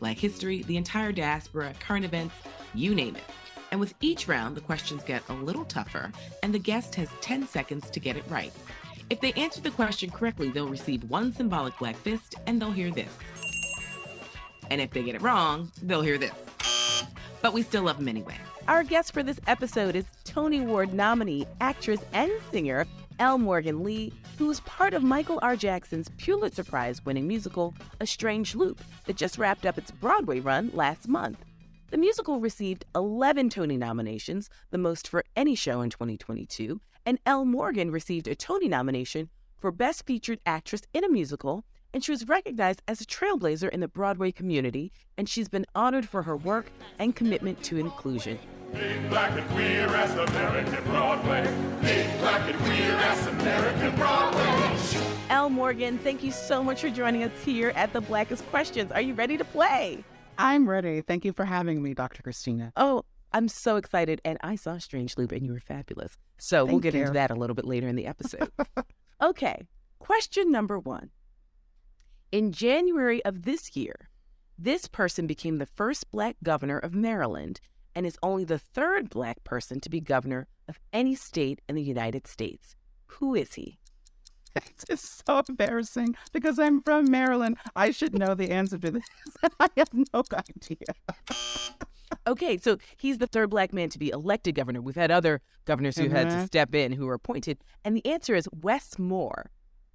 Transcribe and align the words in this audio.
Black 0.00 0.18
history, 0.18 0.62
the 0.64 0.76
entire 0.76 1.12
diaspora, 1.12 1.72
current 1.80 2.04
events, 2.04 2.34
you 2.74 2.94
name 2.94 3.16
it. 3.16 3.22
And 3.70 3.80
with 3.80 3.94
each 4.00 4.28
round, 4.28 4.56
the 4.56 4.60
questions 4.60 5.02
get 5.02 5.28
a 5.28 5.32
little 5.32 5.64
tougher, 5.64 6.12
and 6.42 6.54
the 6.54 6.58
guest 6.58 6.94
has 6.94 7.08
10 7.20 7.46
seconds 7.48 7.90
to 7.90 8.00
get 8.00 8.16
it 8.16 8.24
right. 8.28 8.52
If 9.08 9.20
they 9.20 9.32
answer 9.32 9.60
the 9.60 9.70
question 9.70 10.10
correctly, 10.10 10.50
they'll 10.50 10.68
receive 10.68 11.04
one 11.04 11.32
symbolic 11.32 11.78
black 11.78 11.96
fist 11.96 12.34
and 12.46 12.60
they'll 12.60 12.72
hear 12.72 12.90
this. 12.90 13.16
And 14.70 14.80
if 14.80 14.90
they 14.90 15.04
get 15.04 15.14
it 15.14 15.22
wrong, 15.22 15.70
they'll 15.82 16.02
hear 16.02 16.18
this. 16.18 16.34
But 17.40 17.52
we 17.52 17.62
still 17.62 17.84
love 17.84 17.98
them 17.98 18.08
anyway. 18.08 18.34
Our 18.66 18.82
guest 18.82 19.12
for 19.12 19.22
this 19.22 19.38
episode 19.46 19.94
is 19.94 20.06
Tony 20.24 20.58
Award 20.58 20.92
nominee, 20.92 21.46
actress, 21.60 22.00
and 22.12 22.32
singer 22.50 22.84
L. 23.18 23.38
Morgan 23.38 23.82
Lee, 23.82 24.12
who 24.38 24.46
was 24.46 24.60
part 24.60 24.92
of 24.92 25.02
Michael 25.02 25.38
R. 25.40 25.56
Jackson's 25.56 26.10
Pulitzer 26.18 26.64
Prize 26.64 27.04
winning 27.04 27.26
musical, 27.26 27.74
A 28.00 28.06
Strange 28.06 28.54
Loop, 28.54 28.80
that 29.06 29.16
just 29.16 29.38
wrapped 29.38 29.64
up 29.64 29.78
its 29.78 29.90
Broadway 29.90 30.40
run 30.40 30.70
last 30.74 31.08
month. 31.08 31.38
The 31.90 31.96
musical 31.96 32.40
received 32.40 32.84
11 32.94 33.50
Tony 33.50 33.76
nominations, 33.76 34.50
the 34.70 34.78
most 34.78 35.08
for 35.08 35.24
any 35.34 35.54
show 35.54 35.80
in 35.80 35.90
2022, 35.90 36.80
and 37.06 37.18
L. 37.24 37.44
Morgan 37.44 37.90
received 37.90 38.28
a 38.28 38.34
Tony 38.34 38.68
nomination 38.68 39.30
for 39.56 39.70
Best 39.70 40.04
Featured 40.04 40.40
Actress 40.44 40.82
in 40.92 41.04
a 41.04 41.08
Musical, 41.08 41.64
and 41.94 42.04
she 42.04 42.10
was 42.10 42.28
recognized 42.28 42.82
as 42.86 43.00
a 43.00 43.06
trailblazer 43.06 43.70
in 43.70 43.80
the 43.80 43.88
Broadway 43.88 44.30
community, 44.30 44.92
and 45.16 45.28
she's 45.28 45.48
been 45.48 45.64
honored 45.74 46.06
for 46.06 46.22
her 46.22 46.36
work 46.36 46.66
and 46.98 47.16
commitment 47.16 47.62
to 47.62 47.78
inclusion. 47.78 48.38
Morgan, 55.56 55.96
thank 55.96 56.22
you 56.22 56.32
so 56.32 56.62
much 56.62 56.82
for 56.82 56.90
joining 56.90 57.22
us 57.22 57.32
here 57.42 57.72
at 57.76 57.90
the 57.94 58.02
Blackest 58.02 58.46
Questions. 58.50 58.92
Are 58.92 59.00
you 59.00 59.14
ready 59.14 59.38
to 59.38 59.44
play? 59.44 60.04
I'm 60.36 60.68
ready. 60.68 61.00
Thank 61.00 61.24
you 61.24 61.32
for 61.32 61.46
having 61.46 61.82
me, 61.82 61.94
Dr. 61.94 62.22
Christina. 62.22 62.74
Oh, 62.76 63.04
I'm 63.32 63.48
so 63.48 63.76
excited. 63.76 64.20
And 64.22 64.36
I 64.42 64.56
saw 64.56 64.76
Strange 64.76 65.16
Loop 65.16 65.32
and 65.32 65.46
you 65.46 65.54
were 65.54 65.60
fabulous. 65.60 66.18
So 66.36 66.66
we'll 66.66 66.80
get 66.80 66.92
you. 66.92 67.00
into 67.00 67.14
that 67.14 67.30
a 67.30 67.34
little 67.34 67.56
bit 67.56 67.64
later 67.64 67.88
in 67.88 67.96
the 67.96 68.04
episode. 68.04 68.52
okay, 69.22 69.66
question 69.98 70.52
number 70.52 70.78
one. 70.78 71.08
In 72.30 72.52
January 72.52 73.24
of 73.24 73.44
this 73.44 73.74
year, 73.74 74.10
this 74.58 74.86
person 74.86 75.26
became 75.26 75.56
the 75.56 75.64
first 75.64 76.10
black 76.10 76.36
governor 76.42 76.78
of 76.78 76.94
Maryland 76.94 77.62
and 77.94 78.04
is 78.04 78.18
only 78.22 78.44
the 78.44 78.58
third 78.58 79.08
black 79.08 79.42
person 79.42 79.80
to 79.80 79.88
be 79.88 80.00
governor 80.00 80.48
of 80.68 80.78
any 80.92 81.14
state 81.14 81.62
in 81.66 81.76
the 81.76 81.82
United 81.82 82.26
States. 82.26 82.76
Who 83.06 83.34
is 83.34 83.54
he? 83.54 83.78
It's 84.56 84.84
just 84.84 85.26
so 85.26 85.42
embarrassing 85.48 86.16
because 86.32 86.58
I'm 86.58 86.82
from 86.82 87.10
Maryland. 87.10 87.56
I 87.74 87.90
should 87.90 88.18
know 88.18 88.34
the 88.34 88.50
answer 88.50 88.78
to 88.78 88.90
this. 88.90 89.04
I 89.60 89.68
have 89.76 89.90
no 89.92 90.22
idea. 90.32 90.76
Okay, 92.26 92.56
so 92.56 92.78
he's 92.96 93.18
the 93.18 93.26
third 93.26 93.50
black 93.50 93.72
man 93.72 93.88
to 93.90 93.98
be 93.98 94.10
elected 94.10 94.54
governor. 94.54 94.80
We've 94.80 94.94
had 94.96 95.10
other 95.10 95.40
governors 95.64 95.96
who 95.96 96.08
had 96.08 96.30
to 96.30 96.36
Mhm. 96.36 96.46
step 96.46 96.74
in 96.74 96.92
who 96.92 97.06
were 97.06 97.14
appointed. 97.14 97.58
And 97.84 97.96
the 97.96 98.06
answer 98.06 98.34
is 98.34 98.48
Wes 98.52 98.98
Moore. 98.98 99.50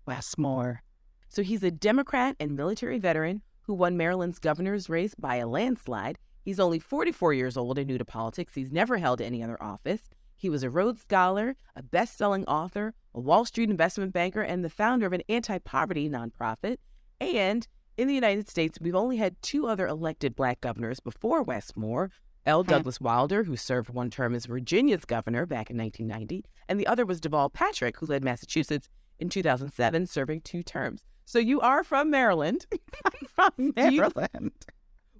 Wes 0.06 0.38
Moore. 0.38 0.84
So 1.30 1.42
he's 1.44 1.64
a 1.64 1.72
Democrat 1.72 2.36
and 2.40 2.56
military 2.56 3.00
veteran 3.00 3.42
who 3.64 3.74
won 3.74 3.96
Maryland's 3.98 4.40
governor's 4.40 4.90
race 4.90 5.16
by 5.16 5.36
a 5.38 5.48
landslide. 5.48 6.18
He's 6.44 6.60
only 6.60 6.80
44 6.80 7.34
years 7.34 7.56
old 7.56 7.78
and 7.78 7.88
new 7.88 7.98
to 7.98 8.06
politics. 8.06 8.56
He's 8.56 8.72
never 8.72 8.98
held 8.98 9.22
any 9.22 9.42
other 9.44 9.62
office. 9.62 10.02
He 10.42 10.50
was 10.50 10.64
a 10.64 10.72
Rhodes 10.72 11.02
Scholar, 11.02 11.56
a 11.76 11.84
best 11.84 12.18
selling 12.18 12.46
author, 12.46 12.96
a 13.14 13.20
Wall 13.20 13.46
Street 13.46 13.70
investment 13.70 14.12
banker, 14.12 14.42
and 14.42 14.66
the 14.66 14.72
founder 14.72 15.06
of 15.06 15.14
an 15.14 15.22
anti 15.30 15.60
poverty 15.60 16.10
nonprofit. 16.10 16.78
And 17.20 17.68
in 17.96 18.08
the 18.08 18.16
United 18.16 18.50
States, 18.50 18.80
we've 18.82 18.96
only 18.96 19.18
had 19.18 19.40
two 19.44 19.68
other 19.68 19.86
elected 19.86 20.36
black 20.36 20.60
governors 20.60 21.00
before 21.00 21.44
Wes 21.44 21.74
Moore 21.76 22.10
L. 22.48 22.64
Douglas 22.64 23.00
Wilder, 23.00 23.44
who 23.44 23.56
served 23.56 23.92
one 23.92 24.10
term 24.10 24.34
as 24.34 24.48
Virginia's 24.48 25.06
governor 25.06 25.46
back 25.46 25.70
in 25.70 25.78
1990, 25.78 26.44
and 26.68 26.80
the 26.80 26.88
other 26.88 27.06
was 27.06 27.22
Deval 27.22 27.54
Patrick, 27.54 28.00
who 28.00 28.08
led 28.08 28.24
Massachusetts 28.24 28.90
in 29.20 29.30
2007, 29.30 30.08
serving 30.08 30.42
two 30.42 30.64
terms. 30.64 31.04
So 31.24 31.38
you 31.38 31.62
are 31.62 31.84
from 31.84 32.10
Maryland. 32.10 32.66
From 33.36 33.74
Maryland. 33.76 34.66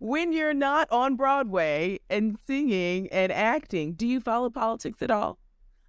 When 0.02 0.34
you're 0.34 0.54
not 0.54 0.92
on 0.92 1.16
Broadway 1.16 2.00
and 2.10 2.36
singing 2.48 3.08
and 3.12 3.32
acting, 3.32 3.94
do 3.94 4.08
you 4.08 4.20
follow 4.20 4.50
politics 4.50 5.00
at 5.04 5.12
all? 5.12 5.38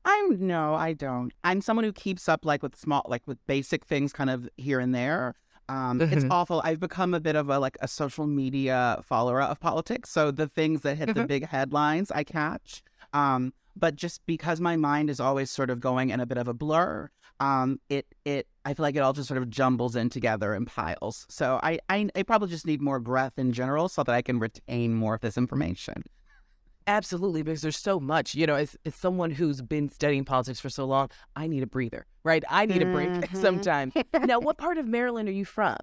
I'm 0.05 0.47
no, 0.47 0.75
I 0.75 0.93
don't. 0.93 1.33
I'm 1.45 1.63
someone 1.63 1.85
who 1.85 1.93
keeps 1.95 2.29
up 2.29 2.45
like 2.45 2.63
with 2.63 2.77
small, 2.77 3.07
like 3.09 3.23
with 3.27 3.39
basic 3.47 3.87
things, 3.87 4.13
kind 4.13 4.29
of 4.29 4.49
here 4.59 4.81
and 4.81 4.95
there. 4.95 5.35
Um, 5.71 5.99
It's 6.03 6.25
Mhm. 6.25 6.31
awful. 6.31 6.61
I've 6.63 6.79
become 6.81 7.15
a 7.15 7.21
bit 7.21 7.37
of 7.37 7.49
a 7.49 7.59
like 7.59 7.79
a 7.81 7.89
social 7.89 8.27
media 8.27 9.01
follower 9.03 9.41
of 9.41 9.59
politics. 9.61 10.11
So 10.11 10.31
the 10.31 10.47
things 10.49 10.83
that 10.83 10.99
hit 10.99 11.15
the 11.15 11.23
Mhm. 11.23 11.29
big 11.29 11.47
headlines, 11.47 12.11
I 12.11 12.23
catch. 12.25 12.83
Um, 13.15 13.55
but 13.75 13.97
just 13.97 14.21
because 14.27 14.61
my 14.61 14.77
mind 14.77 15.09
is 15.09 15.21
always 15.21 15.51
sort 15.51 15.71
of 15.71 15.81
going 15.81 16.11
in 16.11 16.21
a 16.21 16.27
bit 16.27 16.37
of 16.37 16.49
a 16.49 16.53
blur, 16.53 17.09
um, 17.43 17.81
it 17.89 18.07
it 18.25 18.47
I 18.65 18.75
feel 18.75 18.85
like 18.85 18.95
it 18.97 19.01
all 19.01 19.13
just 19.13 19.29
sort 19.29 19.43
of 19.43 19.51
jumbles 19.51 19.97
in 19.97 20.09
together 20.11 20.55
in 20.55 20.65
piles. 20.65 21.27
So 21.29 21.59
I 21.63 21.79
I, 21.89 22.09
I 22.15 22.23
probably 22.23 22.49
just 22.49 22.67
need 22.67 22.81
more 22.81 23.01
breath 23.01 23.39
in 23.39 23.53
general 23.53 23.89
so 23.89 24.03
that 24.05 24.15
I 24.15 24.23
can 24.23 24.39
retain 24.39 24.95
more 24.95 25.15
of 25.15 25.21
this 25.21 25.37
information. 25.37 26.05
Absolutely, 26.87 27.43
because 27.43 27.63
there's 27.63 27.77
so 27.79 28.01
much. 28.01 28.35
You 28.35 28.47
know, 28.47 28.57
as, 28.57 28.77
as 28.85 28.95
someone 28.95 29.31
who's 29.31 29.63
been 29.63 29.89
studying 29.89 30.25
politics 30.25 30.59
for 30.61 30.69
so 30.69 30.85
long, 30.85 31.11
I 31.37 31.47
need 31.47 31.63
a 31.63 31.67
breather, 31.67 32.07
right? 32.25 32.43
I 32.51 32.67
need 32.67 32.83
a 32.83 32.87
break 32.87 33.11
Mhm. 33.13 33.37
sometimes. 33.37 33.95
now, 34.27 34.41
what 34.41 34.59
part 34.59 34.79
of 34.79 34.87
Maryland 34.87 35.29
are 35.29 35.33
you 35.33 35.45
from? 35.45 35.77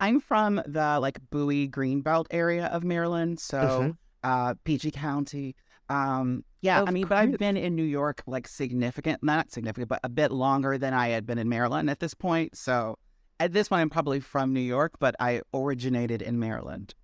I'm 0.00 0.18
from 0.20 0.56
the 0.66 0.98
like 1.00 1.18
Bowie 1.30 1.68
Greenbelt 1.68 2.26
area 2.32 2.66
of 2.66 2.82
Maryland, 2.82 3.38
so 3.38 3.56
Mhm. 3.58 3.96
uh 4.24 4.54
PG 4.64 4.90
County. 4.92 5.54
Um 5.88 6.44
yeah, 6.66 6.82
I 6.86 6.90
mean, 6.90 7.06
but 7.06 7.18
I've 7.18 7.38
been 7.38 7.56
in 7.56 7.76
New 7.76 7.84
York 7.84 8.22
like 8.26 8.48
significant, 8.48 9.22
not 9.22 9.52
significant, 9.52 9.88
but 9.88 10.00
a 10.02 10.08
bit 10.08 10.32
longer 10.32 10.76
than 10.76 10.92
I 10.92 11.08
had 11.08 11.26
been 11.26 11.38
in 11.38 11.48
Maryland 11.48 11.88
at 11.88 12.00
this 12.00 12.12
point. 12.12 12.56
So 12.56 12.98
at 13.38 13.52
this 13.52 13.68
point 13.68 13.82
I'm 13.82 13.90
probably 13.90 14.20
from 14.20 14.52
New 14.52 14.60
York, 14.60 14.94
but 14.98 15.14
I 15.20 15.42
originated 15.54 16.22
in 16.22 16.38
Maryland. 16.38 16.94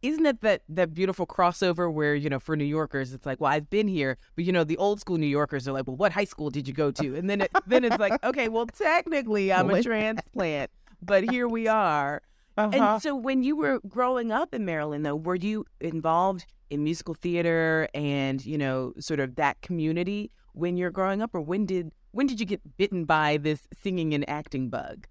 Isn't 0.00 0.26
it 0.26 0.40
that 0.42 0.62
that 0.68 0.94
beautiful 0.94 1.26
crossover 1.26 1.92
where 1.92 2.14
you 2.14 2.30
know 2.30 2.38
for 2.38 2.56
New 2.56 2.64
Yorkers 2.64 3.12
it's 3.12 3.26
like, 3.26 3.40
well, 3.40 3.52
I've 3.52 3.68
been 3.68 3.88
here, 3.88 4.16
but 4.36 4.44
you 4.44 4.52
know 4.52 4.64
the 4.64 4.76
old 4.76 5.00
school 5.00 5.18
New 5.18 5.26
Yorkers 5.26 5.66
are 5.66 5.72
like, 5.72 5.86
well, 5.86 5.96
what 5.96 6.12
high 6.12 6.24
school 6.24 6.50
did 6.50 6.68
you 6.68 6.74
go 6.74 6.90
to? 6.92 7.16
And 7.16 7.28
then 7.28 7.42
it, 7.42 7.50
then 7.66 7.84
it's 7.84 7.98
like, 7.98 8.24
okay, 8.24 8.48
well, 8.48 8.66
technically 8.66 9.52
I'm 9.52 9.68
a 9.70 9.82
transplant, 9.90 10.70
but 11.02 11.28
here 11.28 11.48
we 11.48 11.66
are. 11.66 12.22
Uh-huh. 12.58 12.70
And 12.72 13.02
so 13.02 13.14
when 13.14 13.44
you 13.44 13.56
were 13.56 13.80
growing 13.86 14.32
up 14.32 14.52
in 14.52 14.64
Maryland, 14.64 15.06
though, 15.06 15.14
were 15.14 15.36
you 15.36 15.64
involved 15.80 16.44
in 16.70 16.82
musical 16.82 17.14
theater 17.14 17.88
and 17.94 18.44
you 18.44 18.58
know 18.58 18.92
sort 18.98 19.20
of 19.20 19.36
that 19.36 19.60
community 19.62 20.30
when 20.54 20.76
you're 20.76 20.90
growing 20.90 21.22
up, 21.22 21.34
or 21.34 21.40
when 21.40 21.64
did 21.66 21.92
when 22.10 22.26
did 22.26 22.40
you 22.40 22.46
get 22.46 22.76
bitten 22.76 23.04
by 23.04 23.36
this 23.36 23.68
singing 23.80 24.12
and 24.12 24.28
acting 24.28 24.70
bug? 24.70 25.06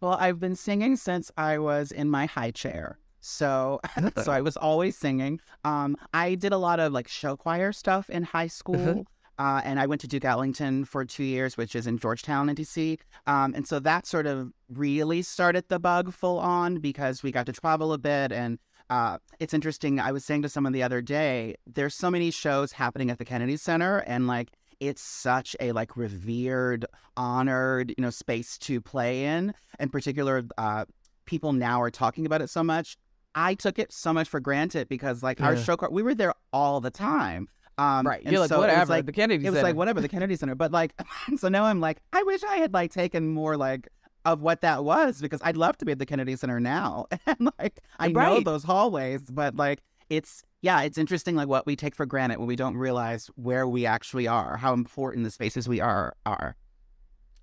Well, 0.00 0.16
I've 0.18 0.38
been 0.38 0.54
singing 0.54 0.94
since 0.96 1.30
I 1.36 1.58
was 1.58 1.90
in 1.90 2.08
my 2.08 2.26
high 2.26 2.52
chair. 2.52 2.98
So, 3.20 3.80
so 4.22 4.30
I 4.30 4.40
was 4.40 4.56
always 4.56 4.96
singing. 4.96 5.40
Um, 5.64 5.96
I 6.14 6.36
did 6.36 6.52
a 6.52 6.58
lot 6.58 6.78
of 6.78 6.92
like 6.92 7.08
show 7.08 7.36
choir 7.36 7.72
stuff 7.72 8.10
in 8.10 8.22
high 8.22 8.46
school. 8.46 9.06
Uh, 9.42 9.60
and 9.64 9.80
I 9.80 9.86
went 9.86 10.00
to 10.02 10.06
Duke 10.06 10.24
Ellington 10.24 10.84
for 10.84 11.04
two 11.04 11.24
years, 11.24 11.56
which 11.56 11.74
is 11.74 11.88
in 11.88 11.98
Georgetown 11.98 12.48
in 12.48 12.54
DC. 12.54 12.96
Um, 13.26 13.54
and 13.56 13.66
so 13.66 13.80
that 13.80 14.06
sort 14.06 14.28
of 14.28 14.52
really 14.68 15.20
started 15.22 15.64
the 15.68 15.80
bug 15.80 16.12
full 16.12 16.38
on 16.38 16.76
because 16.78 17.24
we 17.24 17.32
got 17.32 17.46
to 17.46 17.52
travel 17.52 17.92
a 17.92 17.98
bit. 17.98 18.30
And 18.30 18.60
uh, 18.88 19.18
it's 19.40 19.52
interesting. 19.52 19.98
I 19.98 20.12
was 20.12 20.24
saying 20.24 20.42
to 20.42 20.48
someone 20.48 20.72
the 20.72 20.84
other 20.84 21.02
day, 21.02 21.56
there's 21.66 21.96
so 21.96 22.08
many 22.08 22.30
shows 22.30 22.70
happening 22.70 23.10
at 23.10 23.18
the 23.18 23.24
Kennedy 23.24 23.56
Center, 23.56 23.98
and 24.06 24.28
like 24.28 24.50
it's 24.78 25.02
such 25.02 25.56
a 25.58 25.72
like 25.72 25.96
revered, 25.96 26.86
honored, 27.16 27.94
you 27.98 28.02
know, 28.02 28.10
space 28.10 28.56
to 28.58 28.80
play 28.80 29.24
in. 29.24 29.54
In 29.80 29.88
particular, 29.88 30.44
uh, 30.56 30.84
people 31.26 31.52
now 31.52 31.82
are 31.82 31.90
talking 31.90 32.26
about 32.26 32.42
it 32.42 32.50
so 32.50 32.62
much. 32.62 32.96
I 33.34 33.54
took 33.54 33.80
it 33.80 33.92
so 33.92 34.12
much 34.12 34.28
for 34.28 34.38
granted 34.38 34.88
because 34.88 35.20
like 35.20 35.40
our 35.40 35.54
Yeah. 35.54 35.62
show, 35.62 35.76
we 35.90 36.04
were 36.04 36.14
there 36.14 36.34
all 36.52 36.80
the 36.80 36.90
time. 36.92 37.48
Um, 37.78 38.06
right. 38.06 38.22
and 38.22 38.30
You're 38.30 38.40
like, 38.40 38.48
so 38.48 38.56
it 38.56 38.58
was, 38.58 38.68
whatever. 38.68 38.92
like, 38.92 39.06
the 39.06 39.12
Kennedy 39.12 39.42
Center? 39.42 39.48
it 39.48 39.50
was 39.50 39.58
Center. 39.58 39.68
like 39.68 39.76
whatever 39.76 40.00
the 40.00 40.08
Kennedy 40.08 40.36
Center, 40.36 40.54
but 40.54 40.72
like 40.72 40.94
so 41.36 41.48
now 41.48 41.64
I'm 41.64 41.80
like 41.80 41.98
I 42.12 42.22
wish 42.22 42.42
I 42.44 42.56
had 42.56 42.72
like 42.74 42.92
taken 42.92 43.28
more 43.28 43.56
like 43.56 43.88
of 44.24 44.40
what 44.40 44.60
that 44.60 44.84
was 44.84 45.20
because 45.20 45.40
I'd 45.42 45.56
love 45.56 45.76
to 45.78 45.84
be 45.84 45.92
at 45.92 45.98
the 45.98 46.06
Kennedy 46.06 46.36
Center 46.36 46.60
now. 46.60 47.06
and 47.26 47.50
like 47.58 47.80
I 47.98 48.08
know 48.08 48.40
those 48.40 48.64
hallways, 48.64 49.22
but 49.22 49.56
like 49.56 49.80
it's 50.10 50.42
yeah, 50.60 50.82
it's 50.82 50.98
interesting 50.98 51.34
like 51.34 51.48
what 51.48 51.66
we 51.66 51.74
take 51.74 51.94
for 51.94 52.06
granted 52.06 52.38
when 52.38 52.46
we 52.46 52.56
don't 52.56 52.76
realize 52.76 53.28
where 53.34 53.66
we 53.66 53.84
actually 53.84 54.28
are, 54.28 54.56
how 54.56 54.72
important 54.72 55.24
the 55.24 55.30
spaces 55.30 55.68
we 55.68 55.80
are 55.80 56.14
are. 56.24 56.56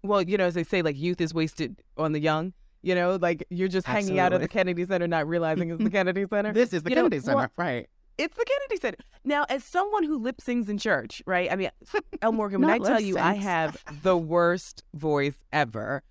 Well, 0.03 0.21
you 0.21 0.37
know, 0.37 0.45
as 0.45 0.53
they 0.53 0.63
say, 0.63 0.81
like 0.81 0.97
youth 0.97 1.19
is 1.19 1.33
wasted 1.33 1.81
on 1.97 2.13
the 2.13 2.19
young. 2.19 2.53
You 2.81 2.95
know, 2.95 3.17
like 3.21 3.45
you're 3.49 3.67
just 3.67 3.85
hanging 3.85 4.19
out 4.19 4.31
at 4.31 4.39
the 4.39 4.47
Kennedy 4.47 4.85
Center, 4.85 5.05
not 5.05 5.27
realizing 5.27 5.69
it's 5.71 5.83
the 5.83 5.89
Kennedy 5.91 6.25
Center. 6.29 6.53
This 6.53 6.71
is 6.71 6.83
the 6.83 6.91
You 6.91 6.95
know, 6.95 7.01
Kennedy 7.03 7.19
Center, 7.19 7.37
well, 7.37 7.51
right? 7.57 7.89
It's 8.19 8.35
the 8.35 8.43
Kennedy 8.43 8.81
Center. 8.81 8.97
Now, 9.23 9.45
as 9.47 9.63
someone 9.63 10.03
who 10.03 10.17
lip 10.17 10.41
sings 10.41 10.67
in 10.67 10.77
church, 10.77 11.23
right? 11.25 11.49
I 11.49 11.55
mean, 11.55 11.69
L. 12.21 12.33
Morgan, 12.33 12.59
when 12.61 12.69
I 12.69 12.77
tell 12.77 12.99
you 12.99 13.17
I 13.17 13.35
have 13.35 13.81
the 14.03 14.17
worst 14.17 14.83
voice 14.93 15.37
ever, 15.53 16.03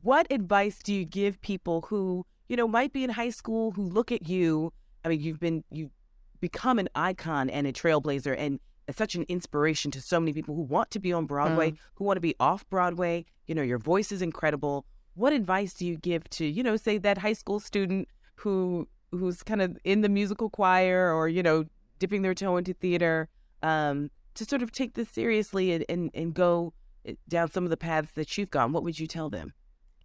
what 0.00 0.26
advice 0.30 0.78
do 0.82 0.94
you 0.94 1.04
give 1.04 1.40
people 1.42 1.82
who, 1.82 2.24
you 2.48 2.56
know, 2.56 2.66
might 2.66 2.94
be 2.94 3.04
in 3.04 3.10
high 3.10 3.28
school 3.28 3.72
who 3.72 3.82
look 3.82 4.10
at 4.10 4.26
you? 4.26 4.72
I 5.04 5.08
mean, 5.08 5.20
you've 5.20 5.38
been, 5.38 5.62
you've 5.70 5.90
become 6.40 6.78
an 6.78 6.88
icon 6.94 7.50
and 7.50 7.66
a 7.66 7.72
trailblazer 7.74 8.34
and 8.38 8.58
such 8.96 9.14
an 9.14 9.26
inspiration 9.28 9.90
to 9.90 10.00
so 10.00 10.18
many 10.18 10.32
people 10.32 10.54
who 10.54 10.62
want 10.62 10.90
to 10.92 10.98
be 10.98 11.12
on 11.12 11.26
Broadway, 11.26 11.74
who 11.94 12.04
want 12.04 12.16
to 12.16 12.22
be 12.22 12.34
off 12.40 12.68
Broadway. 12.70 13.26
You 13.46 13.54
know, 13.54 13.62
your 13.62 13.78
voice 13.78 14.10
is 14.12 14.22
incredible. 14.22 14.86
What 15.12 15.34
advice 15.34 15.74
do 15.74 15.84
you 15.84 15.98
give 15.98 16.28
to, 16.30 16.46
you 16.46 16.62
know, 16.62 16.76
say 16.76 16.96
that 16.96 17.18
high 17.18 17.34
school 17.34 17.60
student 17.60 18.08
who 18.36 18.88
who's 19.10 19.42
kind 19.42 19.62
of 19.62 19.76
in 19.84 20.00
the 20.00 20.08
musical 20.08 20.50
choir 20.50 21.12
or, 21.12 21.28
you 21.28 21.42
know, 21.42 21.64
dipping 21.98 22.22
their 22.22 22.34
toe 22.34 22.56
into 22.56 22.72
theater, 22.72 23.28
um, 23.62 24.10
to 24.34 24.44
sort 24.44 24.62
of 24.62 24.72
take 24.72 24.94
this 24.94 25.08
seriously 25.08 25.72
and, 25.72 25.84
and, 25.88 26.10
and 26.14 26.34
go 26.34 26.72
eh, 27.04 27.14
down 27.28 27.50
some 27.50 27.64
of 27.64 27.70
the 27.70 27.76
paths 27.76 28.12
that 28.12 28.38
you've 28.38 28.50
gone? 28.50 28.72
What 28.72 28.82
would 28.84 28.98
you 28.98 29.06
tell 29.06 29.30
them? 29.30 29.52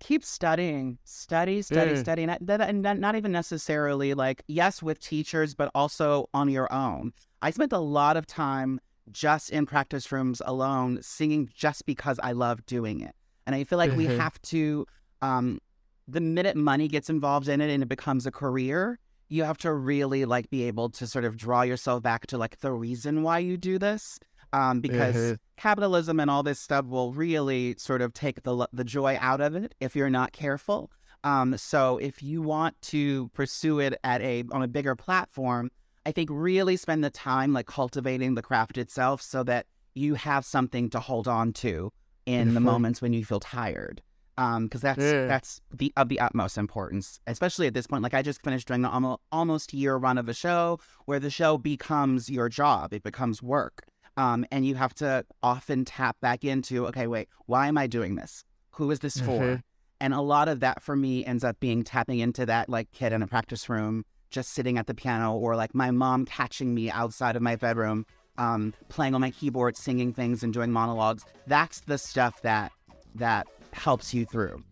keep 0.01 0.25
studying, 0.25 0.97
study, 1.05 1.61
study, 1.61 1.93
Mm. 1.93 1.99
study. 1.99 2.25
Not, 2.25 2.45
that, 2.45 2.59
and 2.61 2.81
not, 2.81 2.99
not 2.99 3.15
even 3.15 3.31
necessarily 3.31 4.13
like, 4.13 4.43
yes, 4.45 4.83
with 4.83 4.99
teachers, 4.99 5.55
but 5.55 5.71
also 5.73 6.29
on 6.33 6.49
your 6.49 6.71
own. 6.71 7.13
I 7.41 7.49
spent 7.51 7.71
a 7.71 7.79
lot 7.79 8.17
of 8.17 8.27
time 8.27 8.81
just 9.09 9.49
in 9.51 9.65
practice 9.65 10.11
rooms 10.11 10.41
alone, 10.45 10.99
singing 11.01 11.49
just 11.55 11.85
because 11.85 12.19
I 12.21 12.33
love 12.33 12.65
doing 12.65 12.99
it. 12.99 13.15
And 13.47 13.55
I 13.55 13.63
feel 13.63 13.77
like 13.77 13.95
we 13.95 14.07
Mhm. 14.07 14.17
have 14.17 14.39
to, 14.43 14.85
um, 15.21 15.59
the 16.07 16.21
minute 16.21 16.55
money 16.55 16.87
gets 16.87 17.09
involved 17.09 17.47
in 17.47 17.61
it 17.61 17.69
and 17.69 17.81
it 17.83 17.89
becomes 17.89 18.25
a 18.25 18.31
career, 18.31 18.99
you 19.29 19.43
have 19.43 19.57
to 19.59 19.73
really 19.73 20.25
like 20.25 20.49
be 20.49 20.63
able 20.63 20.89
to 20.89 21.07
sort 21.07 21.25
of 21.25 21.35
draw 21.37 21.63
yourself 21.63 22.03
back 22.03 22.27
to 22.27 22.37
like 22.37 22.59
the 22.59 22.71
reason 22.71 23.23
why 23.23 23.39
you 23.39 23.57
do 23.57 23.79
this. 23.79 24.19
Um, 24.53 24.79
because 24.81 25.15
Mhm. 25.15 25.37
capitalism 25.57 26.19
and 26.19 26.29
all 26.29 26.43
this 26.43 26.59
stuff 26.59 26.85
will 26.85 27.11
really 27.13 27.75
sort 27.77 28.01
of 28.01 28.13
take 28.13 28.43
the 28.43 28.67
the 28.71 28.83
joy 28.83 29.17
out 29.19 29.41
of 29.41 29.55
it 29.55 29.73
if 29.79 29.95
you're 29.95 30.09
not 30.09 30.31
careful. 30.31 30.91
Um, 31.23 31.57
so 31.57 31.97
if 31.97 32.21
you 32.21 32.41
want 32.43 32.79
to 32.83 33.29
pursue 33.29 33.79
it 33.79 33.97
at 34.03 34.21
a 34.21 34.43
on 34.51 34.61
a 34.61 34.67
bigger 34.67 34.95
platform, 34.95 35.71
I 36.05 36.11
think 36.11 36.29
really 36.31 36.77
spend 36.77 37.03
the 37.03 37.09
time 37.09 37.51
like 37.51 37.65
cultivating 37.65 38.35
the 38.35 38.43
craft 38.43 38.77
itself 38.77 39.21
so 39.23 39.43
that 39.43 39.65
you 39.95 40.13
have 40.13 40.45
something 40.45 40.89
to 40.91 40.99
hold 40.99 41.27
on 41.27 41.51
to 41.53 41.91
in 42.27 42.53
the 42.53 42.59
Mhm. 42.59 42.63
moments 42.63 43.01
when 43.01 43.11
you 43.13 43.25
feel 43.25 43.39
tired. 43.39 44.03
Um, 44.37 44.65
because 44.65 44.81
that's 44.81 45.01
Yeah. 45.01 45.27
that's 45.27 45.61
the 45.73 45.93
of 45.95 46.09
the 46.09 46.19
utmost 46.19 46.57
importance, 46.57 47.19
especially 47.25 47.67
at 47.67 47.73
this 47.73 47.87
point. 47.87 48.03
Like 48.03 48.13
I 48.13 48.21
just 48.21 48.43
finished 48.43 48.67
doing 48.67 48.83
an 48.83 48.91
almost 48.91 49.21
almost 49.31 49.73
year 49.73 49.95
run 49.95 50.17
of 50.17 50.27
a 50.27 50.33
show 50.33 50.79
where 51.05 51.19
the 51.19 51.29
show 51.29 51.57
becomes 51.57 52.29
your 52.29 52.49
job, 52.49 52.93
it 52.93 53.03
becomes 53.03 53.41
work. 53.41 53.85
Um, 54.17 54.45
and 54.51 54.65
you 54.65 54.75
have 54.75 54.93
to 54.95 55.25
often 55.43 55.83
tap 55.85 56.17
back 56.21 56.43
into, 56.43 56.85
okay, 56.87 57.07
wait, 57.07 57.27
why 57.45 57.67
am 57.67 57.77
I 57.77 57.87
doing 57.87 58.15
this? 58.15 58.43
Who 58.71 58.91
is 58.91 58.99
this 58.99 59.19
for? 59.19 59.41
Mhm. 59.41 59.63
And 60.01 60.13
a 60.13 60.21
lot 60.21 60.47
of 60.49 60.59
that 60.59 60.83
for 60.83 60.95
me 60.95 61.25
ends 61.25 61.43
up 61.43 61.59
being 61.59 61.83
tapping 61.83 62.19
into 62.19 62.45
that 62.45 62.69
like 62.69 62.91
kid 62.91 63.13
in 63.13 63.21
a 63.21 63.27
practice 63.27 63.69
room, 63.69 64.03
just 64.29 64.51
sitting 64.51 64.77
at 64.77 64.88
the 64.88 64.93
piano, 64.93 65.33
or 65.33 65.55
like 65.55 65.73
my 65.73 65.91
mom 65.91 66.25
catching 66.25 66.73
me 66.73 66.89
outside 66.91 67.38
of 67.38 67.41
my 67.41 67.55
bedroom, 67.55 68.05
um, 68.38 68.73
playing 68.89 69.15
on 69.15 69.21
my 69.21 69.31
keyboard, 69.31 69.77
singing 69.77 70.11
things 70.13 70.43
and 70.43 70.53
doing 70.53 70.71
monologues. 70.71 71.23
That's 71.47 71.79
the 71.81 71.97
stuff 71.97 72.41
that 72.41 72.73
that 73.15 73.47
helps 73.75 74.13
you 74.13 74.25
through. 74.25 74.63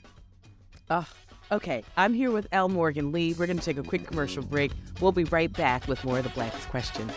Oh, 0.89 1.07
okay. 1.51 1.83
I'm 1.97 2.13
here 2.13 2.31
with 2.31 2.47
L. 2.51 2.69
Morgan 2.69 3.11
Lee. 3.11 3.33
We're 3.33 3.47
going 3.47 3.59
to 3.59 3.65
take 3.65 3.77
a 3.77 3.83
quick 3.83 4.07
commercial 4.07 4.43
break. 4.43 4.71
We'll 4.99 5.11
be 5.11 5.25
right 5.25 5.51
back 5.51 5.87
with 5.87 6.03
more 6.03 6.17
of 6.17 6.23
the 6.23 6.29
Blackest 6.31 6.69
Question. 6.69 7.11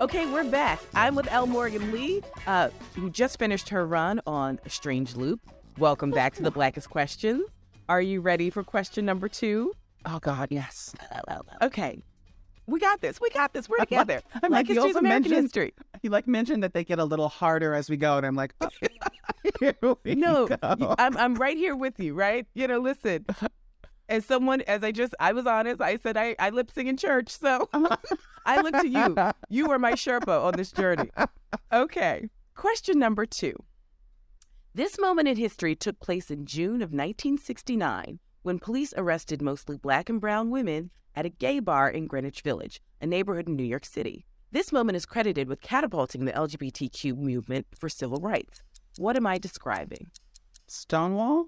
Okay, 0.00 0.26
we're 0.26 0.44
back. 0.44 0.80
I'm 0.94 1.14
with 1.14 1.30
L. 1.30 1.46
Morgan 1.46 1.92
Lee, 1.92 2.22
uh, 2.46 2.70
who 2.94 3.10
just 3.10 3.38
finished 3.38 3.68
her 3.68 3.86
run 3.86 4.20
on 4.26 4.58
A 4.64 4.70
Strange 4.70 5.16
Loop. 5.16 5.40
Welcome 5.76 6.10
back 6.10 6.34
to 6.34 6.42
the 6.42 6.50
Blackest 6.50 6.90
Questions. 6.90 7.44
Are 7.88 8.02
you 8.02 8.20
ready 8.20 8.50
for 8.50 8.62
question 8.62 9.04
number 9.04 9.28
two? 9.28 9.72
Oh 10.04 10.18
God, 10.18 10.48
yes. 10.50 10.94
Okay. 11.62 11.98
We 12.68 12.78
got 12.78 13.00
this. 13.00 13.18
We 13.20 13.30
got 13.30 13.52
this. 13.54 13.68
We're 13.68 13.78
like- 13.78 13.88
together. 13.88 14.20
I'm 14.34 14.50
Black 14.50 14.50
like, 14.50 14.68
you 14.68 14.74
is 14.74 14.78
also 14.84 14.98
American 15.00 15.30
mentioned- 15.30 15.42
history. 15.46 15.74
You 16.02 16.10
like 16.10 16.28
mentioned 16.28 16.62
that 16.62 16.74
they 16.74 16.84
get 16.84 16.98
a 17.00 17.04
little 17.04 17.28
harder 17.28 17.74
as 17.74 17.90
we 17.90 17.96
go, 17.96 18.16
and 18.18 18.24
I'm 18.26 18.36
like, 18.36 18.54
oh, 18.60 18.68
No, 20.04 20.46
go. 20.46 20.94
I'm 20.98 21.16
I'm 21.16 21.34
right 21.34 21.56
here 21.56 21.74
with 21.74 21.98
you, 21.98 22.14
right? 22.14 22.46
You 22.54 22.68
know, 22.68 22.78
listen. 22.78 23.24
As 24.10 24.24
someone, 24.24 24.60
as 24.62 24.82
I 24.84 24.92
just, 24.92 25.14
I 25.20 25.32
was 25.32 25.46
honest. 25.46 25.80
I 25.82 25.96
said 25.96 26.16
I, 26.16 26.34
I 26.38 26.50
lip 26.50 26.70
sing 26.70 26.86
in 26.86 26.96
church, 26.96 27.28
so 27.30 27.68
I 28.46 28.60
look 28.62 28.74
to 28.80 28.88
you. 28.88 29.16
You 29.50 29.70
are 29.70 29.78
my 29.78 29.92
Sherpa 29.92 30.44
on 30.44 30.54
this 30.54 30.72
journey. 30.72 31.10
Okay. 31.72 32.28
Question 32.54 32.98
number 32.98 33.26
two. 33.26 33.52
This 34.74 34.98
moment 34.98 35.28
in 35.28 35.36
history 35.36 35.74
took 35.74 36.00
place 36.00 36.30
in 36.30 36.46
June 36.46 36.76
of 36.82 36.90
1969 36.92 38.18
when 38.42 38.58
police 38.58 38.94
arrested 38.96 39.42
mostly 39.42 39.76
black 39.76 40.08
and 40.08 40.20
brown 40.20 40.50
women 40.50 40.90
at 41.14 41.26
a 41.26 41.30
gay 41.30 41.60
bar 41.60 41.88
in 41.88 42.06
Greenwich 42.06 42.40
Village, 42.42 42.80
a 43.00 43.06
neighborhood 43.06 43.48
in 43.48 43.56
New 43.56 43.64
York 43.64 43.84
City. 43.84 44.26
This 44.50 44.72
moment 44.72 44.96
is 44.96 45.06
credited 45.06 45.48
with 45.48 45.60
catapulting 45.60 46.24
the 46.24 46.32
LGBTQ 46.32 47.16
movement 47.16 47.66
for 47.74 47.88
civil 47.88 48.18
rights. 48.18 48.62
What 48.96 49.16
am 49.16 49.26
I 49.26 49.38
describing? 49.38 50.10
Stonewall. 50.66 51.46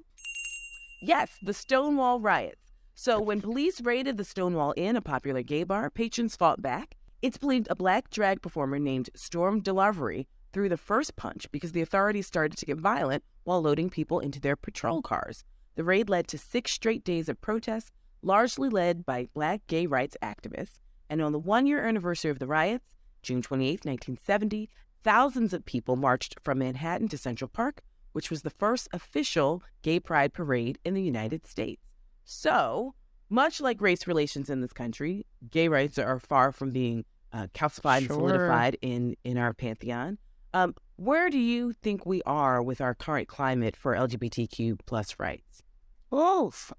Yes, 1.03 1.31
the 1.43 1.55
Stonewall 1.55 2.21
riots. 2.21 2.73
So, 2.95 3.21
when 3.21 3.41
police 3.41 3.81
raided 3.81 4.19
the 4.19 4.25
Stonewall 4.25 4.75
Inn, 4.77 4.97
a 4.97 5.01
popular 5.01 5.43
gay 5.43 5.65
bar, 5.65 5.89
patrons 5.89 6.37
fought 6.37 6.61
back. 6.61 6.97
It's 7.23 7.39
believed 7.39 7.69
a 7.71 7.75
black 7.75 8.11
drag 8.11 8.43
performer 8.43 8.79
named 8.79 9.09
Stormé 9.17 9.63
DeLarverie 9.63 10.27
threw 10.53 10.69
the 10.69 10.77
first 10.77 11.17
punch 11.17 11.51
because 11.51 11.73
the 11.73 11.81
authorities 11.81 12.27
started 12.27 12.59
to 12.59 12.67
get 12.67 12.77
violent 12.79 13.25
while 13.45 13.63
loading 13.63 13.89
people 13.89 14.21
into 14.21 14.41
their 14.41 14.57
patrol 14.57 15.01
cars. 15.01 15.45
The 15.77 15.85
raid 15.85 16.11
led 16.11 16.29
to 16.29 16.39
six 16.39 16.73
straight 16.73 17.05
days 17.05 17.29
of 17.29 17.41
protests, 17.41 17.91
largely 18.23 18.69
led 18.69 19.05
by 19.05 19.29
black 19.35 19.67
gay 19.67 19.87
rights 19.87 20.17
activists. 20.23 20.81
And 21.09 21.21
on 21.21 21.33
the 21.33 21.39
one 21.39 21.67
year 21.67 21.85
anniversary 21.85 22.31
of 22.31 22.39
the 22.39 22.47
riots, 22.47 22.85
June 23.23 23.43
28, 23.43 23.85
1970, 23.85 24.69
thousands 25.03 25.53
of 25.53 25.65
people 25.65 25.97
marched 25.97 26.37
from 26.43 26.59
Manhattan 26.59 27.09
to 27.09 27.19
Central 27.19 27.49
Park 27.49 27.83
which 28.13 28.31
was 28.31 28.43
the 28.43 28.51
first 28.51 28.89
official 28.93 29.63
gay 29.83 30.01
pride 30.01 30.33
parade 30.33 30.79
in 30.85 30.95
the 30.95 31.03
United 31.03 31.47
States. 31.47 31.83
So, 32.25 32.95
much 33.29 33.61
like 33.61 33.81
race 33.81 34.07
relations 34.07 34.51
in 34.51 34.61
this 34.61 34.73
country, 34.73 35.27
gay 35.51 35.69
rights 35.69 35.99
are 35.99 36.19
far 36.19 36.53
from 36.53 36.71
being 36.71 37.05
uh, 37.33 37.47
calcified 37.55 37.99
and 37.99 38.09
solidified 38.09 38.77
in, 38.83 39.17
in 39.25 39.39
our 39.39 39.55
pantheon. 39.55 40.19
Um, 40.53 40.75
where 40.97 41.31
do 41.31 41.39
you 41.39 41.73
think 41.73 42.05
we 42.05 42.23
are 42.27 42.61
with 42.63 42.81
our 42.81 42.95
current 42.95 43.29
climate 43.29 43.77
for 43.77 43.95
LGBTQ 43.95 44.81
plus 44.85 45.17
rights? 45.19 45.63
Oof. 46.13 46.73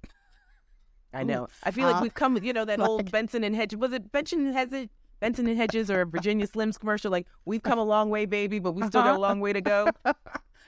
I 1.13 1.23
know. 1.23 1.47
I 1.63 1.71
feel 1.71 1.87
like 1.87 1.97
Uh, 1.97 2.01
we've 2.03 2.13
come 2.13 2.33
with, 2.33 2.43
you 2.43 2.53
know, 2.53 2.65
that 2.65 2.79
old 2.79 3.11
Benson 3.11 3.43
and 3.43 3.55
Hedges. 3.55 3.77
Was 3.77 3.91
it 3.93 4.11
Benson 4.11 4.45
and 4.47 4.55
Hedges? 4.55 4.87
Benson 5.19 5.45
and 5.47 5.57
Hedges 5.57 5.91
or 5.91 6.05
Virginia 6.05 6.47
Slims 6.47 6.79
commercial? 6.79 7.11
Like, 7.11 7.27
we've 7.45 7.61
come 7.61 7.77
a 7.77 7.83
long 7.83 8.09
way, 8.09 8.25
baby, 8.25 8.59
but 8.59 8.71
we 8.71 8.81
still 8.87 9.03
got 9.03 9.15
a 9.15 9.19
long 9.19 9.39
way 9.39 9.53
to 9.53 9.61
go. 9.61 9.87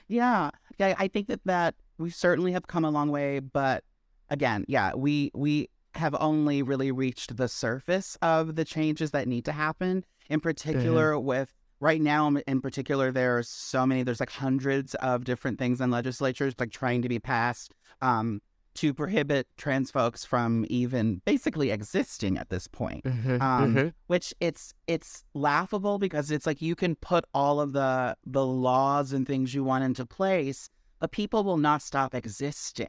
Yeah, 0.06 0.50
yeah. 0.78 0.94
I 0.98 1.08
think 1.08 1.28
that 1.28 1.40
that 1.46 1.74
we 1.96 2.10
certainly 2.10 2.52
have 2.52 2.66
come 2.66 2.84
a 2.84 2.90
long 2.90 3.10
way, 3.10 3.38
but 3.38 3.84
again, 4.28 4.66
yeah, 4.68 4.92
we 4.94 5.30
we 5.34 5.70
have 5.94 6.14
only 6.20 6.62
really 6.62 6.92
reached 6.92 7.36
the 7.38 7.48
surface 7.48 8.18
of 8.20 8.54
the 8.56 8.66
changes 8.66 9.12
that 9.12 9.26
need 9.26 9.46
to 9.46 9.52
happen. 9.52 10.04
In 10.28 10.40
particular, 10.40 11.18
with 11.18 11.54
right 11.80 12.02
now, 12.02 12.36
in 12.46 12.60
particular, 12.60 13.12
there's 13.12 13.48
so 13.48 13.86
many. 13.86 14.02
There's 14.02 14.20
like 14.20 14.30
hundreds 14.30 14.94
of 14.96 15.24
different 15.24 15.58
things 15.58 15.80
in 15.80 15.90
legislatures 15.90 16.54
like 16.58 16.70
trying 16.70 17.00
to 17.00 17.08
be 17.08 17.18
passed 17.18 17.72
um, 18.02 18.42
to 18.76 18.92
prohibit 18.94 19.46
trans 19.56 19.90
folks 19.90 20.24
from 20.24 20.66
even 20.68 21.22
basically 21.24 21.70
existing 21.70 22.38
at 22.38 22.50
this 22.50 22.66
point. 22.66 23.04
Um, 23.40 23.94
which 24.06 24.34
it's 24.40 24.74
it's 24.86 25.24
laughable 25.34 25.98
because 25.98 26.30
it's 26.30 26.46
like 26.46 26.60
you 26.62 26.74
can 26.74 26.96
put 26.96 27.24
all 27.34 27.60
of 27.60 27.72
the 27.72 28.16
the 28.26 28.44
laws 28.44 29.12
and 29.12 29.26
things 29.26 29.54
you 29.54 29.64
want 29.64 29.84
into 29.84 30.04
place 30.06 30.68
but 31.04 31.10
people 31.10 31.44
will 31.44 31.58
not 31.58 31.82
stop 31.82 32.14
existing. 32.14 32.88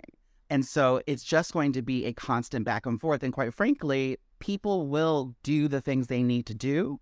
And 0.50 0.66
so 0.66 1.02
it's 1.06 1.24
just 1.24 1.52
going 1.52 1.74
to 1.74 1.82
be 1.82 2.06
a 2.06 2.14
constant 2.14 2.64
back 2.64 2.86
and 2.86 2.98
forth. 2.98 3.24
And 3.24 3.34
quite 3.34 3.54
frankly 3.54 4.18
people 4.40 4.88
will 4.88 5.36
do 5.44 5.68
the 5.68 5.82
things 5.82 6.08
they 6.08 6.24
need 6.24 6.46
to 6.46 6.54
do. 6.54 7.00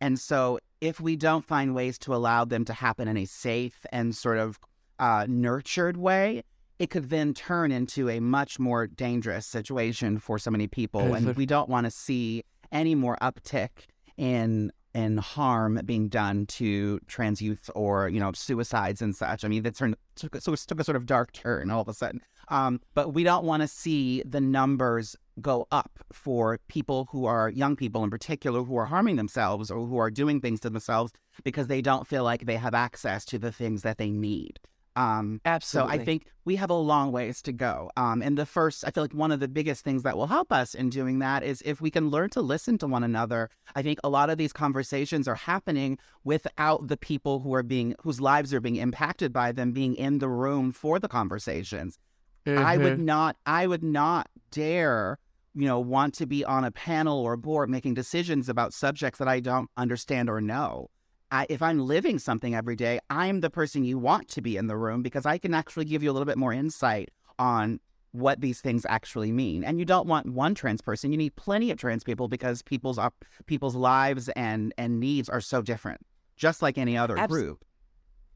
And 0.00 0.18
so 0.18 0.58
if 0.80 1.00
we 1.00 1.14
don't 1.14 1.44
find 1.44 1.72
ways 1.74 1.98
to 1.98 2.14
allow 2.14 2.44
them 2.44 2.64
to 2.64 2.72
happen 2.72 3.06
in 3.06 3.16
a 3.16 3.26
safe 3.26 3.86
and 3.92 4.14
sort 4.14 4.38
of 4.38 4.58
uh, 4.98 5.26
nurtured 5.28 5.96
way, 5.96 6.42
it 6.78 6.90
could 6.90 7.10
then 7.10 7.34
turn 7.34 7.72
into 7.72 8.08
a 8.08 8.20
much 8.20 8.58
more 8.58 8.86
dangerous 8.86 9.46
situation 9.46 10.18
for 10.18 10.38
so 10.38 10.50
many 10.50 10.66
people. 10.66 11.14
And 11.14 11.34
we 11.36 11.46
don't 11.46 11.68
want 11.68 11.84
to 11.86 11.90
see 11.90 12.44
any 12.72 12.94
more 12.94 13.16
uptick 13.22 13.70
in 14.16 14.72
in 14.94 15.18
harm 15.18 15.78
being 15.84 16.08
done 16.08 16.46
to 16.46 16.98
trans 17.06 17.42
youth 17.42 17.68
or 17.74 18.08
you 18.08 18.18
know 18.18 18.32
suicides 18.32 19.02
and 19.02 19.14
such. 19.14 19.44
I 19.44 19.48
mean, 19.48 19.62
that 19.62 19.76
turned 19.76 19.96
took, 20.14 20.40
so 20.40 20.54
took 20.54 20.80
a 20.80 20.84
sort 20.84 20.96
of 20.96 21.06
dark 21.06 21.32
turn 21.32 21.70
all 21.70 21.82
of 21.82 21.88
a 21.88 21.94
sudden. 21.94 22.20
Um, 22.48 22.80
but 22.94 23.12
we 23.12 23.24
don't 23.24 23.44
want 23.44 23.62
to 23.62 23.68
see 23.68 24.22
the 24.24 24.40
numbers 24.40 25.16
go 25.40 25.66
up 25.70 25.90
for 26.12 26.58
people 26.68 27.08
who 27.10 27.26
are 27.26 27.50
young 27.50 27.76
people 27.76 28.04
in 28.04 28.10
particular 28.10 28.62
who 28.62 28.76
are 28.76 28.86
harming 28.86 29.16
themselves 29.16 29.70
or 29.70 29.84
who 29.86 29.98
are 29.98 30.10
doing 30.10 30.40
things 30.40 30.60
to 30.60 30.70
themselves 30.70 31.12
because 31.44 31.66
they 31.66 31.82
don't 31.82 32.06
feel 32.06 32.24
like 32.24 32.46
they 32.46 32.56
have 32.56 32.72
access 32.72 33.24
to 33.26 33.38
the 33.38 33.52
things 33.52 33.82
that 33.82 33.98
they 33.98 34.10
need. 34.10 34.58
Um, 34.96 35.42
Absolutely. 35.44 35.96
so 35.96 36.00
I 36.00 36.04
think 36.04 36.26
we 36.46 36.56
have 36.56 36.70
a 36.70 36.74
long 36.74 37.12
ways 37.12 37.42
to 37.42 37.52
go. 37.52 37.90
Um, 37.96 38.22
and 38.22 38.38
the 38.38 38.46
first, 38.46 38.82
I 38.86 38.90
feel 38.90 39.04
like 39.04 39.12
one 39.12 39.30
of 39.30 39.40
the 39.40 39.48
biggest 39.48 39.84
things 39.84 40.02
that 40.04 40.16
will 40.16 40.26
help 40.26 40.50
us 40.50 40.74
in 40.74 40.88
doing 40.88 41.18
that 41.18 41.42
is 41.42 41.62
if 41.66 41.80
we 41.80 41.90
can 41.90 42.08
learn 42.08 42.30
to 42.30 42.40
listen 42.40 42.78
to 42.78 42.86
one 42.86 43.04
another. 43.04 43.50
I 43.74 43.82
think 43.82 43.98
a 44.02 44.08
lot 44.08 44.30
of 44.30 44.38
these 44.38 44.54
conversations 44.54 45.28
are 45.28 45.34
happening 45.34 45.98
without 46.24 46.88
the 46.88 46.96
people 46.96 47.40
who 47.40 47.52
are 47.54 47.62
being, 47.62 47.94
whose 48.00 48.20
lives 48.20 48.54
are 48.54 48.60
being 48.60 48.76
impacted 48.76 49.32
by 49.32 49.52
them 49.52 49.72
being 49.72 49.94
in 49.94 50.18
the 50.18 50.28
room 50.28 50.72
for 50.72 50.98
the 50.98 51.08
conversations. 51.08 51.98
I 52.46 52.76
would 52.76 53.00
not, 53.00 53.36
I 53.44 53.66
would 53.66 53.82
not 53.82 54.28
dare, 54.52 55.18
you 55.54 55.66
know, 55.66 55.80
want 55.80 56.14
to 56.14 56.26
be 56.26 56.44
on 56.44 56.64
a 56.64 56.70
panel 56.70 57.18
or 57.18 57.32
a 57.32 57.38
board 57.38 57.68
making 57.68 57.94
decisions 57.94 58.48
about 58.48 58.72
subjects 58.72 59.18
that 59.18 59.26
I 59.26 59.40
don't 59.40 59.68
understand 59.76 60.30
or 60.30 60.40
know. 60.40 60.90
I, 61.36 61.46
if 61.50 61.60
I'm 61.60 61.78
living 61.78 62.18
something 62.18 62.54
every 62.54 62.76
day, 62.76 62.98
I'm 63.10 63.40
the 63.40 63.50
person 63.50 63.84
you 63.84 63.98
want 63.98 64.28
to 64.28 64.40
be 64.40 64.56
in 64.56 64.68
the 64.68 64.76
room 64.76 65.02
because 65.02 65.26
I 65.26 65.36
can 65.36 65.52
actually 65.52 65.84
give 65.84 66.02
you 66.02 66.10
a 66.10 66.14
little 66.14 66.26
bit 66.26 66.38
more 66.38 66.52
insight 66.52 67.10
on 67.38 67.78
what 68.12 68.40
these 68.40 68.62
things 68.62 68.86
actually 68.88 69.32
mean. 69.32 69.62
And 69.62 69.78
you 69.78 69.84
don't 69.84 70.06
want 70.06 70.32
one 70.32 70.54
trans 70.54 70.80
person; 70.80 71.12
you 71.12 71.18
need 71.18 71.36
plenty 71.36 71.70
of 71.70 71.76
trans 71.76 72.04
people 72.04 72.28
because 72.28 72.62
people's 72.62 72.98
op- 72.98 73.24
people's 73.44 73.76
lives 73.76 74.30
and 74.30 74.72
and 74.78 74.98
needs 74.98 75.28
are 75.28 75.42
so 75.42 75.60
different, 75.60 76.00
just 76.36 76.62
like 76.62 76.78
any 76.78 76.96
other 76.96 77.18
Abs- 77.18 77.30
group. 77.30 77.64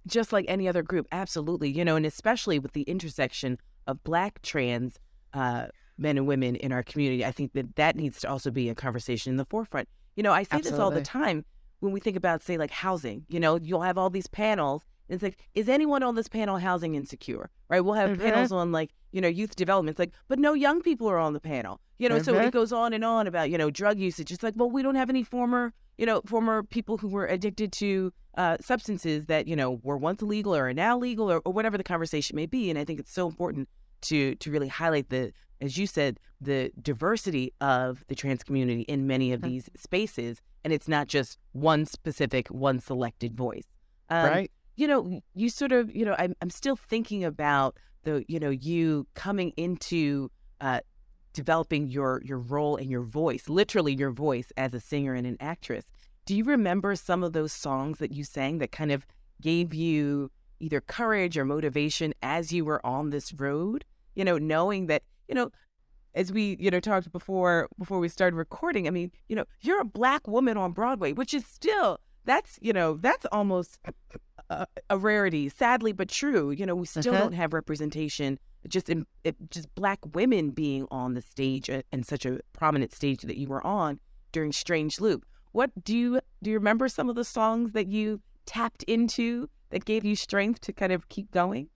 just 0.07 0.31
like 0.33 0.45
any 0.49 0.69
other 0.69 0.83
group 0.83 1.07
absolutely 1.13 1.71
you 1.71 1.85
know 1.85 1.97
and 1.97 2.07
especially 2.07 2.59
with 2.59 2.73
the 2.73 2.83
intersection 2.83 3.59
of 3.87 4.03
black 4.03 4.41
trans 4.43 4.99
uh, 5.35 5.67
men 5.99 6.17
and 6.17 6.27
women 6.27 6.57
in 6.57 6.73
our 6.73 6.83
community 6.83 7.23
i 7.23 7.31
think 7.31 7.53
that 7.53 7.77
that 7.77 7.97
needs 7.97 8.19
to 8.21 8.29
also 8.29 8.51
be 8.51 8.71
a 8.71 8.75
conversation 8.75 9.31
in 9.31 9.37
the 9.37 9.45
forefront 9.45 9.87
you 10.17 10.23
know 10.23 10.33
i 10.33 10.43
say 10.43 10.59
this 10.63 10.73
all 10.73 10.91
the 10.91 11.03
time 11.03 11.45
when 11.81 11.93
we 11.93 12.01
think 12.01 12.17
about 12.17 12.43
say 12.43 12.57
like 12.57 12.71
housing 12.71 13.25
you 13.29 13.41
know 13.41 13.59
you'll 13.61 13.83
have 13.83 13.99
all 13.99 14.11
these 14.11 14.27
panels 14.29 14.85
and 15.09 15.15
it's 15.17 15.23
like 15.23 15.39
is 15.55 15.69
anyone 15.69 16.03
on 16.03 16.15
this 16.15 16.29
panel 16.29 16.59
housing 16.59 16.95
insecure 16.95 17.51
right 17.69 17.81
we'll 17.81 17.95
have 17.95 18.11
Mhm. 18.11 18.19
panels 18.19 18.53
on 18.53 18.71
like 18.73 18.91
you 19.13 19.21
know 19.21 19.29
youth 19.29 19.57
development 19.57 19.95
it's 19.95 19.99
like 19.99 20.13
but 20.29 20.39
no 20.39 20.55
young 20.55 20.81
people 20.83 21.09
are 21.11 21.19
on 21.19 21.33
the 21.33 21.41
panel 21.41 21.81
you 21.99 22.09
know 22.09 22.19
so 22.19 22.33
Mhm. 22.35 22.47
it 22.47 22.53
goes 22.53 22.73
on 22.73 22.93
and 22.93 23.05
on 23.05 23.27
about 23.27 23.51
you 23.51 23.59
know 23.59 23.71
drug 23.71 23.99
usage 23.99 24.31
it's 24.31 24.43
like 24.43 24.55
well 24.57 24.71
we 24.71 24.83
don't 24.83 24.95
have 24.95 25.11
any 25.11 25.23
former 25.25 25.73
you 25.99 26.07
know 26.07 26.21
former 26.27 26.63
people 26.63 26.99
who 26.99 27.09
were 27.09 27.27
addicted 27.27 27.73
to 27.73 28.13
uh, 28.39 28.57
substances 28.61 29.27
that 29.27 29.49
you 29.49 29.57
know 29.57 29.81
were 29.83 29.97
once 29.99 30.23
illegal 30.23 30.55
or 30.55 30.69
are 30.69 30.73
now 30.73 30.97
legal 30.97 31.31
or, 31.31 31.43
or 31.45 31.53
whatever 31.53 31.77
the 31.77 31.83
conversation 31.85 32.37
may 32.37 32.47
be 32.47 32.71
and 32.71 32.79
i 32.79 32.85
think 32.85 33.01
it's 33.01 33.13
so 33.13 33.27
important 33.27 33.69
to 34.01 34.35
to 34.37 34.51
really 34.51 34.69
highlight 34.69 35.09
the 35.11 35.33
as 35.61 35.77
you 35.77 35.87
said 35.87 36.19
the 36.41 36.73
diversity 36.81 37.53
of 37.61 38.05
the 38.09 38.15
trans 38.15 38.43
community 38.43 38.83
in 38.83 39.07
many 39.07 39.33
of 39.33 39.43
these 39.43 39.69
spaces 39.77 40.41
and 40.65 40.73
it's 40.73 40.89
not 40.89 41.07
just 41.07 41.39
one 41.53 41.87
specific 41.87 42.49
one 42.49 42.79
selected 42.81 43.35
voice. 43.35 43.65
Um, 44.09 44.27
right? 44.27 44.51
you 44.77 44.89
know 44.89 45.21
you 45.35 45.51
sort 45.51 45.73
of 45.73 45.95
you 45.95 46.05
know 46.05 46.17
i'm, 46.19 46.35
I'm 46.41 46.51
still 46.51 46.75
thinking 46.75 47.23
about 47.23 47.77
the 48.05 48.25
you 48.29 48.41
know 48.41 48.51
you 48.51 49.07
coming 49.15 49.53
into 49.57 50.31
uh, 50.61 50.81
developing 51.33 51.89
your 51.89 52.23
your 52.25 52.39
role 52.39 52.77
and 52.77 52.91
your 52.91 53.03
voice 53.03 53.49
literally 53.49 53.95
your 53.95 54.11
voice 54.11 54.53
as 54.57 54.75
a 54.75 54.81
singer 54.81 55.15
and 55.15 55.27
an 55.27 55.37
actress. 55.41 55.85
Do 56.27 56.37
you 56.37 56.45
remember 56.45 56.95
some 56.97 57.25
of 57.25 57.33
those 57.33 57.53
songs 57.53 57.99
that 57.99 58.13
you 58.13 58.25
sang 58.25 58.59
that 58.59 58.73
kind 58.73 58.93
of 58.93 59.07
gave 59.41 59.75
you 59.75 60.31
either 60.61 60.81
courage 60.81 61.37
or 61.39 61.45
motivation 61.45 62.15
as 62.23 62.53
you 62.53 62.65
were 62.65 62.85
on 62.85 63.11
this 63.11 63.33
road? 63.33 63.85
You 64.15 64.25
know 64.25 64.39
knowing 64.39 64.87
that 64.87 65.03
you 65.31 65.35
know 65.35 65.51
as 66.15 66.33
we 66.33 66.57
you 66.61 66.71
know 66.73 66.81
talked 66.81 67.11
before 67.13 67.69
before 67.79 67.99
we 68.01 68.09
started 68.09 68.37
recording 68.37 68.87
i 68.89 68.91
mean 68.91 69.11
you 69.29 69.37
know 69.37 69.45
you're 69.61 69.81
a 69.81 69.85
black 70.01 70.27
woman 70.27 70.57
on 70.57 70.73
broadway 70.73 71.13
which 71.13 71.33
is 71.33 71.45
still 71.47 71.99
that's 72.25 72.59
you 72.61 72.73
know 72.73 72.95
that's 73.07 73.25
almost 73.33 73.79
a, 74.51 74.67
a 74.91 74.99
rarity 74.99 75.49
sadly 75.49 75.93
but 75.93 76.09
true. 76.09 76.51
You 76.51 76.67
know 76.67 76.75
we 76.75 76.87
still 76.87 77.15
Mhm. 77.15 77.19
don't 77.19 77.33
have 77.43 77.53
representation 77.55 78.39
just 78.69 78.89
in 78.91 79.07
it, 79.25 79.37
just 79.51 79.73
black 79.75 80.01
women 80.15 80.51
being 80.51 80.87
on 80.91 81.15
the 81.15 81.23
stage 81.23 81.71
uh, 81.71 81.83
and 81.93 82.05
such 82.05 82.27
a 82.27 82.41
prominent 82.53 82.93
stage 82.93 83.23
that 83.23 83.39
you 83.39 83.47
were 83.49 83.65
on 83.67 84.01
during 84.33 84.53
strange 84.53 85.01
loop. 85.01 85.25
What 85.53 85.71
do 85.85 85.97
you 85.97 86.21
do 86.43 86.51
you 86.51 86.59
remember 86.59 86.89
some 86.89 87.09
of 87.09 87.15
the 87.17 87.25
songs 87.25 87.73
that 87.73 87.87
you 87.87 88.21
tapped 88.45 88.83
into 88.85 89.49
that 89.71 89.85
gave 89.85 90.05
you 90.05 90.17
strength 90.17 90.61
to 90.63 90.73
kind 90.73 90.93
of 90.93 91.09
keep 91.09 91.31
going 91.31 91.69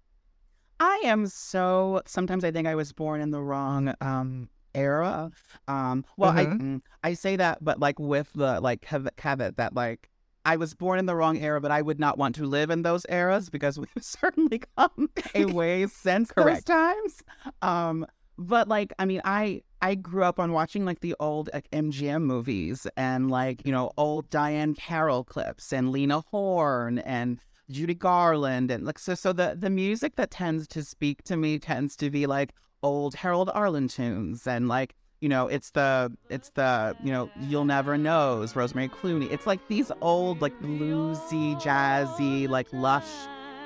I 0.85 1.01
am 1.05 1.27
so. 1.27 2.03
Sometimes 2.05 2.45
I 2.45 2.51
think 2.51 2.69
I 2.69 2.75
was 2.75 2.93
born 2.93 3.23
in 3.23 3.31
the 3.31 3.43
wrong 3.43 3.95
um, 4.03 4.51
era. 4.75 5.31
Um, 5.67 6.05
well, 6.19 6.31
I 6.31 6.45
mm, 6.45 6.83
I 7.03 7.15
say 7.15 7.37
that, 7.37 7.65
but 7.65 7.81
like 7.81 7.99
with 7.99 8.31
the 8.35 8.61
like 8.61 8.83
cav- 8.83 9.09
caveat 9.17 9.57
that 9.57 9.75
like 9.75 10.11
I 10.45 10.57
was 10.57 10.75
born 10.75 10.99
in 10.99 11.07
the 11.07 11.17
wrong 11.17 11.39
era, 11.39 11.59
but 11.59 11.71
I 11.71 11.81
would 11.81 11.99
not 11.99 12.19
want 12.19 12.35
to 12.35 12.45
live 12.45 12.69
in 12.69 12.83
those 12.83 13.07
eras 13.09 13.49
because 13.49 13.79
we've 13.79 13.89
certainly 14.01 14.61
come 14.77 15.09
a 15.35 15.45
ways 15.61 15.91
since 15.95 16.31
those 16.37 16.63
times. 16.65 17.23
Um, 17.63 18.07
but 18.37 18.69
like 18.69 18.93
I 18.99 19.07
mean, 19.07 19.23
I 19.25 19.63
I 19.81 19.95
grew 19.95 20.25
up 20.25 20.39
on 20.39 20.53
watching 20.53 20.85
like 20.85 21.01
the 21.01 21.15
old 21.19 21.49
like, 21.55 21.71
MGM 21.71 22.25
movies 22.25 22.87
and 22.95 23.31
like 23.31 23.65
you 23.65 23.73
know 23.73 23.91
old 23.97 24.29
Diahann 24.29 24.77
Carroll 24.77 25.25
clips 25.25 25.73
and 25.73 25.91
Lena 25.91 26.21
Horne 26.31 26.99
and 26.99 27.39
Judy 27.71 27.95
Garland 27.95 28.71
and 28.71 28.85
like 28.85 28.99
so 28.99 29.15
so 29.15 29.33
the 29.33 29.57
the 29.59 29.71
music 29.71 30.17
that 30.17 30.31
tends 30.31 30.67
to 30.69 30.83
speak 30.83 31.23
to 31.25 31.37
me 31.37 31.59
tends 31.59 31.97
to 31.97 32.11
be 32.11 32.27
like 32.27 32.53
old 32.83 33.15
Harold 33.15 33.51
Arlen 33.55 33.89
tunes 33.89 34.47
and 34.47 34.69
like 34.69 34.95
you 35.21 35.29
know 35.29 35.47
it's 35.49 35.71
the 35.71 36.13
it's 36.29 36.51
the 36.51 36.95
you 37.03 37.11
know 37.11 37.31
You'll 37.41 37.65
Never 37.65 37.97
Knows 37.97 38.55
Rosemary 38.55 38.89
Clooney. 38.89 39.31
It's 39.33 39.47
like 39.47 39.67
these 39.69 39.91
old 40.03 40.43
like 40.43 40.59
bluesy 40.61 41.61
jazzy 41.61 42.49
like 42.49 42.69
lush 42.73 43.09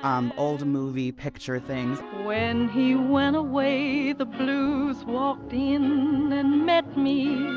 um 0.03 0.33
old 0.37 0.65
movie 0.65 1.11
picture 1.11 1.59
things 1.59 1.99
When 2.23 2.69
he 2.69 2.95
went 2.95 3.35
away, 3.35 4.13
the 4.13 4.25
blues 4.25 5.03
walked 5.05 5.51
in 5.53 6.31
and 6.31 6.65
met 6.65 6.97
me. 6.97 7.47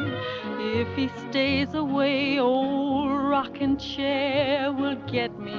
If 0.58 0.88
he 0.96 1.08
stays 1.30 1.74
away, 1.74 2.38
old 2.38 3.10
rocking 3.10 3.76
chair 3.76 4.72
will 4.72 4.96
get 5.06 5.38
me. 5.38 5.52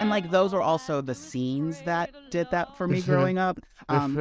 and 0.00 0.08
like 0.10 0.30
those 0.30 0.54
are 0.54 0.62
also 0.62 1.00
the 1.00 1.14
scenes 1.14 1.82
that 1.82 2.10
did 2.30 2.50
that 2.50 2.76
for 2.76 2.86
me 2.86 3.00
growing 3.02 3.38
up 3.38 3.58
um 3.88 4.14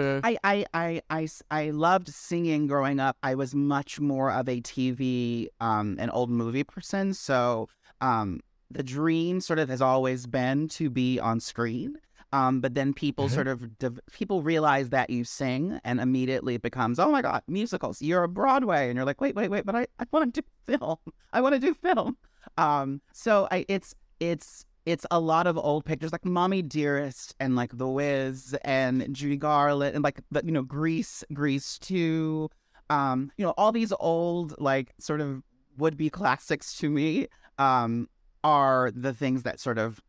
I 1.52 1.70
loved 1.70 2.10
singing 2.10 2.68
growing 2.68 3.00
up. 3.00 3.18
I 3.24 3.36
was 3.36 3.54
much 3.56 4.00
more 4.00 4.32
of 4.32 4.50
a 4.50 4.62
TV 4.62 5.48
um, 5.60 5.98
and 6.00 6.12
old 6.14 6.30
movie 6.30 6.64
person. 6.64 7.14
So 7.14 7.70
um, 8.02 8.42
the 8.74 8.84
dream 8.84 9.40
sort 9.42 9.60
of 9.60 9.70
has 9.70 9.82
always 9.82 10.26
been 10.26 10.68
to 10.70 10.90
be 10.90 11.20
on 11.20 11.40
screen. 11.40 11.98
Um, 12.32 12.62
but 12.62 12.74
then 12.74 12.94
people 12.94 13.30
sort 13.30 13.48
of 13.48 13.78
dev- 13.78 14.00
people 14.12 14.42
realize 14.42 14.90
that 14.90 15.12
you 15.12 15.24
sing, 15.24 15.80
and 15.84 16.00
immediately 16.00 16.56
it 16.56 16.64
becomes, 16.64 16.98
oh 16.98 17.12
my 17.12 17.22
god, 17.22 17.44
musicals. 17.48 18.02
You're 18.02 18.24
a 18.24 18.28
Broadway, 18.28 18.90
and 18.90 18.96
you're 18.96 19.06
like, 19.06 19.22
wait, 19.22 19.36
wait, 19.36 19.52
wait, 19.52 19.68
but 19.68 19.76
I, 19.76 19.86
I 20.00 20.06
want 20.12 20.34
to 20.34 20.42
do 20.42 20.48
film. 20.80 20.98
I 21.32 21.42
want 21.42 21.54
to 21.54 21.60
do 21.60 21.76
film. 21.76 22.18
Um, 22.58 23.02
so 23.14 23.48
I, 23.52 23.66
it's 23.68 23.94
it's 24.20 24.66
it's 24.88 25.06
a 25.12 25.20
lot 25.20 25.46
of 25.46 25.60
old 25.60 25.86
pictures 25.86 26.12
like 26.12 26.26
Mommie 26.26 26.64
Dearest 26.64 27.36
and 27.40 27.56
like 27.56 27.78
The 27.78 27.88
Wiz 27.88 28.56
and 28.66 29.14
Judy 29.14 29.38
Garland 29.38 29.94
and 29.94 30.04
like 30.04 30.20
the 30.32 30.42
you 30.44 30.52
know 30.52 30.64
Grease, 30.64 31.24
Grease 31.34 31.78
Two, 31.78 32.50
um, 32.90 33.32
you 33.38 33.46
know 33.46 33.54
all 33.58 33.72
these 33.72 33.94
old 34.00 34.60
like 34.60 34.92
sort 35.00 35.22
of 35.22 35.44
would 35.78 35.98
be 35.98 36.10
classics 36.10 36.76
to 36.78 36.90
me 36.90 37.28
um, 37.58 38.10
are 38.44 38.92
the 38.96 39.14
things 39.14 39.44
that 39.44 39.60
sort 39.60 39.78
of 39.78 40.00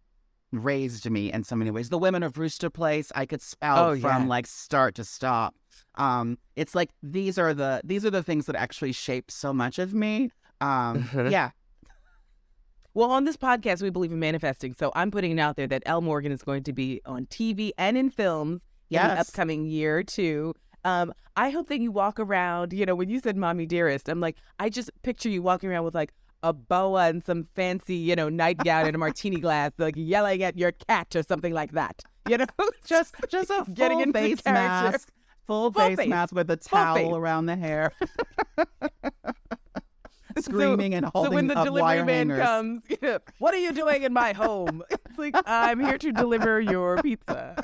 raised 0.52 1.08
me 1.10 1.32
in 1.32 1.42
so 1.44 1.56
many 1.56 1.70
ways. 1.70 1.88
The 1.88 1.98
Women 1.98 2.22
of 2.22 2.32
Brewster 2.34 2.70
Place, 2.70 3.10
I 3.14 3.26
could 3.26 3.42
spout 3.42 3.78
Oh, 3.78 3.96
from 3.98 4.22
yeah. 4.22 4.28
like 4.28 4.46
start 4.46 4.94
to 4.96 5.04
stop. 5.04 5.54
Um, 5.96 6.38
it's 6.56 6.74
like 6.74 6.90
these 7.02 7.38
are 7.38 7.52
the 7.54 7.80
these 7.84 8.04
are 8.04 8.10
the 8.10 8.22
things 8.22 8.46
that 8.46 8.54
actually 8.56 8.92
shape 8.92 9.30
so 9.30 9.52
much 9.52 9.78
of 9.78 9.94
me. 9.94 10.30
Um, 10.60 11.08
yeah, 11.30 11.50
Well, 12.94 13.10
on 13.10 13.24
this 13.24 13.36
podcast, 13.36 13.82
we 13.82 13.90
believe 13.90 14.12
in 14.12 14.20
manifesting. 14.20 14.72
So 14.74 14.92
I'm 14.94 15.10
putting 15.10 15.32
it 15.36 15.40
out 15.40 15.56
there 15.56 15.66
that 15.66 15.82
L. 15.86 16.00
Morgan 16.00 16.30
is 16.30 16.42
going 16.42 16.62
to 16.64 16.72
be 16.72 17.00
on 17.04 17.26
TV 17.26 17.72
and 17.76 17.96
in 17.96 18.10
films 18.10 18.60
in 18.90 18.98
the 19.02 19.20
upcoming 19.20 19.66
year 19.66 20.02
too. 20.04 20.54
Um, 20.84 21.12
I 21.36 21.50
hope 21.50 21.68
that 21.68 21.80
you 21.80 21.90
walk 21.90 22.20
around, 22.20 22.72
you 22.72 22.86
know, 22.86 22.94
when 22.94 23.08
you 23.08 23.18
said 23.18 23.36
mommy 23.36 23.66
dearest, 23.66 24.08
I'm 24.08 24.20
like, 24.20 24.36
I 24.60 24.68
just 24.68 24.90
picture 25.02 25.28
you 25.28 25.42
walking 25.42 25.68
around 25.70 25.84
with 25.84 25.94
like 25.94 26.12
a 26.44 26.52
boa 26.52 27.08
and 27.08 27.24
some 27.24 27.48
fancy, 27.56 27.96
you 27.96 28.14
know, 28.14 28.28
nightgown 28.28 28.86
and 28.86 28.94
a 28.94 28.98
martini 28.98 29.40
glass, 29.40 29.72
like 29.78 29.94
yelling 29.96 30.42
at 30.42 30.56
your 30.58 30.72
cat 30.72 31.16
or 31.16 31.22
something 31.22 31.52
like 31.54 31.72
that. 31.72 32.02
you 32.28 32.36
know, 32.38 32.46
just 32.86 33.14
just 33.28 33.50
a 33.50 33.64
full 33.64 33.74
Getting 33.74 34.00
into 34.00 34.12
face 34.18 34.40
character. 34.42 34.52
mask, 34.92 35.12
full, 35.46 35.72
Full 35.72 35.82
face, 35.88 35.96
face. 35.96 36.08
mask 36.08 36.34
with 36.34 36.50
a 36.50 36.56
towel 36.56 37.16
around 37.16 37.46
the 37.46 37.56
hair, 37.56 37.92
screaming 40.38 40.94
and 40.94 41.06
holding 41.06 41.30
so 41.30 41.34
when 41.34 41.46
the 41.46 41.56
up 41.58 41.64
delivery 41.66 42.04
man 42.04 42.28
hangers. 42.30 42.40
comes, 42.44 42.82
you 42.88 42.98
know, 43.02 43.18
what 43.38 43.54
are 43.54 43.58
you 43.58 43.72
doing 43.72 44.02
in 44.02 44.12
my 44.12 44.32
home? 44.32 44.82
It's 44.90 45.18
like 45.18 45.34
I'm 45.46 45.80
here 45.80 45.98
to 45.98 46.12
deliver 46.12 46.60
your 46.60 47.00
pizza. 47.02 47.56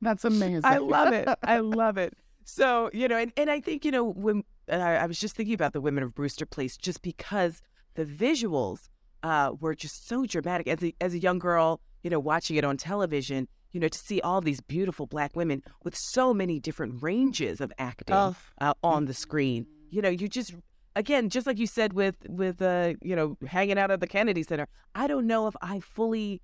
That's 0.00 0.24
amazing. 0.24 0.60
I 0.64 0.78
love 0.78 1.12
it. 1.12 1.28
I 1.42 1.58
love 1.58 1.98
it. 1.98 2.14
So 2.44 2.90
you 2.92 3.08
know, 3.08 3.16
and, 3.16 3.32
and 3.36 3.50
I 3.50 3.60
think 3.60 3.84
you 3.84 3.90
know 3.90 4.04
when 4.04 4.44
and 4.68 4.82
I, 4.82 4.96
I 4.96 5.06
was 5.06 5.18
just 5.18 5.36
thinking 5.36 5.54
about 5.54 5.72
the 5.72 5.80
women 5.80 6.02
of 6.04 6.14
Brewster 6.14 6.46
Place, 6.46 6.76
just 6.76 7.02
because 7.02 7.62
the 7.94 8.04
visuals 8.04 8.88
uh, 9.22 9.52
were 9.60 9.74
just 9.74 10.06
so 10.08 10.24
dramatic. 10.26 10.68
As 10.68 10.82
a 10.82 10.94
as 11.00 11.14
a 11.14 11.18
young 11.18 11.38
girl, 11.38 11.80
you 12.02 12.10
know, 12.10 12.18
watching 12.20 12.56
it 12.56 12.64
on 12.64 12.76
television, 12.76 13.48
you 13.72 13.80
know, 13.80 13.88
to 13.88 13.98
see 13.98 14.20
all 14.20 14.40
these 14.40 14.60
beautiful 14.60 15.06
black 15.06 15.34
women 15.36 15.62
with 15.84 15.96
so 15.96 16.32
many 16.34 16.60
different 16.60 17.02
ranges 17.02 17.60
of 17.60 17.72
acting 17.78 18.14
Oh. 18.16 18.36
uh, 18.60 18.74
on 18.82 19.06
the 19.06 19.14
screen. 19.14 19.66
You 19.90 20.02
know, 20.02 20.08
you 20.08 20.28
just 20.28 20.54
again, 20.94 21.28
just 21.30 21.46
like 21.46 21.58
you 21.58 21.66
said 21.66 21.92
with 21.92 22.16
with 22.28 22.60
uh, 22.62 22.94
you 23.02 23.16
know, 23.16 23.36
hanging 23.46 23.78
out 23.78 23.90
at 23.90 24.00
the 24.00 24.06
Kennedy 24.06 24.42
Center. 24.42 24.68
I 24.94 25.06
don't 25.06 25.26
know 25.26 25.46
if 25.46 25.54
I 25.62 25.80
fully 25.80 26.40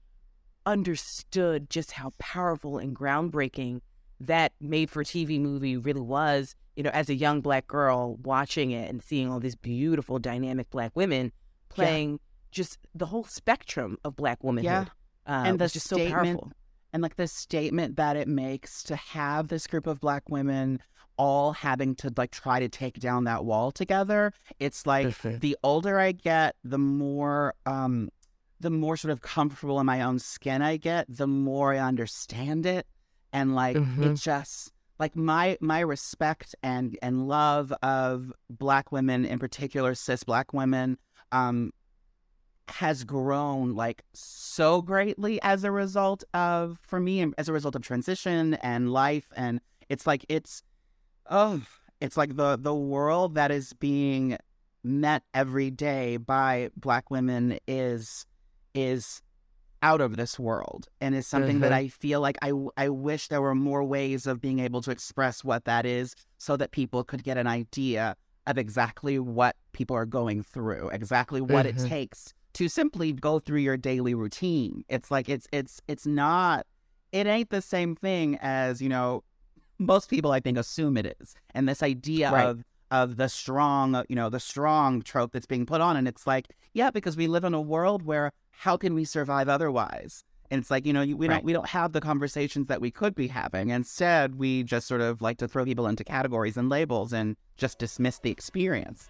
understood 0.67 1.69
just 1.69 1.93
how 1.93 2.13
powerful 2.19 2.79
and 2.79 2.97
groundbreaking 2.97 3.81
that 4.27 4.53
made 4.61 4.91
for 4.91 5.03
TV 5.05 5.41
movie 5.41 5.77
really 5.77 6.01
was, 6.01 6.55
you 6.77 6.83
know, 6.83 6.91
as 6.91 7.09
a 7.09 7.15
young 7.15 7.41
black 7.41 7.67
girl 7.67 8.17
watching 8.23 8.71
it 8.71 8.89
and 8.91 9.03
seeing 9.03 9.29
all 9.31 9.41
these 9.41 9.57
beautiful, 9.57 10.19
dynamic 10.19 10.71
black 10.71 10.93
women 10.95 11.33
playing 11.69 12.21
just 12.51 12.79
the 12.95 13.07
whole 13.07 13.25
spectrum 13.25 13.99
of 14.05 14.15
black 14.17 14.43
womanhood. 14.45 14.89
Uh, 15.27 15.43
And 15.47 15.59
that's 15.59 15.73
just 15.73 15.89
so 15.89 15.97
powerful. 16.13 16.53
and 16.93 17.03
like 17.03 17.17
the 17.17 17.27
statement 17.27 17.97
that 17.97 18.17
it 18.17 18.29
makes 18.29 18.83
to 18.85 18.97
have 18.97 19.49
this 19.49 19.67
group 19.67 19.87
of 19.87 20.01
black 20.01 20.29
women 20.29 20.81
all 21.17 21.53
having 21.53 21.95
to 21.95 22.13
like 22.17 22.31
try 22.31 22.59
to 22.61 22.69
take 22.69 22.99
down 22.99 23.25
that 23.25 23.45
wall 23.45 23.71
together 23.71 24.33
it's 24.59 24.87
like 24.87 25.07
the 25.41 25.57
older 25.63 25.99
i 26.01 26.11
get 26.11 26.57
the 26.65 26.79
more 26.79 27.55
um 27.67 28.09
the 28.61 28.71
more 28.71 28.97
sort 28.97 29.13
of 29.13 29.21
comfortable 29.21 29.79
in 29.79 29.85
my 29.87 30.01
own 30.01 30.19
skin 30.19 30.63
i 30.63 30.77
get 30.79 31.05
the 31.09 31.27
more 31.27 31.75
i 31.75 31.79
understand 31.79 32.65
it 32.65 32.87
and 33.33 33.55
like 33.55 33.77
it 33.77 33.81
Mhm. 33.83 34.21
just 34.23 34.73
like 34.99 35.17
my 35.17 35.57
my 35.61 35.81
respect 35.81 36.55
and 36.63 36.97
and 37.03 37.27
love 37.29 37.73
of 37.83 38.33
black 38.51 38.93
women 38.93 39.25
in 39.25 39.39
particular 39.39 39.95
cis 39.95 40.23
black 40.25 40.53
women 40.53 40.99
um 41.33 41.73
has 42.69 43.05
grown 43.05 43.75
like 43.75 44.03
so 44.15 44.81
greatly 44.81 45.41
as 45.43 45.65
a 45.65 45.71
result 45.71 46.23
of 46.33 46.79
for 46.83 47.01
me 47.01 47.27
as 47.37 47.49
a 47.49 47.53
result 47.53 47.75
of 47.75 47.83
transition 47.83 48.55
and 48.55 48.93
life 48.93 49.27
and 49.37 49.61
it's 49.89 50.07
like 50.07 50.25
it's 50.29 50.63
oh 51.29 51.61
it's 52.01 52.17
like 52.17 52.37
the 52.37 52.57
the 52.57 52.75
world 52.75 53.35
that 53.35 53.51
is 53.51 53.73
being 53.75 54.39
met 54.85 55.23
every 55.35 55.71
day 55.71 56.17
by 56.17 56.71
black 56.77 57.11
women 57.11 57.59
is 57.67 58.27
is 58.75 59.21
out 59.83 60.01
of 60.01 60.17
this 60.17 60.39
world 60.39 60.89
and 61.01 61.15
is 61.15 61.27
something 61.27 61.61
that 61.61 61.73
mm-hmm. 61.73 61.87
I 61.87 61.89
feel 61.89 62.21
like 62.21 62.39
I 62.43 62.53
I 62.77 62.89
wish 62.89 63.29
there 63.29 63.43
were 63.43 63.55
more 63.55 63.85
ways 63.85 64.27
of 64.27 64.41
being 64.41 64.61
able 64.61 64.81
to 64.83 64.91
express 64.91 65.45
what 65.45 65.65
that 65.65 65.85
is 65.85 66.15
so 66.39 66.57
that 66.57 66.71
people 66.71 67.05
could 67.05 67.25
get 67.25 67.37
an 67.37 67.47
idea 67.47 68.17
of 68.47 68.59
exactly 68.59 69.19
what 69.19 69.57
people 69.73 69.97
are 69.97 70.07
going 70.07 70.43
through, 70.43 70.89
exactly 70.91 71.41
what 71.41 71.67
it 71.67 71.77
mm-hmm. 71.77 71.89
takes 71.89 72.33
to 72.55 72.69
simply 72.69 73.13
go 73.13 73.39
through 73.39 73.61
your 73.61 73.77
daily 73.77 74.15
routine. 74.15 74.85
It's 74.89 75.11
like 75.11 75.29
it's 75.29 75.47
it's 75.53 75.81
it's 75.89 76.07
not 76.07 76.67
it 77.13 77.27
ain't 77.27 77.51
the 77.51 77.63
same 77.63 77.95
thing 77.95 78.39
as, 78.41 78.81
you 78.81 78.89
know, 78.89 79.23
most 79.79 80.09
people 80.09 80.33
I 80.33 80.41
think 80.41 80.59
assume 80.59 80.97
it 80.97 81.17
is. 81.21 81.35
And 81.55 81.69
this 81.69 81.83
idea 81.83 82.33
Right. 82.33 82.47
of 82.47 82.65
of 82.93 83.17
the 83.17 83.29
strong, 83.29 83.95
uh, 83.97 84.05
you 84.09 84.15
know, 84.15 84.29
the 84.29 84.39
strong 84.39 85.03
trope 85.03 85.33
that's 85.33 85.47
being 85.47 85.67
put 85.67 85.81
on 85.81 85.97
and 85.97 86.07
it's 86.07 86.27
like, 86.27 86.47
yeah, 86.75 86.91
because 86.91 87.17
we 87.17 87.27
live 87.27 87.43
in 87.43 87.55
a 87.55 87.61
world 87.61 88.03
where 88.05 88.31
how 88.53 88.77
can 88.77 88.95
we 88.95 89.05
survive 89.05 89.49
otherwise? 89.49 90.23
And 90.51 90.61
it's 90.61 90.71
like, 90.71 90.85
you 90.85 90.93
know, 90.93 91.01
we 91.01 91.15
Right. 91.27 91.37
don't 91.37 91.45
we 91.45 91.53
don't 91.55 91.69
have 91.71 91.93
the 91.93 92.01
conversations 92.01 92.67
that 92.67 92.81
we 92.83 92.91
could 92.91 93.15
be 93.15 93.29
having. 93.29 93.71
Instead, 93.71 94.35
we 94.37 94.63
just 94.63 94.87
sort 94.87 95.01
of 95.01 95.23
like 95.23 95.39
to 95.39 95.49
throw 95.49 95.65
people 95.65 95.87
into 95.87 96.05
categories 96.05 96.57
and 96.59 96.69
labels 96.69 97.13
and 97.15 97.37
just 97.57 97.79
dismiss 97.79 98.19
the 98.19 98.31
experience. 98.31 99.09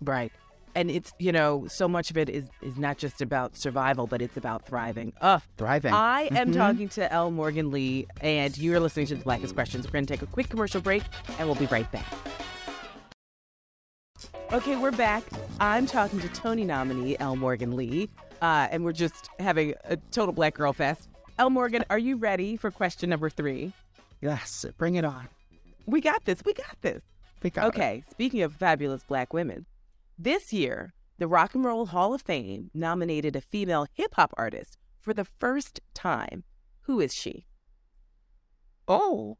Right. 0.00 0.32
And 0.74 0.90
it's, 0.90 1.12
you 1.18 1.32
know, 1.32 1.66
so 1.68 1.86
much 1.88 2.10
of 2.10 2.16
it 2.16 2.28
is 2.30 2.44
is 2.62 2.78
not 2.78 2.96
just 2.96 3.20
about 3.20 3.56
survival, 3.56 4.06
but 4.06 4.22
it's 4.22 4.36
about 4.36 4.64
thriving. 4.64 5.12
Uh, 5.20 5.40
Thriving. 5.58 5.92
I 5.92 6.30
am 6.32 6.48
Mhm. 6.52 6.56
talking 6.56 6.88
to 6.90 7.12
L. 7.12 7.30
Morgan 7.30 7.70
Lee, 7.72 8.06
and 8.20 8.56
you're 8.56 8.80
listening 8.80 9.06
to 9.06 9.16
the 9.16 9.24
Blackest 9.24 9.54
Questions. 9.54 9.84
We're 9.86 9.92
going 9.92 10.06
to 10.06 10.12
take 10.14 10.22
a 10.22 10.26
quick 10.26 10.48
commercial 10.48 10.80
break, 10.80 11.02
and 11.38 11.46
we'll 11.48 11.56
be 11.58 11.66
right 11.66 11.90
back. 11.92 12.06
Okay, 14.52 14.76
we're 14.76 14.90
back. 14.90 15.24
I'm 15.60 15.86
talking 15.86 16.20
to 16.20 16.28
Tony 16.28 16.62
nominee 16.62 17.16
L. 17.18 17.36
Morgan 17.36 17.74
Lee, 17.74 18.10
uh, 18.42 18.68
and 18.70 18.84
we're 18.84 18.92
just 18.92 19.30
having 19.38 19.72
a 19.84 19.96
total 20.10 20.34
Black 20.34 20.52
Girl 20.52 20.74
Fest. 20.74 21.08
L. 21.38 21.48
Morgan, 21.48 21.86
are 21.88 21.98
you 21.98 22.16
ready 22.16 22.58
for 22.58 22.70
question 22.70 23.08
number 23.08 23.30
three? 23.30 23.72
yes, 24.20 24.66
bring 24.76 24.96
it 24.96 25.06
on. 25.06 25.26
We 25.86 26.02
got 26.02 26.26
this. 26.26 26.42
We 26.44 26.52
got 26.52 26.76
this. 26.82 27.02
We 27.42 27.48
got 27.48 27.64
it. 27.64 27.68
Okay, 27.68 28.04
speaking 28.10 28.42
of 28.42 28.52
fabulous 28.54 29.02
black 29.04 29.32
women, 29.32 29.64
this 30.18 30.52
year, 30.52 30.92
the 31.16 31.26
Rock 31.26 31.54
and 31.54 31.64
Roll 31.64 31.86
Hall 31.86 32.12
of 32.12 32.20
Fame 32.20 32.70
nominated 32.74 33.34
a 33.34 33.40
female 33.40 33.86
hip 33.94 34.16
hop 34.16 34.34
artist 34.36 34.76
for 35.00 35.14
the 35.14 35.24
first 35.24 35.80
time. 35.94 36.44
Who 36.82 37.00
is 37.00 37.14
she? 37.14 37.46
Oh. 38.86 39.38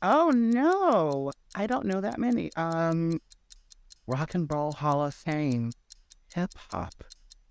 Oh 0.00 0.30
no. 0.30 1.32
I 1.56 1.66
don't 1.66 1.86
know 1.86 2.00
that 2.00 2.18
many. 2.20 2.52
Um 2.56 3.20
Rock 4.06 4.34
and 4.34 4.50
Roll 4.52 4.72
Hall 4.72 5.04
of 5.04 5.14
Fame. 5.14 5.70
Hip 6.34 6.50
hop. 6.70 7.04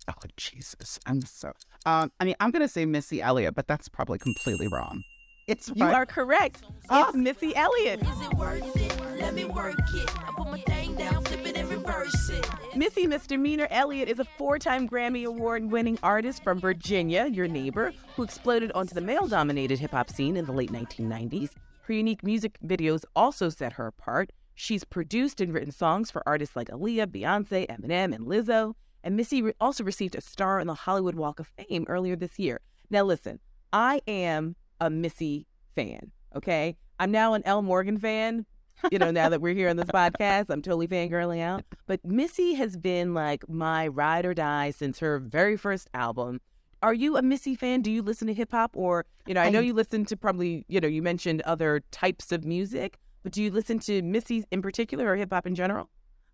Oh 0.08 0.12
Jesus. 0.36 0.98
I'm 1.06 1.22
so 1.22 1.52
um 1.86 2.10
I 2.20 2.24
mean 2.24 2.34
I'm 2.40 2.50
gonna 2.50 2.68
say 2.68 2.84
Missy 2.84 3.22
Elliott, 3.22 3.54
but 3.54 3.66
that's 3.68 3.88
probably 3.88 4.18
completely 4.18 4.68
wrong. 4.68 5.02
It's 5.48 5.68
You 5.68 5.74
fine. 5.76 5.94
are 5.94 6.06
correct. 6.06 6.62
Ah. 6.88 7.08
It's 7.08 7.16
Missy 7.16 7.54
Elliott. 7.56 8.00
Is 8.02 8.20
it 8.20 8.34
worth 8.34 8.76
it? 8.76 9.00
Let 9.20 9.34
me 9.34 9.44
work 9.44 9.74
it. 9.94 10.18
I 10.28 10.32
put 10.36 10.50
my 10.50 10.60
thing 10.60 10.94
down, 10.94 11.24
flip 11.24 11.44
it 11.46 11.56
and 11.56 11.68
reverse 11.68 12.28
it. 12.30 12.46
Missy 12.76 13.06
Misdemeanor 13.06 13.66
Elliott 13.70 14.08
is 14.08 14.18
a 14.18 14.24
four 14.36 14.58
time 14.58 14.88
Grammy 14.88 15.24
Award 15.24 15.64
winning 15.70 15.98
artist 16.02 16.42
from 16.44 16.60
Virginia, 16.60 17.26
your 17.26 17.48
neighbor, 17.48 17.92
who 18.16 18.22
exploded 18.22 18.70
onto 18.72 18.94
the 18.94 19.00
male 19.00 19.26
dominated 19.26 19.78
hip 19.78 19.90
hop 19.92 20.10
scene 20.10 20.36
in 20.36 20.44
the 20.44 20.52
late 20.52 20.70
1990s. 20.72 21.50
Her 21.82 21.92
unique 21.94 22.22
music 22.22 22.58
videos 22.64 23.04
also 23.16 23.48
set 23.48 23.72
her 23.74 23.86
apart. 23.88 24.30
She's 24.54 24.84
produced 24.84 25.40
and 25.40 25.52
written 25.52 25.72
songs 25.72 26.10
for 26.10 26.22
artists 26.26 26.56
like 26.56 26.68
Aaliyah, 26.68 27.06
Beyonce, 27.06 27.66
Eminem, 27.68 28.14
and 28.14 28.26
Lizzo. 28.26 28.74
And 29.04 29.16
Missy 29.16 29.42
re- 29.42 29.52
also 29.60 29.82
received 29.82 30.14
a 30.14 30.20
star 30.20 30.60
on 30.60 30.66
the 30.66 30.74
Hollywood 30.74 31.16
Walk 31.16 31.40
of 31.40 31.48
Fame 31.48 31.84
earlier 31.88 32.14
this 32.14 32.38
year. 32.38 32.60
Now, 32.90 33.02
listen, 33.02 33.40
I 33.72 34.00
am 34.06 34.54
a 34.80 34.90
Missy 34.90 35.46
fan, 35.74 36.12
okay? 36.36 36.76
I'm 37.00 37.10
now 37.10 37.34
an 37.34 37.42
L. 37.44 37.62
Morgan 37.62 37.98
fan. 37.98 38.46
You 38.90 38.98
know, 38.98 39.10
now 39.10 39.28
that 39.28 39.40
we're 39.40 39.54
here 39.54 39.68
on 39.68 39.76
this 39.76 39.86
podcast, 39.86 40.46
I'm 40.50 40.62
totally 40.62 40.88
fangirling 40.88 41.40
out. 41.40 41.64
But 41.86 42.04
Missy 42.04 42.54
has 42.54 42.76
been 42.76 43.14
like 43.14 43.48
my 43.48 43.86
ride 43.88 44.24
or 44.26 44.34
die 44.34 44.70
since 44.70 44.98
her 44.98 45.18
very 45.18 45.56
first 45.56 45.88
album. 45.94 46.40
Are 46.82 46.94
you 46.94 47.16
a 47.16 47.22
Missy 47.22 47.54
fan? 47.54 47.82
Do 47.82 47.92
you 47.92 48.02
listen 48.02 48.26
to 48.26 48.34
hip 48.34 48.50
hop? 48.50 48.72
Or, 48.76 49.04
you 49.26 49.34
know, 49.34 49.40
I 49.40 49.50
know 49.50 49.60
I- 49.60 49.62
you 49.62 49.72
listen 49.72 50.04
to 50.06 50.16
probably, 50.16 50.64
you 50.68 50.80
know, 50.80 50.88
you 50.88 51.00
mentioned 51.02 51.42
other 51.42 51.82
types 51.92 52.32
of 52.32 52.44
music, 52.44 52.98
but 53.22 53.32
do 53.32 53.42
you 53.42 53.50
listen 53.50 53.78
to 53.80 54.02
Missy 54.02 54.44
in 54.50 54.62
particular 54.62 55.06
or 55.10 55.16
hip 55.16 55.32
hop 55.32 55.46
in 55.46 55.54
general? 55.54 55.88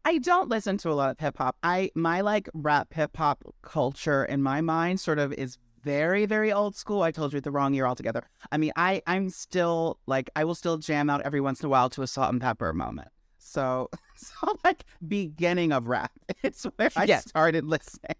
I 0.05 0.18
don't 0.18 0.48
listen 0.48 0.79
to 0.79 0.90
a 0.90 0.94
lot 0.94 1.11
of 1.11 1.18
hip 1.18 1.37
hop. 1.38 1.57
I 1.62 1.90
my 1.94 2.20
like 2.22 2.48
rap 2.55 2.94
hip 2.94 3.16
hop 3.16 3.42
culture 3.62 4.24
in 4.24 4.42
my 4.42 4.61
mind 4.61 5.01
sort 5.01 5.18
of 5.18 5.33
is 5.35 5.59
very 5.83 6.24
very 6.27 6.53
old 6.53 6.77
school. 6.77 7.03
I 7.03 7.11
told 7.11 7.33
you 7.33 7.40
the 7.40 7.51
wrong 7.51 7.74
year 7.74 7.87
altogether. 7.87 8.29
I 8.51 8.57
mean, 8.57 8.72
I 8.77 9.03
I'm 9.07 9.29
still 9.31 9.98
like 10.07 10.31
I 10.35 10.44
will 10.44 10.55
still 10.55 10.79
jam 10.79 11.11
out 11.11 11.22
every 11.22 11.40
once 11.40 11.61
in 11.61 11.66
a 11.66 11.68
while 11.68 11.90
to 11.90 12.03
a 12.03 12.07
Salt-N-Pepa 12.07 12.74
moment. 12.74 13.09
So 13.38 13.90
so 14.16 14.57
like 14.64 14.85
beginning 15.07 15.72
of 15.72 15.88
rap. 15.88 16.12
It's 16.42 16.64
where 16.77 16.90
I 16.96 17.05
Yes. 17.05 17.24
started 17.29 17.64
listening. 17.64 18.16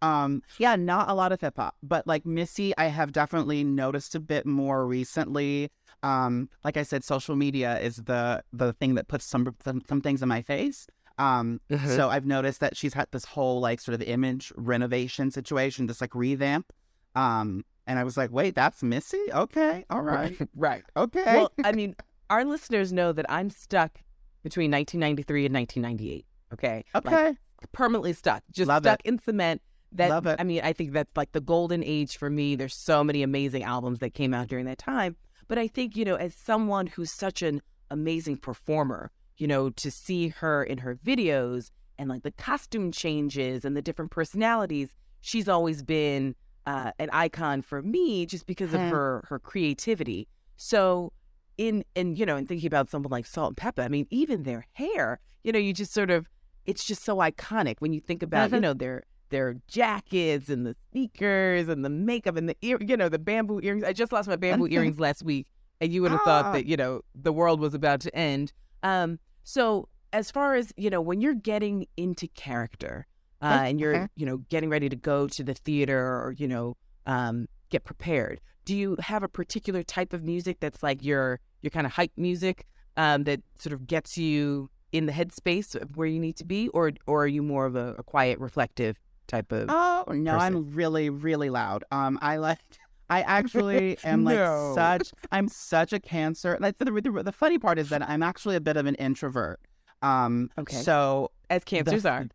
Um 0.00 0.42
yeah, 0.58 0.76
not 0.76 1.08
a 1.08 1.14
lot 1.14 1.32
of 1.32 1.40
hip 1.40 1.54
hop, 1.56 1.76
but 1.82 2.06
like 2.06 2.24
Missy 2.26 2.76
I 2.76 2.86
have 2.86 3.12
definitely 3.12 3.64
noticed 3.64 4.14
a 4.14 4.20
bit 4.20 4.46
more 4.46 4.86
recently. 4.86 5.70
Um 6.02 6.48
like 6.64 6.76
I 6.76 6.82
said 6.82 7.04
social 7.04 7.36
media 7.36 7.78
is 7.80 7.96
the 7.96 8.42
the 8.52 8.72
thing 8.74 8.94
that 8.94 9.08
puts 9.08 9.24
some 9.24 9.54
some, 9.64 9.82
some 9.88 10.00
things 10.00 10.22
in 10.22 10.28
my 10.28 10.42
face. 10.42 10.86
Um, 11.18 11.60
so 11.86 12.08
I've 12.08 12.26
noticed 12.26 12.60
that 12.60 12.76
she's 12.76 12.94
had 12.94 13.06
this 13.12 13.24
whole 13.24 13.60
like 13.60 13.80
sort 13.80 13.94
of 13.94 14.02
image 14.02 14.52
renovation 14.56 15.30
situation, 15.30 15.86
this 15.86 16.00
like 16.00 16.14
revamp. 16.14 16.72
Um, 17.14 17.64
and 17.86 17.98
I 17.98 18.04
was 18.04 18.16
like, 18.16 18.30
wait, 18.32 18.54
that's 18.54 18.82
Missy? 18.82 19.22
Okay, 19.32 19.84
all 19.90 20.02
right, 20.02 20.36
right. 20.56 20.82
okay. 20.96 21.36
Well, 21.36 21.52
I 21.64 21.72
mean, 21.80 21.94
our 22.30 22.44
listeners 22.44 22.92
know 22.92 23.12
that 23.12 23.26
I'm 23.28 23.50
stuck 23.50 23.98
between 24.42 24.70
1993 24.70 25.46
and 25.46 25.54
1998. 25.54 26.26
Okay. 26.52 26.84
Like, 26.94 27.06
okay. 27.06 27.36
permanently 27.72 28.12
stuck, 28.12 28.42
just 28.50 28.68
Love 28.68 28.82
stuck 28.82 29.00
in 29.04 29.18
cement. 29.18 29.62
That 29.94 30.10
Love 30.10 30.26
it. 30.26 30.36
I 30.40 30.44
mean, 30.44 30.62
I 30.64 30.72
think 30.72 30.92
that's 30.92 31.16
like 31.16 31.32
the 31.32 31.40
golden 31.40 31.84
age 31.84 32.16
for 32.16 32.30
me. 32.30 32.56
There's 32.56 32.74
so 32.74 33.04
many 33.04 33.22
amazing 33.22 33.62
albums 33.62 33.98
that 33.98 34.14
came 34.14 34.32
out 34.32 34.48
during 34.48 34.64
that 34.66 34.78
time. 34.78 35.16
But 35.48 35.58
I 35.58 35.68
think, 35.68 35.96
you 35.96 36.04
know, 36.04 36.14
as 36.16 36.34
someone 36.34 36.86
who's 36.86 37.12
such 37.12 37.42
an 37.42 37.60
amazing 37.90 38.38
performer, 38.38 39.10
you 39.36 39.46
know, 39.46 39.68
to 39.70 39.90
see 39.90 40.28
her 40.28 40.64
in 40.64 40.78
her 40.78 40.94
videos 40.94 41.70
and 41.98 42.08
like 42.08 42.22
the 42.22 42.30
costume 42.32 42.90
changes 42.90 43.64
and 43.64 43.76
the 43.76 43.82
different 43.82 44.10
personalities, 44.10 44.94
she's 45.20 45.46
always 45.48 45.82
been 45.82 46.34
uh, 46.64 46.92
an 46.98 47.10
icon 47.12 47.60
for 47.60 47.82
me 47.82 48.24
just 48.24 48.46
because 48.46 48.72
of 48.72 48.80
Hmm. 48.80 48.88
her 48.90 49.24
her 49.28 49.38
creativity. 49.38 50.26
So 50.56 51.12
in 51.58 51.84
and 51.94 52.18
you 52.18 52.24
know, 52.24 52.36
and 52.36 52.48
thinking 52.48 52.66
about 52.66 52.88
someone 52.88 53.10
like 53.10 53.26
Salt-N-Pepa, 53.26 53.84
I 53.84 53.88
mean, 53.88 54.06
even 54.10 54.44
their 54.44 54.66
hair, 54.72 55.20
you 55.44 55.52
know, 55.52 55.58
you 55.58 55.74
just 55.74 55.92
sort 55.92 56.10
of 56.10 56.28
it's 56.64 56.84
just 56.84 57.02
so 57.02 57.16
iconic 57.16 57.74
when 57.80 57.92
you 57.92 58.00
think 58.00 58.22
about, 58.22 58.52
you 58.52 58.58
Mhm. 58.58 58.62
know, 58.62 58.72
their 58.74 59.02
their 59.32 59.56
jackets 59.66 60.48
and 60.48 60.64
the 60.64 60.76
sneakers 60.92 61.66
and 61.68 61.84
the 61.84 61.88
makeup 61.90 62.36
and 62.36 62.48
the 62.48 62.56
ear, 62.62 62.78
you 62.80 62.96
know, 62.96 63.08
the 63.08 63.18
bamboo 63.18 63.60
earrings. 63.64 63.82
I 63.82 63.92
just 63.92 64.12
lost 64.12 64.28
my 64.28 64.36
bamboo 64.36 64.68
earrings 64.70 65.00
last 65.06 65.24
week, 65.24 65.48
and 65.80 65.92
you 65.92 66.02
would 66.02 66.12
have 66.12 66.20
Ah. 66.22 66.42
thought 66.42 66.52
that 66.52 66.66
you 66.66 66.76
know 66.76 67.00
the 67.16 67.32
world 67.32 67.58
was 67.58 67.74
about 67.74 68.00
to 68.02 68.14
end. 68.14 68.52
Um, 68.84 69.18
so 69.42 69.88
as 70.12 70.30
far 70.30 70.54
as 70.54 70.72
you 70.76 70.88
know, 70.90 71.00
when 71.00 71.20
you're 71.20 71.34
getting 71.34 71.86
into 71.96 72.28
character 72.28 73.06
uh, 73.40 73.62
and 73.64 73.80
you're 73.80 73.96
okay. 73.96 74.06
you 74.14 74.26
know 74.26 74.36
getting 74.48 74.70
ready 74.70 74.88
to 74.88 74.94
go 74.96 75.26
to 75.26 75.42
the 75.42 75.54
theater 75.54 75.98
or 75.98 76.34
you 76.38 76.46
know 76.46 76.76
um, 77.06 77.48
get 77.70 77.82
prepared, 77.84 78.40
do 78.64 78.76
you 78.76 78.96
have 79.00 79.22
a 79.24 79.28
particular 79.28 79.82
type 79.82 80.12
of 80.12 80.22
music 80.22 80.58
that's 80.60 80.82
like 80.84 81.02
your 81.02 81.40
your 81.62 81.70
kind 81.70 81.86
of 81.86 81.92
hype 81.92 82.12
music 82.16 82.66
um, 82.96 83.24
that 83.24 83.40
sort 83.58 83.72
of 83.72 83.86
gets 83.86 84.16
you 84.18 84.68
in 84.92 85.06
the 85.06 85.12
headspace 85.12 85.74
of 85.74 85.96
where 85.96 86.06
you 86.06 86.20
need 86.20 86.36
to 86.36 86.44
be, 86.44 86.68
or 86.68 86.92
or 87.06 87.24
are 87.24 87.26
you 87.26 87.42
more 87.42 87.64
of 87.66 87.74
a, 87.76 87.94
a 87.98 88.02
quiet, 88.02 88.38
reflective 88.38 88.98
type 89.26 89.52
of? 89.52 89.66
Oh 89.68 90.04
no, 90.08 90.32
person. 90.32 90.54
I'm 90.56 90.70
really, 90.72 91.10
really 91.10 91.50
loud. 91.50 91.84
Um, 91.90 92.18
I 92.22 92.36
like. 92.36 92.58
I 93.10 93.20
actually 93.22 93.98
am 94.04 94.24
like 94.24 94.36
No. 94.38 94.72
such. 94.74 95.12
I'm 95.30 95.46
such 95.48 95.92
a 95.92 96.00
cancer. 96.00 96.56
Like 96.60 96.78
the, 96.78 96.86
the 96.86 97.22
the 97.24 97.32
funny 97.32 97.58
part 97.58 97.78
is 97.78 97.90
that 97.90 98.08
I'm 98.08 98.22
actually 98.22 98.56
a 98.56 98.60
bit 98.60 98.76
of 98.78 98.86
an 98.86 98.94
introvert. 98.94 99.60
Um, 100.00 100.50
Okay. 100.58 100.76
So 100.76 101.30
as 101.50 101.62
cancers 101.64 102.06
are. 102.06 102.26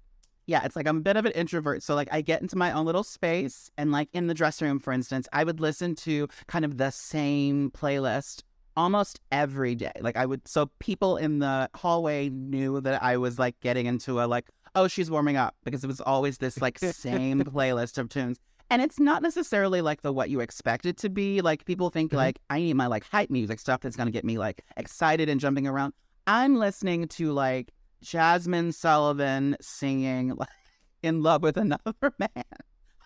yeah, 0.46 0.64
it's 0.66 0.76
like 0.76 0.88
I'm 0.88 0.98
a 0.98 1.02
bit 1.02 1.18
of 1.18 1.26
an 1.26 1.32
introvert. 1.32 1.82
So 1.82 1.96
like 1.96 2.10
I 2.12 2.22
get 2.22 2.42
into 2.44 2.56
my 2.58 2.72
own 2.74 2.86
little 2.86 3.04
space 3.04 3.72
and 3.78 3.92
like 3.92 4.10
in 4.14 4.28
the 4.28 4.36
dressing 4.36 4.68
room, 4.68 4.80
for 4.80 4.94
instance, 4.94 5.28
I 5.34 5.44
would 5.46 5.60
listen 5.60 5.96
to 5.96 6.28
kind 6.48 6.64
of 6.64 6.78
the 6.78 6.92
same 6.92 7.72
playlist 7.72 8.44
almost 8.76 9.20
every 9.32 9.74
day. 9.74 9.94
Like 10.00 10.16
I 10.16 10.28
would 10.28 10.48
so 10.48 10.70
people 10.78 11.18
in 11.18 11.40
the 11.40 11.70
hallway 11.74 12.30
knew 12.30 12.82
that 12.82 13.02
I 13.02 13.18
was 13.18 13.40
like 13.40 13.60
getting 13.62 13.88
into 13.88 14.22
a 14.22 14.28
like, 14.28 14.46
oh, 14.78 14.88
she's 14.88 15.10
warming 15.12 15.36
up 15.38 15.56
because 15.66 15.84
it 15.84 15.88
was 15.88 16.00
always 16.02 16.38
this 16.38 16.62
like 16.62 16.78
same 17.08 17.42
playlist 17.42 17.98
of 17.98 18.10
tunes. 18.10 18.38
And 18.70 18.82
it's 18.82 19.00
not 19.00 19.22
necessarily 19.22 19.82
like 19.82 20.02
the 20.02 20.12
what 20.14 20.30
you 20.30 20.40
expect 20.42 20.86
it 20.86 20.98
to 20.98 21.10
be. 21.10 21.42
Like 21.42 21.66
people 21.66 21.90
think 21.90 22.12
Mhm. 22.12 22.18
like 22.18 22.40
I 22.50 22.60
need 22.60 22.74
my 22.76 22.88
like 22.88 23.04
hype 23.06 23.30
music 23.30 23.60
stuff 23.60 23.82
that's 23.82 23.96
gonna 23.96 24.12
get 24.12 24.24
me 24.26 24.38
like 24.38 24.62
excited 24.78 25.30
and 25.30 25.40
jumping 25.40 25.66
around. 25.68 25.94
I'm 26.28 26.56
listening 26.58 27.08
to 27.10 27.32
like 27.32 27.72
Jazmine 28.06 28.74
Sullivan 28.74 29.56
singing 29.62 30.36
like 30.36 30.50
in 31.04 31.24
love 31.24 31.42
with 31.44 31.58
another 31.58 32.14
man. 32.20 32.30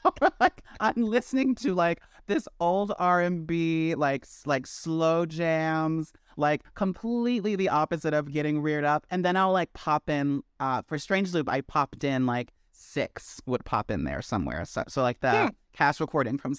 Like 0.39 0.63
I'm 0.79 1.03
listening 1.03 1.53
to 1.55 1.75
like 1.75 2.01
this 2.27 2.47
old 2.59 2.93
R 2.99 3.21
and 3.21 3.45
B, 3.47 3.95
like 3.95 4.25
like 4.45 4.65
slow 4.67 5.25
jams, 5.25 6.13
like 6.37 6.61
completely 6.75 7.55
the 7.55 7.69
opposite 7.69 8.13
of 8.13 8.31
getting 8.31 8.61
reared 8.61 8.83
up. 8.85 9.05
And 9.09 9.23
then 9.25 9.35
I'll 9.35 9.51
like 9.51 9.73
pop 9.73 10.09
in 10.09 10.43
uh 10.59 10.81
for 10.87 10.97
Strange 10.97 11.33
Loop, 11.33 11.49
I 11.49 11.61
popped 11.61 12.03
in 12.03 12.25
like 12.25 12.51
six 12.71 13.39
would 13.45 13.63
pop 13.65 13.89
in 13.91 14.03
there 14.03 14.21
somewhere. 14.21 14.65
So, 14.65 14.83
so 14.87 15.01
like 15.01 15.19
the 15.21 15.27
Yeah. 15.27 15.49
cast 15.73 15.99
recording 15.99 16.37
from 16.37 16.55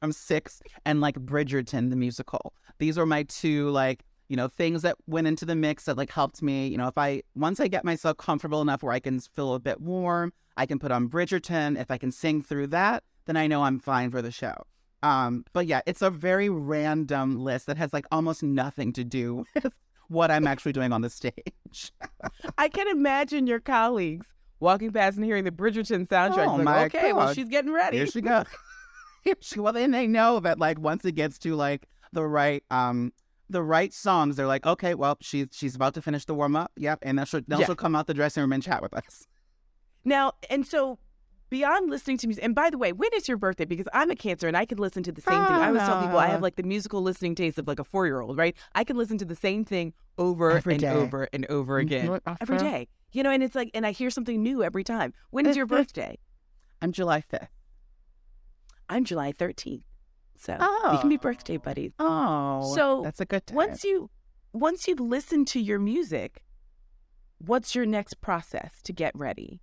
from 0.00 0.12
six 0.12 0.62
and 0.84 1.00
like 1.00 1.16
Bridgerton 1.16 1.90
the 1.90 1.96
musical. 1.96 2.52
These 2.78 2.96
are 2.98 3.06
my 3.06 3.22
two 3.24 3.70
like 3.70 4.04
you 4.28 4.36
know 4.36 4.48
things 4.48 4.82
that 4.82 4.96
went 5.06 5.26
into 5.26 5.44
the 5.44 5.54
mix 5.54 5.84
that 5.84 5.96
like 5.96 6.10
helped 6.10 6.42
me. 6.42 6.68
You 6.68 6.78
know, 6.78 6.88
if 6.88 6.96
I 6.98 7.22
once 7.34 7.60
I 7.60 7.68
get 7.68 7.84
myself 7.84 8.16
comfortable 8.16 8.62
enough 8.62 8.82
where 8.82 8.92
I 8.92 9.00
can 9.00 9.20
feel 9.20 9.54
a 9.54 9.60
bit 9.60 9.80
warm, 9.80 10.32
I 10.56 10.66
can 10.66 10.78
put 10.78 10.90
on 10.90 11.08
Bridgerton. 11.08 11.78
If 11.78 11.90
I 11.90 11.98
can 11.98 12.10
sing 12.10 12.42
through 12.42 12.68
that, 12.68 13.04
then 13.26 13.36
I 13.36 13.46
know 13.46 13.62
I'm 13.64 13.78
fine 13.78 14.10
for 14.10 14.22
the 14.22 14.30
show. 14.30 14.54
Um, 15.04 15.44
but 15.52 15.66
yeah, 15.66 15.82
it's 15.86 16.00
a 16.00 16.08
very 16.08 16.48
random 16.48 17.38
list 17.38 17.66
that 17.66 17.76
has 17.76 17.92
like 17.92 18.06
almost 18.10 18.42
nothing 18.42 18.90
to 18.94 19.04
do 19.04 19.44
with 19.54 19.72
what 20.08 20.30
I'm 20.30 20.46
actually 20.46 20.72
doing 20.72 20.92
on 20.92 21.02
the 21.02 21.10
stage. 21.10 21.92
I 22.58 22.68
can 22.68 22.88
imagine 22.88 23.46
your 23.46 23.60
colleagues 23.60 24.26
walking 24.60 24.90
past 24.92 25.16
and 25.16 25.24
hearing 25.26 25.44
the 25.44 25.50
Bridgerton 25.50 26.08
soundtrack. 26.08 26.46
Oh 26.46 26.56
like, 26.56 26.94
okay, 26.94 27.12
well, 27.12 27.34
she's 27.34 27.50
getting 27.50 27.70
ready. 27.70 27.98
Here 27.98 28.06
she 28.06 28.22
goes. 28.22 28.46
Here 29.24 29.34
she, 29.40 29.60
well, 29.60 29.74
then 29.74 29.90
they 29.90 30.06
know 30.06 30.40
that 30.40 30.58
like 30.58 30.78
once 30.78 31.04
it 31.04 31.12
gets 31.12 31.38
to 31.40 31.54
like 31.54 31.86
the 32.12 32.24
right 32.24 32.64
um 32.70 33.12
the 33.50 33.62
right 33.62 33.92
songs, 33.92 34.36
they're 34.36 34.46
like, 34.46 34.64
okay, 34.64 34.94
well, 34.94 35.18
she's 35.20 35.48
she's 35.52 35.76
about 35.76 35.92
to 35.94 36.02
finish 36.02 36.24
the 36.24 36.34
warm 36.34 36.56
up. 36.56 36.72
Yep, 36.76 37.00
and 37.02 37.18
then 37.18 37.26
she'll, 37.26 37.42
then 37.46 37.60
Yeah. 37.60 37.66
she'll 37.66 37.76
come 37.76 37.94
out 37.94 38.06
the 38.06 38.14
dressing 38.14 38.40
room 38.40 38.54
and 38.54 38.62
chat 38.62 38.80
with 38.80 38.94
us. 38.94 39.26
Now, 40.02 40.32
and 40.48 40.66
so 40.66 40.98
beyond 41.54 41.88
listening 41.88 42.18
to 42.18 42.26
music, 42.26 42.42
and 42.44 42.52
by 42.54 42.68
the 42.68 42.76
way, 42.76 42.90
when 42.92 43.10
is 43.14 43.28
your 43.28 43.36
birthday? 43.36 43.64
Because 43.64 43.86
I'm 43.92 44.10
a 44.10 44.16
Cancer 44.16 44.48
and 44.48 44.56
I 44.56 44.64
can 44.66 44.78
listen 44.78 45.02
to 45.04 45.12
the 45.12 45.20
same 45.20 45.44
thing. 45.46 45.56
I 45.56 45.68
always 45.68 45.82
tell 45.82 46.00
people 46.00 46.18
I 46.18 46.26
have 46.26 46.40
Ah. 46.40 46.42
like 46.42 46.56
the 46.56 46.64
musical 46.64 47.00
listening 47.00 47.34
taste 47.36 47.58
of 47.58 47.68
like 47.68 47.78
a 47.78 47.84
four 47.84 48.06
year 48.06 48.20
old, 48.20 48.36
right? 48.36 48.56
I 48.74 48.82
can 48.82 48.96
listen 48.96 49.18
to 49.18 49.24
the 49.24 49.36
same 49.36 49.64
thing 49.64 49.92
over 50.18 50.50
Every 50.50 50.74
and 50.74 50.80
day. 50.80 50.88
over 50.90 51.28
and 51.32 51.46
over 51.46 51.78
again 51.78 52.06
every 52.40 52.56
Uh-huh. 52.56 52.64
day. 52.70 52.88
You 53.12 53.22
know, 53.22 53.30
and 53.30 53.42
it's 53.44 53.54
like, 53.54 53.70
and 53.74 53.86
I 53.86 53.92
hear 53.92 54.10
something 54.10 54.42
new 54.42 54.64
every 54.64 54.82
time. 54.82 55.14
When 55.30 55.46
is 55.46 55.56
your 55.56 55.66
birthday? 55.66 56.18
I'm 56.82 56.90
July 56.90 57.20
fifth. 57.20 57.50
I'm 58.88 59.04
July 59.04 59.30
13th. 59.32 59.84
So 60.36 60.54
we 60.90 60.98
can 60.98 61.08
be 61.08 61.14
Oh. 61.16 61.18
birthday 61.18 61.56
buddies. 61.56 61.92
Oh, 62.00 62.74
So, 62.74 63.02
that's 63.02 63.20
a 63.20 63.24
good 63.24 63.46
time. 63.46 63.56
Once 63.56 63.84
you 63.84 64.10
once 64.52 64.86
you've 64.88 65.00
listened 65.00 65.46
to 65.48 65.60
your 65.60 65.78
music, 65.78 66.44
what's 67.38 67.74
your 67.76 67.86
next 67.86 68.20
process 68.20 68.82
to 68.82 68.92
get 68.92 69.12
ready? 69.16 69.60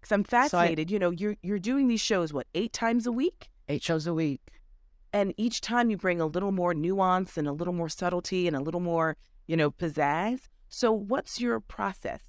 Because 0.00 0.12
I'm 0.12 0.24
fascinated. 0.24 0.90
you 0.90 0.98
know, 0.98 1.10
you're 1.10 1.36
you're 1.42 1.58
doing 1.58 1.88
these 1.88 2.00
shows 2.00 2.32
what 2.32 2.46
eight 2.54 2.72
times 2.72 3.06
a 3.06 3.12
week, 3.12 3.48
eight 3.68 3.82
shows 3.82 4.06
a 4.06 4.14
week. 4.14 4.40
and 5.12 5.32
each 5.36 5.60
time 5.60 5.90
you 5.90 5.96
bring 5.96 6.20
a 6.20 6.26
little 6.26 6.52
more 6.52 6.74
nuance 6.74 7.36
and 7.38 7.48
a 7.48 7.52
little 7.52 7.72
more 7.74 7.88
subtlety 7.88 8.46
and 8.46 8.54
a 8.56 8.60
little 8.60 8.80
more 8.80 9.16
you 9.46 9.56
know 9.56 9.70
pizzazz. 9.70 10.42
So 10.68 10.92
what's 10.92 11.40
your 11.40 11.60
process? 11.60 12.20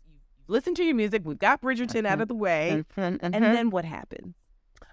Listen 0.47 0.73
to 0.75 0.84
your 0.84 0.95
music. 0.95 1.21
We've 1.25 1.38
got 1.38 1.62
Bridgerton 1.62 2.05
out 2.08 2.17
Mhm. 2.17 2.21
of 2.23 2.27
the 2.27 2.36
way, 2.36 2.84
Mhm, 2.97 3.19
and 3.21 3.36
mhm. 3.36 3.39
then 3.53 3.69
what 3.69 3.86
happens? 3.86 4.34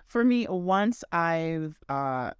For 0.04 0.22
me, 0.24 0.46
once 0.48 1.02
I've 1.12 1.78
uh, 1.88 2.32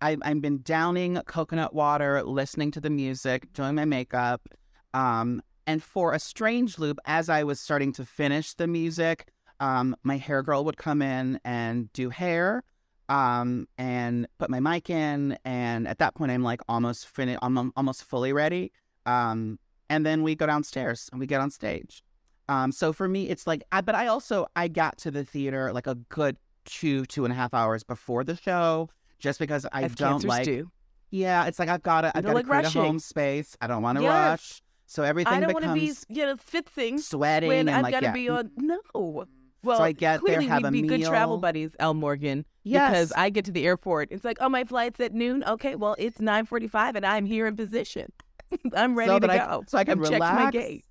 I've, 0.00 0.20
I've 0.22 0.40
been 0.40 0.60
downing 0.62 1.20
coconut 1.26 1.74
water, 1.74 2.22
listening 2.22 2.70
to 2.72 2.80
the 2.80 2.90
music, 2.90 3.52
doing 3.52 3.74
my 3.74 3.84
makeup, 3.84 4.48
um, 4.92 5.40
and 5.66 5.82
for 5.82 6.12
a 6.12 6.18
strange 6.18 6.78
loop, 6.78 6.98
as 7.06 7.28
I 7.28 7.42
was 7.44 7.58
starting 7.60 7.92
to 7.94 8.04
finish 8.04 8.54
the 8.54 8.66
music, 8.66 9.28
um, 9.60 9.96
my 10.02 10.16
hair 10.16 10.42
girl 10.42 10.64
would 10.64 10.76
come 10.76 11.02
in 11.02 11.40
and 11.44 11.92
do 11.92 12.10
hair, 12.10 12.62
um, 13.08 13.66
and 13.78 14.26
put 14.38 14.50
my 14.50 14.60
mic 14.60 14.90
in, 14.90 15.38
and 15.44 15.86
at 15.86 15.98
that 15.98 16.14
point, 16.14 16.32
I'm 16.32 16.42
like 16.42 16.60
almost 16.68 17.06
finished, 17.06 17.38
I'm 17.42 17.72
almost 17.76 18.04
fully 18.04 18.32
ready, 18.32 18.72
um, 19.06 19.58
and 19.90 20.04
then 20.06 20.22
we 20.22 20.34
go 20.34 20.46
downstairs 20.46 21.08
and 21.12 21.20
we 21.20 21.26
get 21.26 21.40
on 21.40 21.50
stage. 21.50 22.02
Um, 22.48 22.72
so 22.72 22.92
for 22.92 23.08
me, 23.08 23.28
it's 23.28 23.46
like, 23.46 23.62
I, 23.72 23.80
but 23.80 23.94
I 23.94 24.06
also 24.06 24.46
I 24.56 24.68
got 24.68 24.98
to 24.98 25.10
the 25.10 25.24
theater 25.24 25.72
like 25.72 25.86
a 25.86 25.94
good 25.94 26.36
two 26.64 27.04
two 27.06 27.24
and 27.24 27.32
a 27.32 27.36
half 27.36 27.54
hours 27.54 27.82
before 27.84 28.24
the 28.24 28.36
show, 28.36 28.88
just 29.18 29.38
because 29.38 29.66
I 29.72 29.84
As 29.84 29.94
don't 29.94 30.24
like. 30.24 30.44
do. 30.44 30.70
Yeah, 31.10 31.46
it's 31.46 31.58
like 31.58 31.68
I've 31.68 31.82
got 31.82 32.02
to. 32.02 32.08
I've 32.08 32.24
got 32.24 32.30
to 32.30 32.34
like 32.34 32.46
create 32.46 32.64
rushing. 32.64 32.82
a 32.82 32.84
home 32.86 32.98
space. 32.98 33.56
I 33.60 33.66
don't 33.66 33.82
want 33.82 33.98
to 33.98 34.02
Yes. 34.02 34.10
rush. 34.12 34.62
So 34.86 35.02
everything 35.02 35.32
I 35.32 35.40
don't 35.40 35.52
want 35.54 35.64
to 35.64 35.72
be 35.74 35.92
you 36.08 36.26
know 36.26 36.36
fit 36.36 36.68
things 36.68 37.06
sweating 37.08 37.48
when 37.48 37.68
and 37.68 37.76
I've 37.76 37.82
like 37.84 37.92
got 37.92 38.00
to 38.00 38.06
yeah. 38.06 38.12
be 38.12 38.28
on. 38.28 38.50
No. 38.56 39.24
Well, 39.64 39.80
I 39.82 39.92
get 39.92 40.20
there, 40.24 40.36
clearly 40.36 40.46
have 40.46 40.62
we'd 40.62 40.68
a 40.68 40.70
be 40.72 40.82
good 40.82 41.02
travel 41.04 41.38
buddies, 41.38 41.70
L. 41.78 41.94
Morgan. 41.94 42.44
Yes. 42.62 42.90
Because 42.90 43.12
I 43.16 43.30
get 43.30 43.44
to 43.46 43.52
the 43.52 43.66
airport, 43.66 44.08
it's 44.10 44.24
like, 44.24 44.38
oh, 44.40 44.48
my 44.48 44.64
flight's 44.64 44.98
at 45.00 45.12
noon. 45.12 45.44
Okay, 45.44 45.74
well, 45.74 45.96
it's 45.98 46.20
nine 46.20 46.46
forty-five, 46.46 46.96
and 46.96 47.04
I'm 47.04 47.26
here 47.26 47.46
in 47.46 47.56
position. 47.56 48.10
I'm 48.74 48.94
ready 48.96 49.10
so 49.10 49.18
to 49.18 49.26
that 49.26 49.30
I, 49.42 49.46
go. 49.46 49.64
so 49.66 49.78
I 49.78 49.84
can 49.84 49.98
I've 50.02 50.10
relax. 50.10 50.44
my 50.44 50.50
gate. 50.50 50.84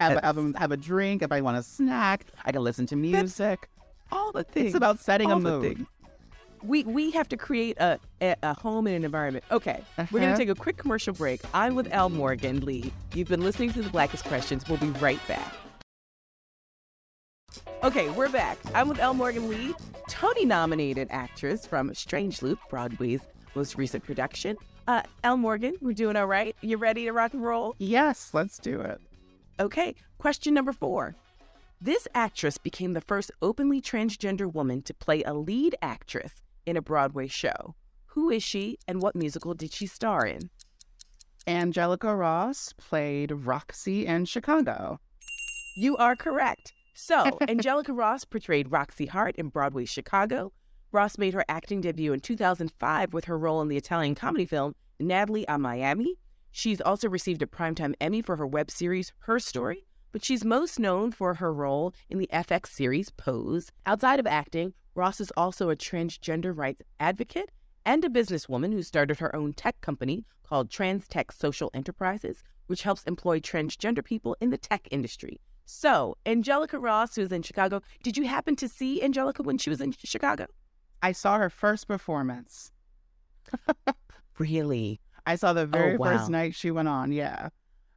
Have, 0.00 0.20
have, 0.22 0.38
a, 0.38 0.52
have 0.58 0.72
a 0.72 0.76
drink 0.76 1.22
if 1.22 1.30
I 1.30 1.40
want 1.40 1.56
a 1.58 1.62
snack. 1.62 2.26
I 2.44 2.50
can 2.52 2.62
listen 2.62 2.86
to 2.86 2.96
music. 2.96 3.68
All 4.10 4.32
the 4.32 4.42
things. 4.44 4.66
It's 4.66 4.74
about 4.76 4.98
setting 4.98 5.30
all 5.30 5.38
a 5.38 5.40
the 5.40 5.50
mood. 5.50 5.76
things. 5.76 5.88
We 6.62 6.82
we 6.84 7.10
have 7.12 7.28
to 7.28 7.36
create 7.36 7.76
a, 7.78 8.00
a, 8.20 8.34
a 8.42 8.54
home 8.54 8.86
and 8.88 8.96
an 8.96 9.04
environment. 9.04 9.44
Okay, 9.52 9.80
we're 10.10 10.20
gonna 10.20 10.26
Uh-huh. 10.32 10.36
take 10.36 10.48
a 10.48 10.54
quick 10.54 10.76
commercial 10.76 11.12
break. 11.14 11.40
I'm 11.54 11.74
with 11.76 11.86
L. 11.92 12.08
Morgan 12.08 12.64
Lee. 12.64 12.92
You've 13.14 13.28
been 13.28 13.42
listening 13.42 13.72
to 13.74 13.82
the 13.82 13.90
Blackest 13.90 14.24
Questions. 14.24 14.66
We'll 14.68 14.78
be 14.78 14.88
right 14.98 15.20
back. 15.28 15.52
Okay, 17.84 18.10
we're 18.10 18.30
back. 18.30 18.58
I'm 18.74 18.88
with 18.88 18.98
L. 18.98 19.12
Morgan 19.12 19.48
Lee, 19.48 19.74
Tony-nominated 20.08 21.08
actress 21.10 21.66
from 21.66 21.94
Strange 21.94 22.40
Loop, 22.40 22.58
Broadway's 22.70 23.20
most 23.54 23.76
recent 23.76 24.02
production. 24.02 24.56
Uh, 24.88 25.02
L. 25.22 25.36
Morgan, 25.36 25.74
we're 25.80 25.92
doing 25.92 26.16
all 26.16 26.26
right. 26.26 26.56
You 26.62 26.78
ready 26.78 27.04
to 27.04 27.12
rock 27.12 27.34
and 27.34 27.44
roll? 27.44 27.74
Yes, 27.78 28.30
let's 28.32 28.58
do 28.58 28.80
it. 28.80 29.00
Okay, 29.60 29.94
question 30.18 30.54
number 30.54 30.72
four. 30.72 31.14
This 31.80 32.08
actress 32.14 32.56
became 32.56 32.94
the 32.94 33.02
first 33.02 33.30
openly 33.42 33.82
transgender 33.82 34.52
woman 34.52 34.80
to 34.82 34.94
play 34.94 35.22
a 35.22 35.34
lead 35.34 35.74
actress 35.82 36.32
in 36.64 36.76
a 36.76 36.82
Broadway 36.82 37.26
show. 37.26 37.74
Who 38.06 38.30
is 38.30 38.42
she 38.42 38.78
and 38.88 39.02
what 39.02 39.14
musical 39.14 39.52
did 39.54 39.72
she 39.72 39.86
star 39.86 40.26
in? 40.26 40.50
Angelica 41.46 42.16
Ross 42.16 42.72
played 42.78 43.30
Roxy 43.30 44.06
in 44.06 44.24
Chicago. 44.24 44.98
You 45.76 45.96
are 45.98 46.16
correct. 46.16 46.72
So, 46.98 47.38
Angelica 47.48 47.92
Ross 47.92 48.24
portrayed 48.24 48.72
Roxy 48.72 49.04
Hart 49.04 49.36
in 49.36 49.50
Broadway's 49.50 49.90
Chicago. 49.90 50.52
Ross 50.92 51.18
made 51.18 51.34
her 51.34 51.44
acting 51.46 51.82
debut 51.82 52.14
in 52.14 52.20
2005 52.20 53.12
with 53.12 53.26
her 53.26 53.38
role 53.38 53.60
in 53.60 53.68
the 53.68 53.76
Italian 53.76 54.14
comedy 54.14 54.46
film 54.46 54.74
Natale 54.98 55.44
a 55.46 55.58
Miami. 55.58 56.16
She's 56.52 56.80
also 56.80 57.10
received 57.10 57.42
a 57.42 57.46
Primetime 57.46 57.92
Emmy 58.00 58.22
for 58.22 58.36
her 58.36 58.46
web 58.46 58.70
series 58.70 59.12
Her 59.20 59.38
Story, 59.38 59.86
but 60.10 60.24
she's 60.24 60.42
most 60.42 60.78
known 60.78 61.12
for 61.12 61.34
her 61.34 61.52
role 61.52 61.92
in 62.08 62.16
the 62.16 62.30
FX 62.32 62.68
series 62.68 63.10
Pose. 63.10 63.70
Outside 63.84 64.18
of 64.18 64.26
acting, 64.26 64.72
Ross 64.94 65.20
is 65.20 65.30
also 65.36 65.68
a 65.68 65.76
transgender 65.76 66.56
rights 66.56 66.80
advocate 66.98 67.50
and 67.84 68.06
a 68.06 68.08
businesswoman 68.08 68.72
who 68.72 68.82
started 68.82 69.18
her 69.18 69.36
own 69.36 69.52
tech 69.52 69.78
company 69.82 70.24
called 70.42 70.70
TransTech 70.70 71.30
Social 71.30 71.70
Enterprises, 71.74 72.42
which 72.68 72.84
helps 72.84 73.02
employ 73.02 73.38
transgender 73.38 74.02
people 74.02 74.34
in 74.40 74.48
the 74.48 74.56
tech 74.56 74.88
industry. 74.90 75.40
So, 75.76 76.16
Angelica 76.24 76.78
Ross, 76.78 77.16
who's 77.16 77.32
in 77.32 77.42
Chicago, 77.42 77.82
did 78.02 78.16
you 78.16 78.26
happen 78.26 78.54
to 78.56 78.68
see 78.68 79.02
Angelica 79.02 79.42
when 79.42 79.58
she 79.58 79.68
was 79.68 79.80
in 79.80 79.92
Chicago? 79.92 80.46
I 81.02 81.10
saw 81.12 81.38
her 81.38 81.50
first 81.50 81.86
performance. 81.88 82.70
Really? 84.38 85.00
I 85.24 85.36
saw 85.36 85.54
the 85.54 85.64
very 85.66 85.94
Oh, 85.94 85.96
wow. 85.96 86.12
first 86.18 86.28
night 86.30 86.54
she 86.54 86.70
went 86.70 86.88
on. 86.88 87.10
Yeah. 87.10 87.48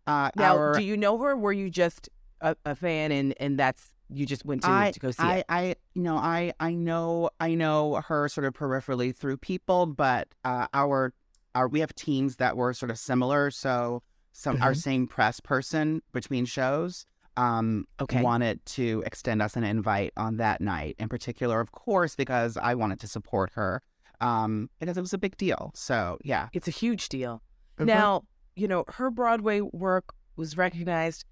Uh, 0.07 0.31
Now, 0.37 0.55
our- 0.57 0.73
do 0.73 0.81
you 0.81 0.95
know 0.95 1.17
her? 1.17 1.35
Were 1.35 1.51
you 1.51 1.69
just 1.69 2.07
a, 2.41 2.55
a 2.65 2.75
fan 2.75 3.11
and, 3.11 3.33
and 3.41 3.59
that's 3.59 3.91
you 4.09 4.25
just 4.25 4.45
went 4.45 4.63
to, 4.63 4.69
I, 4.71 4.91
to 4.91 4.99
go 5.01 5.11
see 5.11 5.21
I, 5.21 5.35
it? 5.39 5.45
I, 5.49 5.75
you 5.93 6.01
know, 6.01 6.15
I, 6.15 6.53
I 6.59 6.73
know, 6.73 7.29
I 7.41 7.55
know 7.55 8.01
her 8.07 8.29
sort 8.29 8.45
of 8.45 8.53
peripherally 8.53 9.13
through 9.13 9.35
people, 9.37 9.85
but 9.85 10.29
uh, 10.45 10.67
our, 10.73 11.13
our, 11.53 11.67
we 11.67 11.81
have 11.81 11.93
teams 11.93 12.37
that 12.37 12.55
were 12.55 12.73
sort 12.73 12.89
of 12.89 12.97
similar. 12.97 13.51
So, 13.51 14.01
some 14.31 14.61
our 14.61 14.71
Mhm. 14.71 14.77
same 14.81 15.07
press 15.07 15.41
person 15.41 16.01
between 16.13 16.45
shows, 16.45 17.05
um, 17.39 17.85
Okay. 18.01 18.21
wanted 18.21 18.65
to 18.65 19.01
extend 19.05 19.41
us 19.41 19.55
an 19.55 19.63
invite 19.63 20.11
on 20.17 20.37
that 20.37 20.59
night 20.59 20.95
in 20.99 21.07
particular, 21.07 21.61
of 21.61 21.71
course, 21.71 22.15
because 22.15 22.57
I 22.57 22.75
wanted 22.75 22.99
to 22.99 23.07
support 23.07 23.51
her, 23.53 23.81
um, 24.19 24.69
because 24.79 24.97
it 24.97 25.01
was 25.01 25.13
a 25.13 25.17
big 25.17 25.37
deal. 25.37 25.71
So, 25.73 26.17
yeah. 26.21 26.49
It's 26.51 26.67
a 26.67 26.71
huge 26.71 27.07
deal. 27.07 27.41
Now, 27.79 28.23
you 28.57 28.67
know, 28.67 28.83
her 28.89 29.09
Broadway 29.09 29.61
work 29.61 30.13
was 30.35 30.57
recognized. 30.57 31.23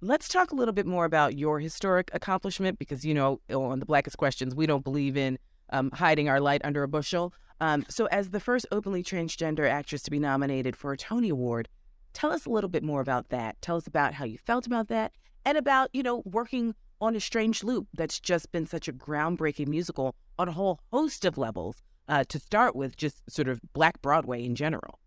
Let's 0.00 0.28
talk 0.28 0.50
a 0.50 0.54
little 0.54 0.72
bit 0.72 0.86
more 0.86 1.04
about 1.04 1.36
your 1.36 1.60
historic 1.60 2.10
accomplishment 2.14 2.78
because, 2.78 3.04
you 3.04 3.12
know, 3.12 3.40
on 3.50 3.80
the 3.80 3.86
Blackest 3.86 4.16
Questions, 4.16 4.54
we 4.54 4.64
don't 4.64 4.82
believe 4.82 5.14
in 5.14 5.38
um, 5.68 5.90
hiding 5.92 6.30
our 6.30 6.40
light 6.40 6.62
under 6.64 6.82
a 6.82 6.88
bushel. 6.88 7.34
Um, 7.60 7.84
so, 7.90 8.06
as 8.06 8.30
the 8.30 8.40
first 8.40 8.64
openly 8.72 9.02
transgender 9.02 9.68
actress 9.68 10.00
to 10.04 10.10
be 10.10 10.18
nominated 10.18 10.74
for 10.74 10.92
a 10.92 10.96
Tony 10.96 11.28
Award, 11.28 11.68
tell 12.14 12.32
us 12.32 12.46
a 12.46 12.50
little 12.50 12.70
bit 12.70 12.82
more 12.82 13.02
about 13.02 13.28
that. 13.28 13.60
Tell 13.60 13.76
us 13.76 13.86
about 13.86 14.14
how 14.14 14.24
you 14.24 14.38
felt 14.38 14.66
about 14.66 14.88
that 14.88 15.12
and 15.44 15.56
about, 15.58 15.90
you 15.92 16.02
know, 16.02 16.22
working 16.24 16.74
on 17.00 17.16
A 17.16 17.20
Strange 17.20 17.64
Loop 17.64 17.86
that's 17.94 18.20
just 18.20 18.52
been 18.52 18.66
such 18.66 18.86
a 18.88 18.92
groundbreaking 18.92 19.68
musical 19.68 20.14
on 20.38 20.48
a 20.48 20.52
whole 20.52 20.80
host 20.92 21.24
of 21.24 21.38
levels. 21.38 21.76
Uh, 22.08 22.24
to 22.28 22.40
start 22.40 22.74
with, 22.74 22.96
just 22.96 23.22
sort 23.30 23.46
of 23.46 23.60
Black 23.72 24.02
Broadway 24.02 24.44
in 24.44 24.56
general. 24.56 24.98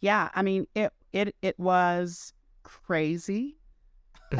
Yeah, 0.00 0.28
I 0.34 0.42
mean 0.42 0.66
it 0.74 0.92
it 1.12 1.34
it 1.40 1.58
was 1.58 2.32
crazy. 2.62 3.56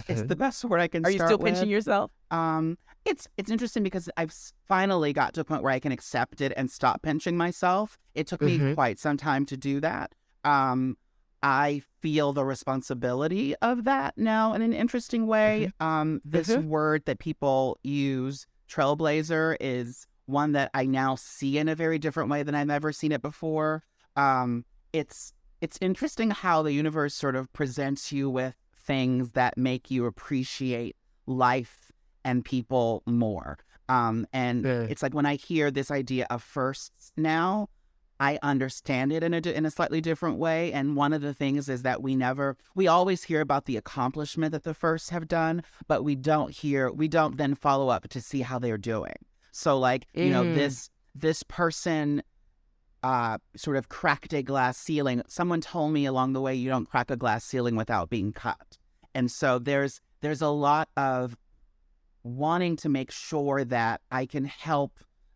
It's 0.08 0.22
the 0.22 0.36
best 0.36 0.64
word 0.64 0.80
I 0.80 0.88
can 0.88 1.02
Mm-hmm. 1.02 1.06
Are 1.06 1.10
you 1.10 1.18
start 1.18 1.28
still 1.28 1.38
with. 1.38 1.54
pinching 1.54 1.70
yourself? 1.70 2.10
Um 2.30 2.76
it's 3.04 3.28
it's 3.36 3.50
interesting 3.50 3.82
because 3.82 4.10
I've 4.16 4.34
finally 4.66 5.12
got 5.12 5.32
to 5.34 5.40
a 5.40 5.44
point 5.44 5.62
where 5.62 5.72
I 5.72 5.78
can 5.78 5.92
accept 5.92 6.40
it 6.40 6.52
and 6.56 6.70
stop 6.70 7.02
pinching 7.02 7.36
myself. 7.36 7.98
It 8.14 8.26
took 8.26 8.42
me 8.42 8.58
Mhm. 8.58 8.74
quite 8.74 8.98
some 8.98 9.16
time 9.16 9.46
to 9.46 9.56
do 9.56 9.80
that. 9.80 10.14
Um 10.44 10.96
I 11.44 11.82
feel 12.00 12.32
the 12.32 12.44
responsibility 12.44 13.54
of 13.56 13.84
that 13.84 14.16
now 14.16 14.54
in 14.54 14.62
an 14.62 14.72
interesting 14.72 15.26
way. 15.26 15.68
Um 15.80 16.20
this 16.24 16.56
Mhm. 16.56 16.64
word 16.70 17.04
that 17.04 17.18
people 17.18 17.78
use 17.84 18.46
trailblazer 18.68 19.56
is 19.60 20.06
one 20.26 20.52
that 20.52 20.70
I 20.74 20.86
now 20.86 21.16
see 21.16 21.58
in 21.58 21.68
a 21.68 21.74
very 21.74 21.98
different 21.98 22.30
way 22.30 22.42
than 22.42 22.54
I've 22.54 22.70
ever 22.70 22.92
seen 22.92 23.12
it 23.12 23.22
before. 23.22 23.84
Um 24.16 24.64
it's 24.92 25.32
it's 25.60 25.78
interesting 25.82 26.30
how 26.30 26.62
the 26.62 26.72
universe 26.72 27.14
sort 27.14 27.36
of 27.36 27.52
presents 27.52 28.10
you 28.12 28.30
with 28.30 28.56
things 28.76 29.30
that 29.32 29.56
make 29.58 29.90
you 29.90 30.06
appreciate 30.06 30.96
life 31.26 31.92
and 32.24 32.44
people 32.44 33.02
more. 33.06 33.58
Um, 33.88 34.26
and 34.32 34.66
Yeah. 34.66 34.86
it's 34.88 35.02
like 35.02 35.14
when 35.14 35.26
I 35.26 35.36
hear 35.36 35.70
this 35.70 35.90
idea 35.90 36.26
of 36.30 36.42
firsts 36.42 37.12
now, 37.16 37.68
I 38.28 38.38
understand 38.42 39.12
it 39.12 39.22
in 39.22 39.32
a 39.34 39.38
in 39.58 39.64
a 39.66 39.70
slightly 39.70 40.00
different 40.00 40.38
way. 40.38 40.72
And 40.72 40.96
one 40.96 41.12
of 41.12 41.20
the 41.22 41.34
things 41.34 41.68
is 41.68 41.82
that 41.82 42.02
we 42.06 42.12
never 42.16 42.56
we 42.74 42.86
always 42.96 43.24
hear 43.24 43.40
about 43.40 43.64
the 43.66 43.76
accomplishment 43.76 44.52
that 44.52 44.64
the 44.64 44.74
firsts 44.74 45.10
have 45.10 45.26
done, 45.28 45.62
but 45.90 46.04
we 46.08 46.14
don't 46.30 46.50
hear 46.62 46.90
we 47.02 47.08
don't 47.08 47.36
then 47.36 47.54
follow 47.54 47.88
up 47.94 48.08
to 48.08 48.20
see 48.20 48.42
how 48.42 48.58
they're 48.58 48.78
doing. 48.96 49.18
So 49.52 49.78
like 49.88 50.02
you 50.14 50.30
know 50.30 50.44
Mm. 50.44 50.54
this 50.54 50.90
this 51.26 51.42
person 51.44 52.22
uh, 53.02 53.36
sort 53.54 53.76
of 53.76 53.88
cracked 53.90 54.32
a 54.32 54.42
glass 54.42 54.78
ceiling. 54.78 55.22
Someone 55.28 55.60
told 55.60 55.92
me 55.92 56.06
along 56.06 56.32
the 56.32 56.40
way, 56.40 56.54
you 56.54 56.70
don't 56.70 56.88
crack 56.88 57.10
a 57.10 57.16
glass 57.16 57.44
ceiling 57.44 57.76
without 57.76 58.08
being 58.08 58.32
cut. 58.32 58.78
And 59.14 59.30
so 59.30 59.58
there's 59.58 60.00
there's 60.22 60.40
a 60.42 60.48
lot 60.48 60.88
of 60.96 61.36
wanting 62.22 62.76
to 62.76 62.88
make 62.88 63.10
sure 63.10 63.62
that 63.64 64.00
I 64.10 64.24
can 64.24 64.46
help 64.46 64.92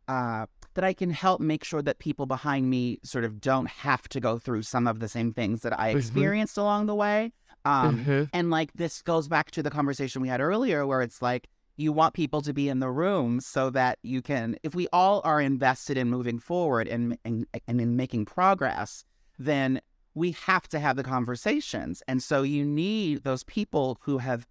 uh, 0.08 0.46
that 0.78 0.84
I 0.84 0.94
can 0.94 1.10
help 1.10 1.40
make 1.40 1.64
sure 1.64 1.82
that 1.82 1.98
people 1.98 2.24
behind 2.26 2.70
me 2.70 3.00
sort 3.02 3.24
of 3.24 3.40
don't 3.40 3.66
have 3.68 4.08
to 4.10 4.20
go 4.20 4.38
through 4.38 4.62
some 4.62 4.86
of 4.86 5.00
the 5.00 5.08
same 5.08 5.32
things 5.32 5.62
that 5.62 5.76
I 5.76 5.92
Mhm. 5.92 5.96
experienced 5.96 6.56
along 6.56 6.86
the 6.86 6.94
way. 6.94 7.32
Um, 7.64 7.98
Mm-hmm. 7.98 8.22
and 8.32 8.48
like 8.50 8.72
this 8.74 9.02
goes 9.02 9.26
back 9.26 9.50
to 9.50 9.62
the 9.64 9.70
conversation 9.70 10.22
we 10.22 10.28
had 10.28 10.40
earlier, 10.40 10.86
where 10.86 11.02
it's 11.02 11.20
like 11.20 11.48
you 11.76 11.92
want 11.92 12.14
people 12.14 12.42
to 12.42 12.52
be 12.52 12.68
in 12.68 12.78
the 12.78 12.90
room 12.90 13.40
so 13.40 13.70
that 13.70 13.98
you 14.04 14.22
can, 14.22 14.54
if 14.62 14.76
we 14.76 14.86
all 14.92 15.20
are 15.24 15.40
invested 15.40 15.96
in 15.98 16.08
moving 16.08 16.38
forward 16.38 16.86
and 16.86 17.18
and, 17.24 17.44
and 17.66 17.80
in 17.80 17.96
making 17.96 18.24
progress, 18.26 19.04
then 19.36 19.80
we 20.14 20.30
have 20.30 20.68
to 20.68 20.78
have 20.78 20.94
the 20.94 21.02
conversations. 21.02 22.04
And 22.06 22.22
so 22.22 22.42
you 22.42 22.64
need 22.64 23.24
those 23.24 23.42
people 23.42 23.98
who 24.02 24.18
have 24.18 24.46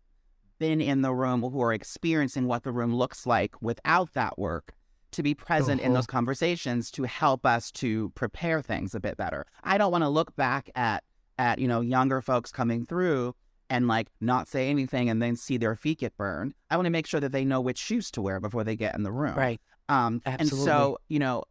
been 0.60 0.82
in 0.82 1.04
the 1.04 1.14
room, 1.14 1.42
who 1.42 1.62
are 1.62 1.74
experiencing 1.74 2.48
what 2.48 2.64
the 2.64 2.74
room 2.74 2.94
looks 2.94 3.26
like 3.26 3.56
without 3.62 4.12
that 4.14 4.38
work, 4.38 4.74
to 5.18 5.24
be 5.24 5.34
present 5.36 5.82
in 5.82 5.88
Uh-huh. 5.88 5.98
those 5.98 6.08
conversations 6.08 6.90
to 6.92 7.04
help 7.04 7.46
us 7.46 7.72
to 7.72 8.10
prepare 8.16 8.62
things 8.62 8.96
a 8.96 9.00
bit 9.00 9.18
better. 9.18 9.46
I 9.64 9.78
don't 9.78 9.92
want 9.92 10.04
to 10.04 10.10
look 10.10 10.36
back 10.36 10.70
at 10.76 11.04
at 11.38 11.60
you 11.60 11.68
know 11.68 11.82
younger 11.82 12.22
folks 12.22 12.52
coming 12.52 12.86
through 12.86 13.36
and 13.70 13.88
like 13.88 14.08
not 14.22 14.48
say 14.48 14.70
anything 14.70 15.10
and 15.10 15.22
then 15.22 15.36
see 15.36 15.58
their 15.58 15.76
feet 15.76 16.00
get 16.00 16.16
burned. 16.18 16.54
I 16.72 16.78
want 16.78 16.86
to 16.86 16.90
make 16.90 17.06
sure 17.06 17.20
that 17.20 17.32
they 17.32 17.44
know 17.46 17.60
which 17.62 17.78
shoes 17.78 18.10
to 18.12 18.22
wear 18.22 18.40
before 18.40 18.64
they 18.64 18.76
get 18.76 18.96
in 18.96 19.04
the 19.04 19.12
room. 19.12 19.36
Right. 19.36 19.60
Um, 19.90 20.22
and 20.26 20.48
so, 20.48 20.98
you 21.10 21.20
know, 21.20 21.44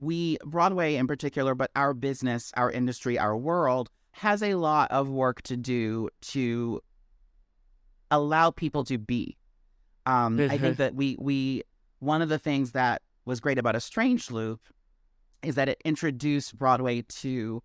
we, 0.00 0.38
Broadway 0.44 0.96
in 0.96 1.06
particular, 1.06 1.54
but 1.54 1.70
our 1.76 1.94
business, 1.94 2.52
our 2.56 2.70
industry, 2.70 3.18
our 3.18 3.36
world 3.36 3.88
has 4.12 4.42
a 4.42 4.54
lot 4.56 4.90
of 4.90 5.08
work 5.08 5.42
to 5.42 5.56
do 5.56 6.08
to 6.22 6.80
allow 8.10 8.50
people 8.50 8.84
to 8.84 8.98
be. 8.98 9.36
Um, 10.06 10.40
I 10.40 10.58
think 10.58 10.76
that 10.78 10.94
we, 10.94 11.16
we, 11.20 11.62
one 12.00 12.20
of 12.22 12.28
the 12.28 12.38
things 12.38 12.72
that 12.72 13.02
was 13.24 13.40
great 13.40 13.58
about 13.58 13.76
A 13.76 13.80
Strange 13.80 14.30
Loop 14.30 14.60
is 15.42 15.54
that 15.54 15.68
it 15.68 15.80
introduced 15.84 16.58
Broadway 16.58 17.02
to 17.02 17.62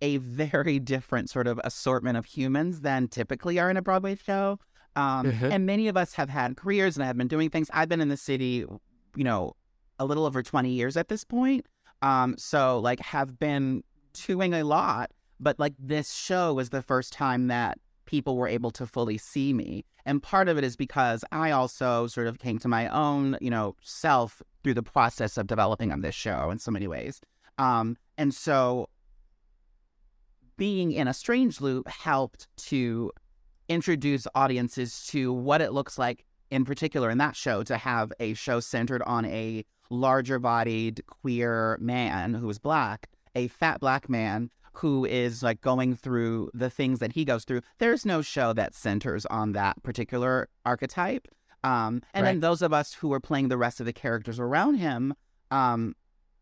a 0.00 0.16
very 0.18 0.78
different 0.94 1.30
sort 1.30 1.46
of 1.46 1.60
assortment 1.64 2.16
of 2.16 2.24
humans 2.24 2.80
than 2.80 3.08
typically 3.08 3.58
are 3.58 3.70
in 3.70 3.76
a 3.76 3.82
Broadway 3.82 4.16
show. 4.16 4.58
Um, 4.96 5.26
Mhm. 5.32 5.50
And 5.52 5.66
many 5.66 5.88
of 5.88 5.96
us 5.96 6.14
have 6.14 6.28
had 6.28 6.56
careers 6.56 6.96
and 6.96 7.04
have 7.04 7.16
been 7.16 7.28
doing 7.28 7.50
things. 7.50 7.68
I've 7.72 7.88
been 7.88 8.00
in 8.00 8.08
the 8.08 8.16
city, 8.16 8.64
you 9.16 9.24
know, 9.24 9.54
a 9.98 10.04
little 10.04 10.24
over 10.24 10.42
20 10.42 10.70
years 10.70 10.96
at 10.96 11.08
this 11.08 11.24
point. 11.24 11.66
Um, 12.02 12.36
so, 12.38 12.78
like, 12.78 13.00
have 13.00 13.38
been 13.38 13.82
doing 14.26 14.54
a 14.54 14.62
lot. 14.64 15.10
But, 15.40 15.58
like, 15.58 15.74
this 15.78 16.12
show 16.14 16.54
was 16.54 16.70
the 16.70 16.82
first 16.82 17.12
time 17.12 17.48
that 17.48 17.78
people 18.06 18.36
were 18.36 18.48
able 18.48 18.70
to 18.72 18.86
fully 18.86 19.18
see 19.18 19.52
me. 19.52 19.84
And 20.04 20.22
part 20.22 20.48
of 20.48 20.58
it 20.58 20.64
is 20.64 20.76
because 20.76 21.24
I 21.32 21.50
also 21.50 22.06
sort 22.06 22.26
of 22.26 22.38
came 22.38 22.58
to 22.58 22.68
my 22.68 22.88
own, 22.88 23.36
you 23.40 23.50
know, 23.50 23.76
self 23.82 24.42
through 24.62 24.74
the 24.74 24.82
process 24.82 25.36
of 25.36 25.46
developing 25.46 25.92
on 25.92 26.00
this 26.00 26.14
show 26.14 26.50
in 26.50 26.58
so 26.58 26.70
many 26.70 26.86
ways. 26.86 27.20
Um, 27.58 27.96
and 28.18 28.34
so 28.34 28.88
being 30.56 30.92
in 30.92 31.08
a 31.08 31.14
strange 31.14 31.60
loop 31.60 31.88
helped 31.88 32.48
to 32.56 33.12
introduce 33.68 34.26
audiences 34.34 35.06
to 35.06 35.32
what 35.32 35.60
it 35.60 35.72
looks 35.72 35.98
like 35.98 36.24
in 36.50 36.64
particular 36.64 37.10
in 37.10 37.18
that 37.18 37.34
show 37.34 37.62
to 37.62 37.76
have 37.76 38.12
a 38.20 38.34
show 38.34 38.60
centered 38.60 39.02
on 39.02 39.24
a 39.24 39.64
larger 39.90 40.38
bodied 40.38 41.02
queer 41.06 41.78
man 41.80 42.34
who 42.34 42.48
is 42.48 42.58
black 42.58 43.08
a 43.34 43.48
fat 43.48 43.80
black 43.80 44.08
man 44.08 44.50
who 44.78 45.04
is 45.04 45.42
like 45.42 45.60
going 45.60 45.94
through 45.96 46.50
the 46.54 46.70
things 46.70 46.98
that 46.98 47.12
he 47.12 47.24
goes 47.24 47.44
through. 47.44 47.60
There's 47.78 48.04
no 48.04 48.22
show 48.22 48.52
that 48.52 48.74
centers 48.74 49.24
on 49.26 49.52
that 49.52 49.82
particular 49.82 50.48
archetype. 50.64 51.28
Um, 51.62 52.02
and 52.12 52.26
then 52.26 52.40
those 52.40 52.60
of 52.60 52.72
us 52.72 52.92
who 52.94 53.12
are 53.12 53.20
playing 53.20 53.48
the 53.48 53.56
rest 53.56 53.80
of 53.80 53.86
the 53.86 53.92
characters 53.92 54.38
around 54.38 54.74
him, 54.76 55.14
um, 55.50 55.94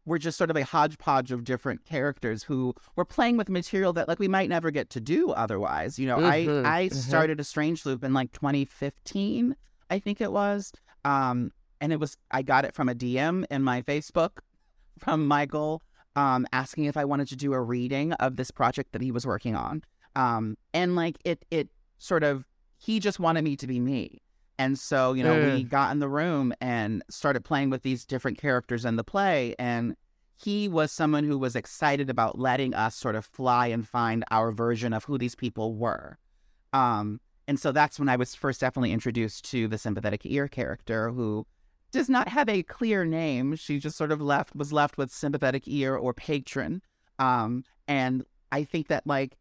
we're 0.04 0.18
just 0.18 0.36
sort 0.36 0.50
of 0.50 0.56
a 0.56 0.64
hodgepodge 0.64 1.30
of 1.30 1.44
different 1.44 1.84
characters 1.84 2.42
who 2.42 2.74
were 2.96 3.04
playing 3.04 3.36
with 3.36 3.48
material 3.48 3.92
that 3.92 4.08
like 4.08 4.18
we 4.18 4.26
might 4.26 4.48
never 4.48 4.72
get 4.72 4.90
to 4.90 5.00
do 5.00 5.30
otherwise. 5.30 5.96
You 5.98 6.08
know, 6.08 6.18
Mhm, 6.18 6.64
I 6.66 6.78
I 6.82 6.88
mhm. 6.88 6.94
started 6.94 7.38
a 7.38 7.44
Strange 7.44 7.86
Loop 7.86 8.02
in 8.02 8.12
like 8.12 8.32
2015, 8.32 9.54
I 9.90 9.98
think 10.00 10.20
it 10.20 10.32
was. 10.32 10.72
Um, 11.04 11.52
and 11.80 11.92
it 11.92 12.00
was 12.00 12.16
I 12.32 12.42
got 12.42 12.64
it 12.64 12.74
from 12.74 12.88
a 12.88 12.94
DM 12.94 13.44
in 13.50 13.62
my 13.62 13.82
Facebook 13.82 14.38
from 14.98 15.26
Michael 15.28 15.82
um, 16.16 16.46
asking 16.52 16.84
if 16.84 16.96
I 16.96 17.04
wanted 17.04 17.28
to 17.28 17.36
do 17.36 17.52
a 17.52 17.60
reading 17.60 18.12
of 18.14 18.36
this 18.36 18.50
project 18.50 18.92
that 18.92 19.02
he 19.02 19.10
was 19.10 19.26
working 19.26 19.54
on. 19.54 19.82
Um, 20.14 20.56
and 20.74 20.94
like 20.94 21.16
it 21.24 21.44
it 21.50 21.68
sort 21.98 22.22
of 22.22 22.44
he 22.78 23.00
just 23.00 23.18
wanted 23.20 23.44
me 23.44 23.56
to 23.56 23.66
be 23.66 23.80
me. 23.80 24.20
And 24.58 24.78
so, 24.78 25.12
you 25.12 25.24
know, 25.24 25.54
we 25.54 25.64
got 25.64 25.90
in 25.92 25.98
the 25.98 26.08
room 26.08 26.52
and 26.60 27.02
started 27.10 27.42
playing 27.44 27.70
with 27.70 27.82
these 27.82 28.04
different 28.04 28.38
characters 28.38 28.84
in 28.84 28.96
the 28.96 29.02
play. 29.02 29.56
And 29.58 29.96
he 30.36 30.68
was 30.68 30.92
someone 30.92 31.24
who 31.24 31.38
was 31.38 31.56
excited 31.56 32.10
about 32.10 32.38
letting 32.38 32.74
us 32.74 32.94
sort 32.94 33.16
of 33.16 33.24
fly 33.24 33.68
and 33.68 33.88
find 33.88 34.24
our 34.30 34.52
version 34.52 34.92
of 34.92 35.04
who 35.04 35.18
these 35.18 35.34
people 35.34 35.74
were. 35.74 36.18
Um, 36.72 37.20
and 37.48 37.58
so 37.58 37.72
that's 37.72 37.98
when 37.98 38.08
I 38.08 38.16
was 38.16 38.34
first 38.34 38.60
definitely 38.60 38.92
introduced 38.92 39.44
to 39.50 39.68
the 39.68 39.78
sympathetic 39.78 40.20
ear 40.24 40.48
character 40.48 41.10
who 41.10 41.46
does 41.92 42.08
not 42.08 42.28
have 42.28 42.48
a 42.48 42.62
clear 42.62 43.04
name. 43.04 43.54
She 43.56 43.78
just 43.78 43.96
sort 43.96 44.12
of 44.12 44.20
left 44.20 44.56
was 44.56 44.72
left 44.72 44.98
with 44.98 45.10
sympathetic 45.12 45.64
ear 45.66 45.96
or 45.96 46.12
patron. 46.14 46.82
Um, 47.18 47.64
and 47.86 48.24
I 48.50 48.64
think 48.64 48.88
that 48.88 49.06
like 49.06 49.36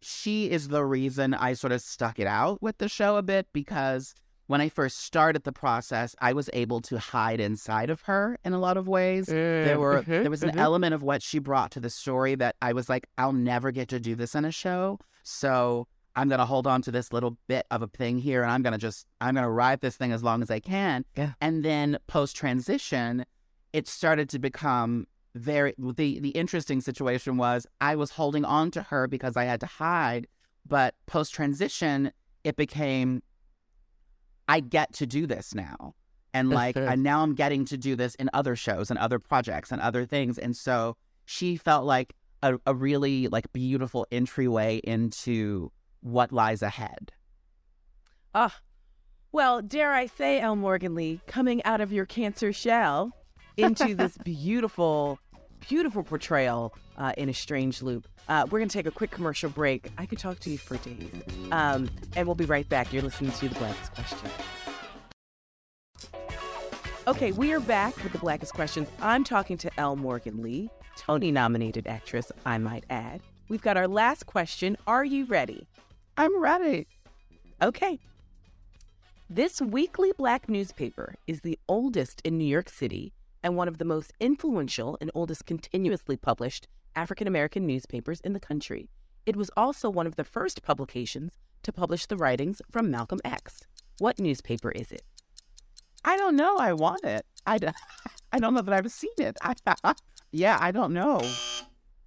she 0.00 0.50
is 0.50 0.68
the 0.68 0.84
reason 0.84 1.34
I 1.34 1.54
sort 1.54 1.72
of 1.72 1.80
stuck 1.80 2.18
it 2.18 2.26
out 2.26 2.62
with 2.62 2.78
the 2.78 2.88
show 2.88 3.16
a 3.16 3.22
bit 3.22 3.46
because 3.52 4.14
when 4.46 4.60
I 4.60 4.68
first 4.68 4.98
started 4.98 5.42
the 5.42 5.52
process, 5.52 6.14
I 6.20 6.32
was 6.32 6.48
able 6.52 6.80
to 6.82 6.98
hide 7.00 7.40
inside 7.40 7.90
of 7.90 8.02
her 8.02 8.38
in 8.44 8.52
a 8.52 8.60
lot 8.60 8.76
of 8.76 8.86
ways. 8.86 9.26
There 9.26 9.80
were 9.80 10.02
Mhm, 10.02 10.22
there 10.22 10.30
was 10.30 10.44
an 10.44 10.52
mhm. 10.52 10.60
element 10.60 10.94
of 10.94 11.02
what 11.02 11.20
she 11.22 11.40
brought 11.40 11.72
to 11.72 11.80
the 11.80 11.90
story 11.90 12.36
that 12.36 12.54
I 12.62 12.72
was 12.72 12.88
like, 12.88 13.08
I'll 13.18 13.32
never 13.32 13.72
get 13.72 13.88
to 13.88 13.98
do 13.98 14.14
this 14.14 14.36
in 14.36 14.44
a 14.44 14.52
show. 14.52 15.00
So 15.24 15.88
I'm 16.16 16.28
gonna 16.30 16.46
hold 16.46 16.66
on 16.66 16.80
to 16.82 16.90
this 16.90 17.12
little 17.12 17.36
bit 17.46 17.66
of 17.70 17.82
a 17.82 17.86
thing 17.86 18.18
here 18.18 18.42
and 18.42 18.50
I'm 18.50 18.62
gonna 18.62 18.78
just 18.78 19.06
I'm 19.20 19.34
gonna 19.34 19.50
ride 19.50 19.82
this 19.82 19.96
thing 19.96 20.12
as 20.12 20.22
long 20.22 20.42
as 20.42 20.50
I 20.50 20.60
can. 20.60 21.04
Yeah. 21.16 21.32
And 21.40 21.62
then 21.62 21.98
post 22.06 22.34
transition, 22.34 23.26
it 23.74 23.86
started 23.86 24.30
to 24.30 24.38
become 24.38 25.06
very 25.34 25.74
the 25.78 26.18
the 26.18 26.30
interesting 26.30 26.80
situation 26.80 27.36
was 27.36 27.66
I 27.82 27.96
was 27.96 28.10
holding 28.10 28.46
on 28.46 28.70
to 28.72 28.82
her 28.82 29.06
because 29.06 29.36
I 29.36 29.44
had 29.44 29.60
to 29.60 29.66
hide, 29.66 30.26
but 30.66 30.94
post 31.04 31.34
transition 31.34 32.10
it 32.42 32.56
became 32.56 33.22
I 34.48 34.60
get 34.60 34.94
to 34.94 35.06
do 35.06 35.26
this 35.26 35.54
now. 35.54 35.94
And 36.32 36.50
like 36.50 36.76
and 36.76 37.02
now 37.02 37.22
I'm 37.22 37.34
getting 37.34 37.66
to 37.66 37.76
do 37.76 37.94
this 37.94 38.14
in 38.14 38.30
other 38.32 38.56
shows 38.56 38.90
and 38.90 38.98
other 38.98 39.18
projects 39.18 39.70
and 39.70 39.82
other 39.82 40.06
things. 40.06 40.38
And 40.38 40.56
so 40.56 40.96
she 41.26 41.56
felt 41.56 41.84
like 41.84 42.14
a, 42.42 42.58
a 42.66 42.74
really 42.74 43.28
like 43.28 43.52
beautiful 43.52 44.06
entryway 44.10 44.80
into 44.84 45.70
what 46.00 46.32
lies 46.32 46.62
ahead. 46.62 47.12
Ah, 48.34 48.60
well, 49.32 49.60
dare 49.60 49.92
I 49.92 50.06
say, 50.06 50.40
L. 50.40 50.56
Morgan 50.56 50.94
Lee, 50.94 51.20
coming 51.26 51.62
out 51.64 51.80
of 51.80 51.92
your 51.92 52.06
cancer 52.06 52.52
shell 52.52 53.12
into 53.56 53.94
this 53.94 54.16
beautiful, 54.24 55.18
beautiful 55.68 56.02
portrayal 56.02 56.74
uh, 56.96 57.12
in 57.16 57.28
a 57.28 57.34
strange 57.34 57.82
loop. 57.82 58.08
Uh, 58.28 58.46
we're 58.50 58.58
going 58.58 58.68
to 58.68 58.76
take 58.76 58.86
a 58.86 58.90
quick 58.90 59.10
commercial 59.10 59.50
break. 59.50 59.90
I 59.98 60.06
could 60.06 60.18
talk 60.18 60.40
to 60.40 60.50
you 60.50 60.58
for 60.58 60.76
days. 60.78 61.10
Um, 61.52 61.88
and 62.16 62.26
we'll 62.26 62.34
be 62.34 62.44
right 62.44 62.68
back. 62.68 62.92
You're 62.92 63.02
listening 63.02 63.32
to 63.32 63.48
The 63.48 63.54
Blackest 63.56 63.94
Question. 63.94 64.30
Okay, 67.06 67.30
we 67.32 67.52
are 67.52 67.60
back 67.60 67.96
with 68.02 68.12
The 68.12 68.18
Blackest 68.18 68.52
Questions. 68.52 68.88
I'm 69.00 69.22
talking 69.22 69.56
to 69.58 69.70
L. 69.78 69.96
Morgan 69.96 70.42
Lee, 70.42 70.70
Tony 70.96 71.30
nominated 71.30 71.86
actress, 71.86 72.32
I 72.44 72.58
might 72.58 72.84
add. 72.90 73.20
We've 73.48 73.62
got 73.62 73.76
our 73.76 73.86
last 73.86 74.26
question. 74.26 74.76
Are 74.86 75.04
you 75.04 75.24
ready? 75.26 75.68
I'm 76.18 76.40
ready. 76.40 76.86
Okay. 77.60 77.98
This 79.28 79.60
weekly 79.60 80.12
black 80.16 80.48
newspaper 80.48 81.16
is 81.26 81.42
the 81.42 81.58
oldest 81.68 82.22
in 82.24 82.38
New 82.38 82.46
York 82.46 82.70
City 82.70 83.12
and 83.42 83.54
one 83.54 83.68
of 83.68 83.76
the 83.76 83.84
most 83.84 84.14
influential 84.18 84.96
and 85.00 85.10
oldest 85.14 85.44
continuously 85.44 86.16
published 86.16 86.68
African 86.94 87.26
American 87.26 87.66
newspapers 87.66 88.20
in 88.22 88.32
the 88.32 88.40
country. 88.40 88.88
It 89.26 89.36
was 89.36 89.50
also 89.58 89.90
one 89.90 90.06
of 90.06 90.16
the 90.16 90.24
first 90.24 90.62
publications 90.62 91.36
to 91.64 91.72
publish 91.72 92.06
the 92.06 92.16
writings 92.16 92.62
from 92.70 92.90
Malcolm 92.90 93.20
X. 93.22 93.64
What 93.98 94.18
newspaper 94.18 94.70
is 94.70 94.92
it? 94.92 95.02
I 96.02 96.16
don't 96.16 96.36
know. 96.36 96.56
I 96.56 96.72
want 96.72 97.04
it. 97.04 97.26
I 97.44 97.58
don't 98.38 98.54
know 98.54 98.62
that 98.62 98.72
I've 98.72 98.90
seen 98.90 99.10
it. 99.18 99.36
I, 99.42 99.54
yeah, 100.32 100.56
I 100.60 100.70
don't 100.70 100.94
know. 100.94 101.20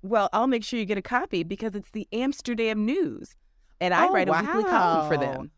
Well, 0.01 0.29
I'll 0.33 0.47
make 0.47 0.63
sure 0.63 0.79
you 0.79 0.85
get 0.85 0.97
a 0.97 1.03
copy 1.03 1.43
because 1.43 1.75
it's 1.75 1.91
the 1.91 2.07
Amsterdam 2.11 2.85
News. 2.85 3.35
And 3.81 3.93
I 3.93 4.07
Oh, 4.07 4.13
write 4.13 4.27
a 4.29 4.31
weekly 4.31 4.63
column 4.63 5.07
for 5.09 5.17
them. 5.17 5.51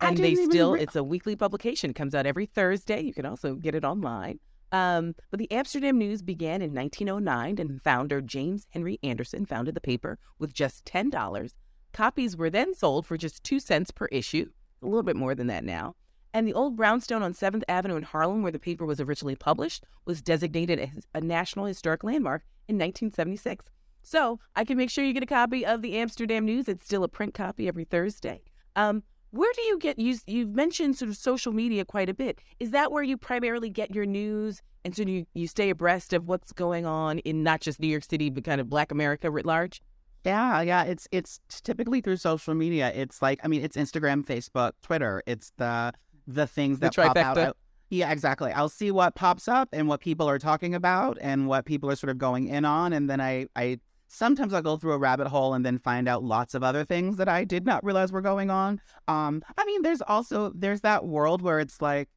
And 0.00 0.16
they 0.16 0.34
still, 0.34 0.72
rea- 0.72 0.82
it's 0.82 0.96
a 0.96 1.04
weekly 1.04 1.36
publication. 1.36 1.90
It 1.90 1.94
comes 1.94 2.14
out 2.14 2.26
every 2.26 2.46
Thursday. 2.46 3.00
You 3.02 3.14
can 3.14 3.24
also 3.24 3.54
get 3.54 3.74
it 3.74 3.84
online. 3.84 4.40
Um, 4.72 5.14
but 5.30 5.38
the 5.38 5.50
Amsterdam 5.52 5.98
News 5.98 6.22
began 6.22 6.62
in 6.62 6.74
1909, 6.74 7.58
and 7.60 7.80
founder 7.82 8.20
James 8.20 8.66
Henry 8.70 8.98
Anderson 9.02 9.44
founded 9.46 9.74
the 9.74 9.80
paper 9.80 10.18
with 10.38 10.52
just 10.54 10.84
$10. 10.86 11.52
Copies 11.92 12.36
were 12.36 12.50
then 12.50 12.74
sold 12.74 13.06
for 13.06 13.16
just 13.18 13.44
two 13.44 13.60
cents 13.60 13.90
per 13.90 14.06
issue, 14.06 14.50
a 14.82 14.86
little 14.86 15.02
bit 15.02 15.14
more 15.14 15.34
than 15.34 15.46
that 15.48 15.62
now. 15.64 15.94
And 16.34 16.48
the 16.48 16.54
old 16.54 16.76
brownstone 16.76 17.22
on 17.22 17.34
7th 17.34 17.62
Avenue 17.68 17.96
in 17.96 18.02
Harlem, 18.04 18.42
where 18.42 18.50
the 18.50 18.58
paper 18.58 18.86
was 18.86 18.98
originally 18.98 19.36
published, 19.36 19.84
was 20.06 20.22
designated 20.22 20.78
as 20.80 21.04
a 21.14 21.20
National 21.20 21.66
Historic 21.66 22.02
Landmark 22.02 22.42
in 22.66 22.76
1976. 22.76 23.66
So 24.02 24.40
I 24.56 24.64
can 24.64 24.76
make 24.76 24.90
sure 24.90 25.04
you 25.04 25.12
get 25.12 25.22
a 25.22 25.26
copy 25.26 25.64
of 25.64 25.82
the 25.82 25.96
Amsterdam 25.96 26.44
News. 26.44 26.68
It's 26.68 26.84
still 26.84 27.04
a 27.04 27.08
print 27.08 27.34
copy 27.34 27.68
every 27.68 27.84
Thursday. 27.84 28.42
Um, 28.76 29.02
where 29.30 29.52
do 29.54 29.62
you 29.62 29.78
get 29.78 29.98
you? 29.98 30.18
You've 30.26 30.54
mentioned 30.54 30.96
sort 30.96 31.08
of 31.10 31.16
social 31.16 31.52
media 31.52 31.84
quite 31.84 32.08
a 32.08 32.14
bit. 32.14 32.38
Is 32.60 32.70
that 32.72 32.92
where 32.92 33.02
you 33.02 33.16
primarily 33.16 33.70
get 33.70 33.94
your 33.94 34.04
news, 34.04 34.60
and 34.84 34.94
so 34.94 35.02
you 35.04 35.24
you 35.32 35.46
stay 35.46 35.70
abreast 35.70 36.12
of 36.12 36.28
what's 36.28 36.52
going 36.52 36.84
on 36.84 37.18
in 37.20 37.42
not 37.42 37.60
just 37.60 37.80
New 37.80 37.86
York 37.86 38.04
City, 38.04 38.28
but 38.28 38.44
kind 38.44 38.60
of 38.60 38.68
Black 38.68 38.92
America 38.92 39.30
writ 39.30 39.46
large? 39.46 39.80
Yeah, 40.24 40.60
yeah. 40.60 40.84
It's 40.84 41.08
it's 41.10 41.40
typically 41.64 42.02
through 42.02 42.18
social 42.18 42.54
media. 42.54 42.92
It's 42.94 43.22
like 43.22 43.40
I 43.42 43.48
mean, 43.48 43.62
it's 43.62 43.76
Instagram, 43.76 44.24
Facebook, 44.24 44.72
Twitter. 44.82 45.22
It's 45.26 45.52
the 45.56 45.92
the 46.26 46.46
things 46.46 46.78
The 46.78 46.90
that 46.90 46.96
pop 46.96 47.16
out. 47.16 47.38
I- 47.38 47.52
yeah, 47.88 48.10
exactly. 48.10 48.50
I'll 48.52 48.70
see 48.70 48.90
what 48.90 49.14
pops 49.14 49.48
up 49.48 49.68
and 49.72 49.86
what 49.86 50.00
people 50.00 50.26
are 50.26 50.38
talking 50.38 50.74
about 50.74 51.18
and 51.20 51.46
what 51.46 51.66
people 51.66 51.90
are 51.90 51.96
sort 51.96 52.10
of 52.10 52.16
going 52.16 52.48
in 52.48 52.64
on, 52.64 52.92
and 52.92 53.08
then 53.08 53.20
I 53.20 53.46
I 53.56 53.80
sometimes 54.12 54.52
I'll 54.52 54.62
go 54.62 54.76
through 54.76 54.92
a 54.92 54.98
rabbit 54.98 55.26
hole 55.28 55.54
and 55.54 55.64
then 55.64 55.78
find 55.78 56.06
out 56.06 56.22
lots 56.22 56.54
of 56.54 56.62
other 56.62 56.84
things 56.84 57.16
that 57.16 57.28
I 57.28 57.44
did 57.44 57.64
not 57.64 57.82
realize 57.84 58.12
were 58.12 58.20
going 58.20 58.50
on. 58.50 58.80
Um, 59.08 59.42
I 59.56 59.64
mean, 59.64 59.82
there's 59.82 60.02
also 60.02 60.52
there's 60.54 60.82
that 60.82 61.06
world 61.06 61.40
where 61.42 61.60
it's 61.60 61.80
like 61.80 62.08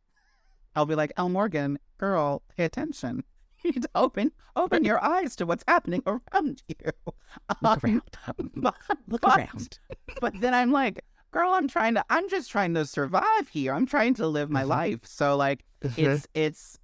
I'll 0.75 0.85
be 0.85 0.95
like, 0.95 1.13
L. 1.15 1.29
Morgan, 1.29 1.79
girl, 1.97 2.43
pay 2.55 2.65
attention. 2.65 3.23
You 3.63 3.71
need 3.71 3.81
to 3.81 3.89
open 3.95 4.31
open 4.55 4.83
your 4.85 5.03
eyes 5.03 5.35
to 5.37 5.45
what's 5.47 5.63
happening 5.67 6.03
around 6.05 6.61
you. 6.67 6.75
Look 7.63 7.63
Um, 7.63 7.79
around. 7.83 8.01
but, 8.55 8.75
Look 9.07 9.21
but- 9.21 9.37
around. 9.39 9.79
but 10.21 10.39
then 10.39 10.53
I'm 10.53 10.71
like, 10.71 11.03
girl, 11.31 11.51
I'm 11.51 11.67
trying 11.67 11.95
to 11.95 12.05
I'm 12.11 12.29
just 12.29 12.51
trying 12.51 12.75
to 12.75 12.85
survive 12.85 13.47
here. 13.49 13.73
I'm 13.73 13.87
trying 13.87 14.13
to 14.15 14.27
live 14.27 14.51
my 14.51 14.61
Mhm. 14.63 14.67
life. 14.67 14.99
So 15.05 15.35
like 15.35 15.65
it's 15.97 16.27
it's 16.35 16.77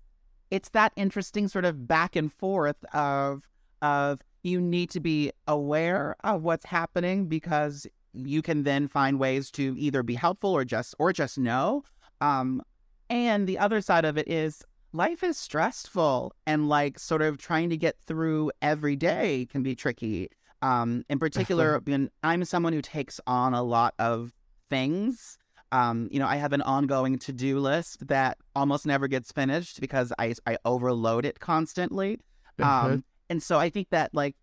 it's 0.49 0.69
that 0.69 0.91
interesting 0.95 1.47
sort 1.47 1.65
of 1.65 1.87
back 1.87 2.15
and 2.15 2.33
forth 2.33 2.83
of 2.95 3.47
of 3.83 4.21
you 4.43 4.61
need 4.61 4.89
to 4.91 4.99
be 4.99 5.31
aware 5.47 6.15
of 6.23 6.43
what's 6.43 6.65
happening 6.65 7.27
because 7.27 7.87
you 8.13 8.41
can 8.41 8.63
then 8.63 8.87
find 8.87 9.19
ways 9.19 9.51
to 9.51 9.75
either 9.77 10.03
be 10.03 10.15
helpful 10.15 10.51
or 10.51 10.65
just 10.65 10.95
or 10.99 11.13
just 11.13 11.37
know. 11.37 11.83
Um 12.19 12.61
and 13.09 13.47
the 13.47 13.57
other 13.57 13.81
side 13.81 14.05
of 14.05 14.17
it 14.17 14.27
is 14.27 14.63
life 14.93 15.23
is 15.23 15.37
stressful 15.37 16.33
and 16.45 16.69
like 16.69 16.99
sort 16.99 17.21
of 17.21 17.37
trying 17.37 17.69
to 17.69 17.77
get 17.77 17.97
through 18.05 18.51
every 18.61 18.95
day 18.95 19.47
can 19.49 19.63
be 19.63 19.75
tricky. 19.75 20.29
Um, 20.61 21.03
in 21.09 21.17
particular, 21.17 21.79
when 21.85 22.09
I'm 22.23 22.45
someone 22.45 22.73
who 22.73 22.81
takes 22.81 23.19
on 23.25 23.53
a 23.53 23.63
lot 23.63 23.93
of 23.99 24.33
things. 24.69 25.37
Um, 25.73 26.09
you 26.11 26.19
know, 26.19 26.27
I 26.27 26.35
have 26.35 26.51
an 26.53 26.61
ongoing 26.61 27.17
to-do 27.17 27.57
list 27.59 28.07
that 28.07 28.37
almost 28.55 28.85
never 28.85 29.07
gets 29.07 29.31
finished 29.31 29.79
because 29.79 30.11
I 30.19 30.33
I 30.45 30.57
overload 30.65 31.25
it 31.25 31.39
constantly. 31.39 32.19
Um, 32.59 33.03
and 33.31 33.41
so 33.41 33.57
I 33.57 33.69
think 33.69 33.89
that 33.91 34.13
like 34.13 34.35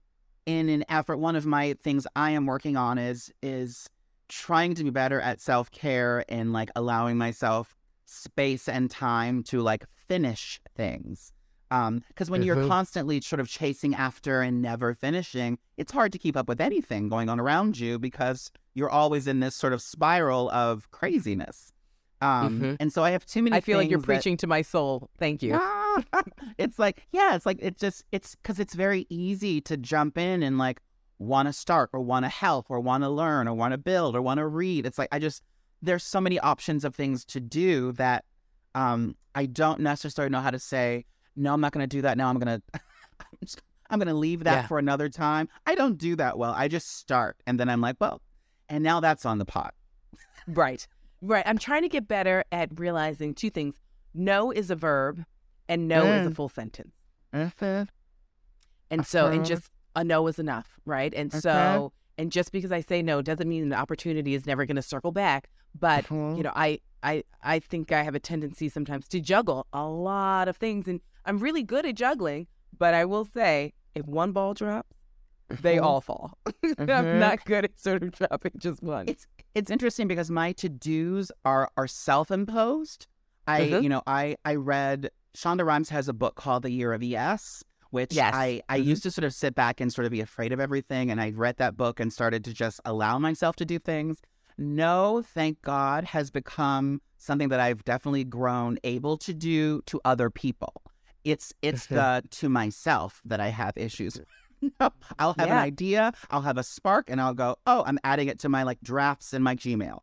in 0.47 0.71
an 0.71 0.83
effort, 0.89 1.19
one 1.19 1.37
of 1.37 1.45
my 1.45 1.75
things 1.85 2.07
I 2.17 2.31
am 2.31 2.47
working 2.47 2.77
on 2.77 2.97
is 2.97 3.31
is 3.43 3.87
trying 4.29 4.75
to 4.77 4.85
be 4.85 4.91
better 4.91 5.21
at 5.21 5.41
self 5.43 5.71
care 5.71 6.25
and 6.29 6.53
like 6.55 6.71
allowing 6.75 7.19
myself 7.19 7.77
space 8.07 8.67
and 8.67 8.91
time 8.91 9.43
to 9.45 9.61
like 9.61 9.85
finish 10.09 10.59
things. 10.75 11.33
Um, 11.71 12.01
because 12.09 12.31
when 12.31 12.43
you're 12.43 12.57
Mhm. 12.57 12.67
constantly 12.67 13.21
sort 13.21 13.41
of 13.41 13.49
chasing 13.49 13.95
after 13.95 14.41
and 14.41 14.63
never 14.63 14.95
finishing, 14.95 15.59
it's 15.77 15.93
hard 15.93 16.13
to 16.13 16.19
keep 16.19 16.35
up 16.35 16.49
with 16.49 16.63
anything 16.63 17.11
going 17.11 17.29
on 17.29 17.39
around 17.39 17.79
you 17.79 17.99
because 17.99 18.51
you're 18.75 18.89
always 18.89 19.27
in 19.27 19.41
this 19.41 19.55
sort 19.55 19.75
of 19.75 19.83
spiral 19.83 20.49
of 20.51 20.91
craziness. 20.93 21.73
Um, 22.21 22.61
Mhm. 22.61 22.77
and 22.81 22.93
so 22.93 23.05
I 23.05 23.11
have 23.11 23.25
too 23.27 23.43
many. 23.43 23.57
I 23.57 23.61
feel 23.61 23.79
like 23.79 23.89
you're 23.91 24.01
that- 24.01 24.07
preaching 24.07 24.37
to 24.39 24.47
my 24.47 24.63
soul. 24.63 25.09
Thank 25.19 25.43
you. 25.43 25.55
Ah, 25.55 26.03
it's 26.59 26.79
like 26.79 27.07
yeah 27.13 27.35
it's 27.37 27.47
like 27.47 27.59
it 27.61 27.77
just 27.79 28.05
it's 28.13 28.35
because 28.37 28.59
it's 28.59 28.75
very 28.75 29.07
easy 29.09 29.61
to 29.63 29.77
jump 29.77 30.19
in 30.19 30.43
and 30.43 30.59
like 30.59 30.81
want 31.19 31.47
to 31.49 31.53
start 31.53 31.91
or 31.93 32.01
want 32.01 32.25
to 32.25 32.29
help 32.29 32.67
or 32.71 32.79
want 32.81 33.03
to 33.05 33.09
learn 33.09 33.49
or 33.49 33.55
want 33.55 33.73
to 33.73 33.79
build 33.79 34.15
or 34.15 34.23
want 34.23 34.39
to 34.39 34.47
read 34.47 34.87
it's 34.87 34.99
like 34.99 35.09
i 35.11 35.19
just 35.19 35.43
there's 35.83 36.05
so 36.05 36.21
many 36.21 36.39
options 36.39 36.85
of 36.85 36.95
things 36.95 37.25
to 37.25 37.41
do 37.41 37.91
that 37.93 38.25
um 38.77 39.17
i 39.35 39.45
don't 39.45 39.81
necessarily 39.81 40.31
know 40.31 40.41
how 40.41 40.51
to 40.53 40.61
say 40.61 41.05
no 41.35 41.53
i'm 41.53 41.61
not 41.61 41.73
going 41.73 41.83
to 41.83 41.89
do 41.89 42.01
that 42.03 42.17
now 42.17 42.29
i'm 42.29 42.39
going 42.39 42.61
to 43.45 43.57
i'm 43.91 43.99
going 43.99 44.07
to 44.07 44.15
leave 44.15 44.45
that 44.45 44.53
Yeah. 44.63 44.67
for 44.69 44.79
another 44.79 45.09
time 45.09 45.49
i 45.67 45.75
don't 45.75 45.99
do 45.99 46.15
that 46.15 46.39
well 46.39 46.53
i 46.57 46.69
just 46.69 46.97
start 46.97 47.37
and 47.49 47.59
then 47.59 47.69
i'm 47.69 47.81
like 47.81 47.97
well 48.01 48.23
and 48.69 48.85
now 48.85 49.01
that's 49.01 49.27
on 49.27 49.39
the 49.39 49.45
pot 49.45 49.75
Right. 50.47 50.87
Right. 51.21 51.43
I'm 51.47 51.59
trying 51.59 51.83
to 51.83 51.89
get 51.89 52.07
better 52.09 52.45
at 52.53 52.79
realizing 52.79 53.35
two 53.35 53.51
things. 53.51 53.77
No 54.15 54.51
is 54.51 54.71
a 54.71 54.77
verb 54.77 55.25
and 55.69 55.89
no 55.89 56.13
is 56.13 56.27
a 56.27 56.31
Mm. 56.31 56.37
full 56.37 56.49
sentence. 56.49 56.95
And 58.91 59.07
so, 59.07 59.27
and 59.27 59.37
Uh-huh. 59.41 59.45
just 59.45 59.71
a 59.97 60.05
no 60.05 60.27
is 60.29 60.39
enough, 60.39 60.79
right? 60.87 61.13
And 61.15 61.31
Okay. 61.33 61.41
so, 61.41 61.93
and 62.17 62.33
just 62.33 62.53
because 62.53 62.73
I 62.73 62.81
say 62.81 63.03
no 63.03 63.21
doesn't 63.23 63.49
mean 63.49 63.63
an 63.63 63.73
opportunity 63.73 64.35
is 64.35 64.47
never 64.47 64.65
going 64.65 64.77
to 64.77 64.83
circle 64.83 65.13
back. 65.13 65.49
But 65.79 66.05
Uh-huh. 66.11 66.35
you 66.37 66.43
know, 66.43 66.53
I, 66.55 66.81
I, 67.03 67.23
I 67.43 67.59
think 67.59 67.93
I 67.93 68.03
have 68.03 68.15
a 68.15 68.21
tendency 68.21 68.69
sometimes 68.69 69.07
to 69.09 69.21
juggle 69.21 69.67
a 69.73 69.87
lot 69.87 70.49
of 70.49 70.57
things, 70.57 70.89
and 70.89 71.01
I'm 71.25 71.39
really 71.39 71.63
good 71.63 71.85
at 71.87 71.95
juggling. 71.97 72.47
But 72.77 72.95
I 72.95 73.05
will 73.05 73.25
say, 73.25 73.73
if 73.95 74.07
one 74.07 74.33
ball 74.33 74.55
drops, 74.55 74.97
they 75.61 75.79
all 75.79 76.01
fall. 76.01 76.39
I'm 76.79 76.87
Mhm. 76.87 77.19
not 77.19 77.45
good 77.45 77.65
at 77.65 77.79
sort 77.79 78.03
of 78.03 78.13
dropping 78.13 78.53
just 78.59 78.83
one. 78.83 79.09
it's 79.09 79.27
it's 79.55 79.71
interesting 79.71 80.09
because 80.09 80.31
my 80.31 80.53
to 80.53 80.69
dos 80.69 81.31
are 81.45 81.71
are 81.77 81.87
self 81.87 82.31
imposed. 82.31 83.07
I 83.47 83.61
Mhm. 83.63 83.83
you 83.83 83.89
know 83.89 84.03
I 84.07 84.37
I 84.45 84.55
read 84.57 85.11
Shonda 85.37 85.65
Rhimes 85.65 85.89
has 85.91 86.09
a 86.09 86.13
book 86.13 86.35
called 86.37 86.63
The 86.63 86.71
Year 86.71 86.93
of 86.93 87.03
Yes, 87.03 87.63
which 87.91 88.13
Yes. 88.13 88.35
I 88.35 88.63
I 88.69 88.79
Mhm. 88.81 88.85
used 88.85 89.03
to 89.05 89.11
sort 89.11 89.25
of 89.25 89.33
sit 89.35 89.55
back 89.55 89.81
and 89.81 89.93
sort 89.93 90.05
of 90.07 90.13
be 90.13 90.21
afraid 90.21 90.53
of 90.53 90.61
everything, 90.61 91.11
and 91.11 91.21
I 91.21 91.31
read 91.31 91.57
that 91.59 91.77
book 91.77 92.01
and 92.01 92.13
started 92.13 92.45
to 92.45 92.53
just 92.53 92.81
allow 92.85 93.19
myself 93.19 93.57
to 93.57 93.65
do 93.65 93.79
things. 93.79 94.21
No, 94.57 95.23
thank 95.23 95.63
God, 95.63 96.05
has 96.05 96.31
become 96.33 97.01
something 97.17 97.49
that 97.49 97.61
I've 97.61 97.85
definitely 97.85 98.25
grown 98.25 98.79
able 98.83 99.17
to 99.19 99.33
do 99.33 99.83
to 99.87 100.01
other 100.05 100.31
people. 100.31 100.73
It's 101.25 101.53
it's 101.63 101.87
Mhm. 101.87 101.95
the 101.95 102.29
to 102.31 102.49
myself 102.49 103.21
that 103.25 103.41
I 103.41 103.49
have 103.49 103.77
issues. 103.77 104.21
No, 104.81 104.91
I'll 105.19 105.35
have 105.39 105.49
an 105.49 105.57
idea, 105.57 106.13
I'll 106.31 106.43
have 106.43 106.59
a 106.59 106.63
spark, 106.63 107.11
and 107.11 107.21
I'll 107.21 107.35
go, 107.35 107.57
oh, 107.67 107.85
I'm 107.87 107.99
adding 108.05 108.29
it 108.29 108.41
to 108.41 108.49
my 108.49 108.65
like 108.65 108.81
drafts 108.83 109.33
in 109.33 109.43
my 109.43 109.55
Gmail. 109.55 110.01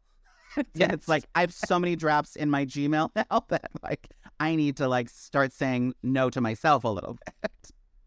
Yes. 0.74 0.94
it's 0.94 1.08
like 1.10 1.26
I 1.36 1.42
have 1.42 1.54
so 1.54 1.78
many 1.78 1.98
drafts 1.98 2.38
in 2.38 2.50
my 2.50 2.66
Gmail 2.66 3.10
now 3.30 3.44
that 3.50 3.70
like 3.84 4.08
I 4.40 4.56
need 4.56 4.78
to 4.78 4.88
like 4.88 5.10
start 5.10 5.52
saying 5.52 5.94
no 6.02 6.30
to 6.30 6.40
myself 6.40 6.86
a 6.86 6.88
little 6.88 7.18
bit. 7.26 7.46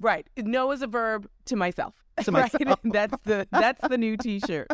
Right. 0.00 0.26
No 0.38 0.70
is 0.72 0.80
a 0.80 0.86
verb 0.86 1.28
to 1.44 1.56
myself. 1.56 1.94
To 2.22 2.32
Right? 2.32 2.50
that's 2.84 3.16
the 3.24 3.46
that's 3.52 3.86
the 3.86 3.98
new 3.98 4.16
t-shirt. 4.16 4.68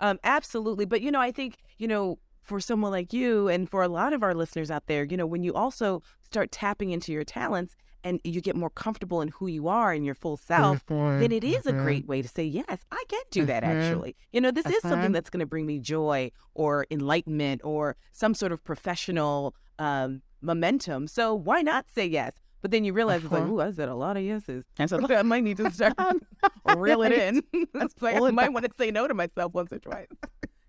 Um 0.00 0.18
absolutely. 0.24 0.86
But 0.86 1.02
you 1.02 1.12
know, 1.12 1.20
I 1.20 1.30
think, 1.30 1.58
you 1.78 1.86
know, 1.86 2.18
for 2.50 2.58
someone 2.60 2.90
like 2.90 3.12
you 3.12 3.46
and 3.46 3.70
for 3.70 3.80
a 3.84 3.88
lot 3.88 4.12
of 4.12 4.24
our 4.24 4.34
listeners 4.34 4.72
out 4.72 4.86
there, 4.88 5.04
you 5.04 5.16
know, 5.16 5.24
when 5.34 5.44
you 5.44 5.54
also 5.54 6.02
start 6.30 6.50
tapping 6.50 6.90
into 6.90 7.12
your 7.12 7.22
talents 7.22 7.76
and 8.02 8.20
you 8.24 8.40
get 8.40 8.56
more 8.56 8.70
comfortable 8.70 9.20
in 9.20 9.28
who 9.28 9.46
you 9.46 9.68
are 9.68 9.94
in 9.94 10.02
your 10.02 10.16
full 10.16 10.36
self, 10.36 10.84
then 11.20 11.30
it 11.30 11.44
is 11.44 11.64
a 11.66 11.72
great 11.72 12.06
way 12.08 12.20
to 12.22 12.26
say, 12.26 12.42
yes, 12.42 12.78
I 12.90 13.04
can 13.08 13.22
do 13.30 13.46
that 13.46 13.62
Mhm. 13.62 13.68
actually. 13.68 14.16
You 14.32 14.40
know, 14.40 14.50
this 14.50 14.66
is 14.66 14.82
something 14.82 15.10
Mhm. 15.10 15.14
that's 15.14 15.30
going 15.30 15.40
to 15.40 15.46
bring 15.46 15.64
me 15.64 15.78
joy 15.78 16.32
or 16.54 16.86
enlightenment 16.90 17.60
or 17.62 17.94
some 18.12 18.34
sort 18.34 18.50
of 18.50 18.64
professional 18.64 19.54
um, 19.78 20.20
momentum. 20.42 21.06
So 21.06 21.32
why 21.34 21.62
not 21.62 21.86
say 21.88 22.04
yes? 22.06 22.32
But 22.62 22.70
then 22.72 22.84
you 22.84 22.92
realize 22.92 23.22
it's 23.24 23.32
like, 23.32 23.44
Uh-huh. 23.44 23.52
ooh, 23.52 23.60
I 23.60 23.70
said 23.70 23.88
a 23.88 23.94
lot 23.94 24.16
of 24.18 24.22
yeses. 24.24 24.64
And 24.78 24.90
so 24.90 24.98
I 25.08 25.22
might 25.22 25.44
need 25.44 25.56
to 25.58 25.70
start 25.78 25.94
reel 26.76 27.02
it 27.02 27.12
in. 27.12 27.42
it's 27.52 28.02
like 28.02 28.16
I 28.16 28.30
might 28.32 28.52
want 28.52 28.64
to 28.66 28.72
say 28.76 28.90
no 28.90 29.06
to 29.06 29.14
myself 29.14 29.54
once 29.54 29.72
or 29.72 29.78
twice. 29.78 30.08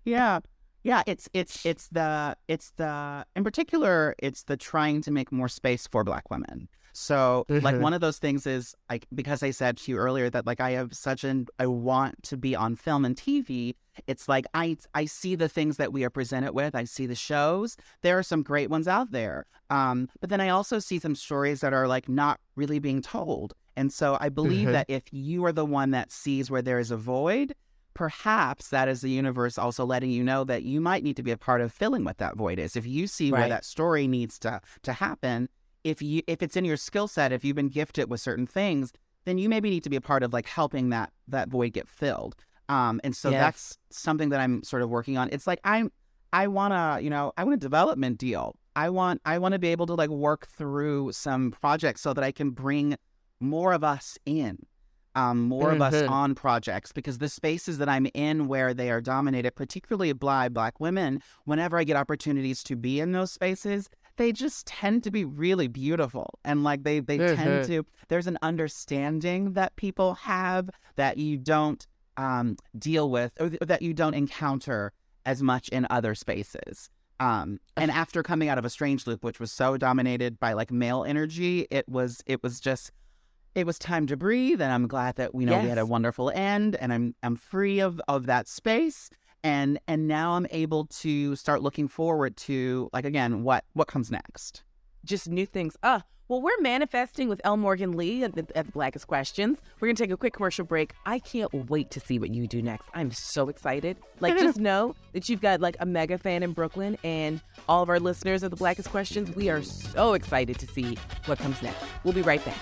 yeah. 0.04 0.38
Yeah, 0.84 1.02
it's 1.06 1.28
it's 1.32 1.58
it's 1.64 1.88
the 1.88 2.36
it's 2.48 2.72
the 2.76 3.24
in 3.36 3.44
particular 3.44 4.14
it's 4.18 4.44
the 4.44 4.56
trying 4.56 5.00
to 5.02 5.10
make 5.10 5.30
more 5.30 5.48
space 5.48 5.86
for 5.86 6.02
black 6.04 6.30
women. 6.30 6.68
So 6.94 7.46
like 7.60 7.76
Mhm. 7.76 7.80
one 7.80 7.94
of 7.94 8.00
those 8.02 8.18
things 8.18 8.46
is 8.46 8.74
like 8.90 9.06
because 9.14 9.42
I 9.42 9.50
said 9.52 9.78
to 9.78 9.90
you 9.92 9.96
earlier 9.96 10.28
that 10.28 10.44
like 10.46 10.60
I 10.60 10.72
have 10.72 10.92
such 10.94 11.24
an 11.24 11.46
I 11.58 11.66
want 11.66 12.22
to 12.24 12.36
be 12.36 12.54
on 12.56 12.76
film 12.76 13.04
and 13.04 13.16
TV. 13.16 13.74
It's 14.06 14.28
like 14.28 14.44
I 14.54 14.76
I 14.94 15.04
see 15.06 15.34
the 15.36 15.48
things 15.48 15.76
that 15.76 15.92
we 15.92 16.04
are 16.04 16.10
presented 16.10 16.52
with. 16.52 16.74
I 16.74 16.84
see 16.84 17.06
the 17.06 17.14
shows. 17.14 17.76
There 18.02 18.18
are 18.18 18.22
some 18.22 18.42
great 18.42 18.68
ones 18.68 18.88
out 18.88 19.12
there. 19.12 19.46
Um, 19.70 20.08
but 20.20 20.30
then 20.30 20.40
I 20.40 20.48
also 20.50 20.80
see 20.80 20.98
some 20.98 21.14
stories 21.14 21.60
that 21.60 21.72
are 21.72 21.86
like 21.88 22.08
not 22.08 22.40
really 22.56 22.78
being 22.80 23.00
told. 23.02 23.54
And 23.76 23.90
so 23.92 24.18
I 24.20 24.28
believe 24.28 24.68
Mhm. 24.68 24.72
that 24.72 24.86
if 24.90 25.04
you 25.12 25.44
are 25.46 25.52
the 25.52 25.64
one 25.64 25.92
that 25.92 26.12
sees 26.12 26.50
where 26.50 26.60
there 26.60 26.78
is 26.78 26.90
a 26.90 26.96
void, 26.98 27.54
perhaps 27.94 28.68
that 28.68 28.88
is 28.88 29.00
the 29.00 29.10
universe 29.10 29.58
also 29.58 29.84
letting 29.84 30.10
you 30.10 30.22
know 30.24 30.44
that 30.44 30.62
you 30.62 30.80
might 30.80 31.02
need 31.02 31.16
to 31.16 31.22
be 31.22 31.30
a 31.30 31.36
part 31.36 31.60
of 31.60 31.72
filling 31.72 32.04
what 32.04 32.18
that 32.18 32.36
void 32.36 32.58
is. 32.58 32.76
If 32.76 32.86
you 32.86 33.06
see 33.06 33.30
where 33.30 33.48
that 33.48 33.64
story 33.64 34.06
needs 34.06 34.38
to 34.40 34.60
to 34.82 34.92
happen, 34.92 35.48
if 35.84 36.02
you 36.02 36.22
if 36.26 36.42
it's 36.42 36.56
in 36.56 36.64
your 36.64 36.76
skill 36.76 37.08
set, 37.08 37.32
if 37.32 37.44
you've 37.44 37.56
been 37.56 37.68
gifted 37.68 38.10
with 38.10 38.20
certain 38.20 38.46
things, 38.46 38.92
then 39.24 39.38
you 39.38 39.48
maybe 39.48 39.70
need 39.70 39.84
to 39.84 39.90
be 39.90 39.96
a 39.96 40.00
part 40.00 40.22
of 40.22 40.32
like 40.32 40.46
helping 40.46 40.90
that 40.90 41.12
that 41.28 41.48
void 41.48 41.72
get 41.72 41.88
filled. 41.88 42.36
Um, 42.68 43.00
and 43.04 43.14
so 43.14 43.30
that's 43.40 43.78
something 43.90 44.30
that 44.30 44.40
I'm 44.40 44.62
sort 44.62 44.82
of 44.82 44.88
working 44.88 45.18
on. 45.18 45.28
It's 45.32 45.46
like 45.46 45.60
I'm 45.64 45.90
I 46.32 46.46
want 46.46 46.72
to, 46.72 47.02
you 47.02 47.10
know, 47.10 47.32
I 47.36 47.44
want 47.44 47.54
a 47.54 47.58
development 47.58 48.18
deal. 48.18 48.56
I 48.74 48.88
want 48.88 49.20
I 49.24 49.38
want 49.38 49.52
to 49.52 49.58
be 49.58 49.68
able 49.68 49.86
to 49.86 49.94
like 49.94 50.10
work 50.10 50.46
through 50.46 51.12
some 51.12 51.52
projects 51.52 52.00
so 52.00 52.14
that 52.14 52.24
I 52.24 52.32
can 52.32 52.50
bring 52.50 52.96
more 53.40 53.72
of 53.72 53.84
us 53.84 54.18
in. 54.24 54.66
Um, 55.14 55.42
more 55.42 55.72
of 55.72 55.82
us 55.82 55.94
Mhm. 55.94 56.08
on 56.08 56.34
projects 56.34 56.90
because 56.92 57.18
the 57.18 57.28
spaces 57.28 57.76
that 57.78 57.88
I'm 57.88 58.06
in 58.14 58.48
where 58.48 58.72
they 58.72 58.90
are 58.90 59.00
dominated, 59.02 59.54
particularly 59.54 60.12
by 60.14 60.48
black 60.48 60.80
women, 60.80 61.20
whenever 61.44 61.76
I 61.78 61.84
get 61.84 61.96
opportunities 61.96 62.62
to 62.64 62.76
be 62.76 62.98
in 62.98 63.12
those 63.12 63.30
spaces, 63.30 63.90
they 64.16 64.32
just 64.32 64.66
tend 64.66 65.04
to 65.04 65.10
be 65.10 65.24
really 65.24 65.68
beautiful. 65.68 66.38
And 66.44 66.64
like 66.64 66.84
they 66.84 67.00
they 67.00 67.18
Mhm. 67.18 67.36
tend 67.36 67.64
to 67.64 67.84
there's 68.08 68.26
an 68.26 68.38
understanding 68.42 69.52
that 69.52 69.76
people 69.76 70.14
have 70.14 70.70
that 70.96 71.18
you 71.18 71.36
don't 71.36 71.86
um 72.16 72.56
deal 72.78 73.10
with 73.10 73.32
or 73.40 73.48
th- 73.50 73.60
that 73.66 73.82
you 73.82 73.94
don't 73.94 74.14
encounter 74.14 74.92
as 75.24 75.42
much 75.42 75.68
in 75.68 75.86
other 75.90 76.14
spaces. 76.14 76.90
Um, 77.20 77.60
and 77.76 77.90
after 77.90 78.22
coming 78.22 78.48
out 78.48 78.58
of 78.58 78.64
a 78.64 78.70
strange 78.70 79.06
loop, 79.06 79.22
which 79.22 79.38
was 79.38 79.52
so 79.52 79.76
dominated 79.76 80.40
by 80.40 80.54
like 80.54 80.72
male 80.72 81.04
energy, 81.04 81.66
it 81.70 81.88
was 81.88 82.22
it 82.26 82.42
was 82.42 82.60
just 82.60 82.90
it 83.54 83.66
was 83.66 83.78
time 83.78 84.06
to 84.08 84.16
breathe. 84.16 84.60
And 84.60 84.72
I'm 84.72 84.86
glad 84.86 85.16
that 85.16 85.34
we 85.34 85.44
know 85.44 85.58
we 85.58 85.68
had 85.68 85.78
a 85.78 85.86
wonderful 85.86 86.30
end, 86.30 86.76
and 86.76 86.92
I'm 86.92 87.14
I'm 87.22 87.36
free 87.36 87.80
of 87.80 88.00
of 88.08 88.26
that 88.26 88.48
space. 88.48 89.10
And 89.44 89.80
and 89.88 90.06
now 90.06 90.32
I'm 90.32 90.46
able 90.50 90.86
to 90.86 91.34
start 91.36 91.62
looking 91.62 91.88
forward 91.88 92.36
to 92.38 92.88
like 92.92 93.04
again 93.04 93.42
what 93.42 93.64
what 93.72 93.88
comes 93.88 94.10
next. 94.10 94.62
Just 95.04 95.28
new 95.28 95.46
things. 95.46 95.76
Ah, 95.82 96.04
well, 96.28 96.40
we're 96.40 96.60
manifesting 96.60 97.28
with 97.28 97.42
L. 97.44 97.58
Morgan 97.58 97.92
Lee 97.92 98.24
at 98.24 98.34
the, 98.34 98.46
at 98.54 98.64
the 98.64 98.72
Blackest 98.72 99.06
Questions. 99.06 99.58
We're 99.78 99.88
going 99.88 99.96
to 99.96 100.02
take 100.02 100.12
a 100.12 100.16
quick 100.16 100.32
commercial 100.32 100.64
break. 100.64 100.94
I 101.04 101.18
can't 101.18 101.52
wait 101.68 101.90
to 101.90 102.00
see 102.00 102.18
what 102.18 102.32
you 102.32 102.46
do 102.46 102.62
next. 102.62 102.88
I'm 102.94 103.10
so 103.10 103.50
excited. 103.50 103.98
Like, 104.20 104.38
just 104.38 104.58
know 104.60 104.94
that 105.12 105.28
you've 105.28 105.42
got 105.42 105.60
like 105.60 105.76
a 105.80 105.84
mega 105.84 106.16
fan 106.16 106.42
in 106.42 106.52
Brooklyn 106.52 106.96
and 107.04 107.42
all 107.68 107.82
of 107.82 107.90
our 107.90 108.00
listeners 108.00 108.42
of 108.42 108.50
the 108.50 108.56
Blackest 108.56 108.88
Questions. 108.88 109.34
We 109.36 109.50
are 109.50 109.62
so 109.62 110.14
excited 110.14 110.58
to 110.60 110.66
see 110.68 110.96
what 111.26 111.38
comes 111.38 111.60
next. 111.60 111.84
We'll 112.02 112.14
be 112.14 112.22
right 112.22 112.42
back. 112.42 112.56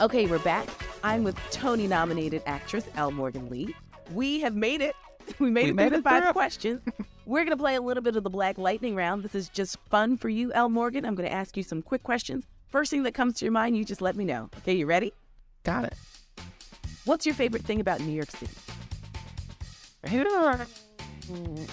Okay, 0.00 0.26
we're 0.26 0.38
back. 0.40 0.68
I'm 1.02 1.24
with 1.24 1.38
Tony 1.50 1.86
nominated 1.86 2.42
actress 2.46 2.84
L. 2.96 3.10
Morgan 3.10 3.48
Lee. 3.48 3.74
We 4.12 4.40
have 4.40 4.54
made 4.54 4.80
it. 4.80 4.94
We 5.40 5.50
made 5.50 5.64
We 5.64 5.70
it 5.70 5.74
made 5.74 5.88
through 5.88 5.98
it 5.98 6.00
the 6.04 6.08
five 6.08 6.22
through. 6.22 6.32
questions. 6.34 6.80
We're 7.26 7.40
going 7.44 7.56
to 7.56 7.60
play 7.60 7.74
a 7.74 7.80
little 7.80 8.02
bit 8.02 8.14
of 8.14 8.22
the 8.22 8.30
Black 8.30 8.58
Lightning 8.58 8.94
round. 8.94 9.24
This 9.24 9.34
is 9.34 9.48
just 9.48 9.76
fun 9.90 10.16
for 10.16 10.28
you, 10.28 10.52
L. 10.52 10.68
Morgan. 10.68 11.04
I'm 11.04 11.16
going 11.16 11.28
to 11.28 11.34
ask 11.34 11.56
you 11.56 11.64
some 11.64 11.82
quick 11.82 12.04
questions. 12.04 12.44
First 12.68 12.92
thing 12.92 13.02
that 13.02 13.12
comes 13.12 13.34
to 13.38 13.44
your 13.44 13.50
mind, 13.50 13.76
you 13.76 13.84
just 13.84 14.00
let 14.00 14.14
me 14.14 14.24
know. 14.24 14.48
Okay, 14.58 14.74
you 14.74 14.86
ready? 14.86 15.12
Got 15.64 15.86
it. 15.86 15.94
What's 17.06 17.26
your 17.26 17.34
favorite 17.34 17.64
thing 17.64 17.80
about 17.80 17.98
New 17.98 18.12
York 18.12 18.30
City? 18.30 18.52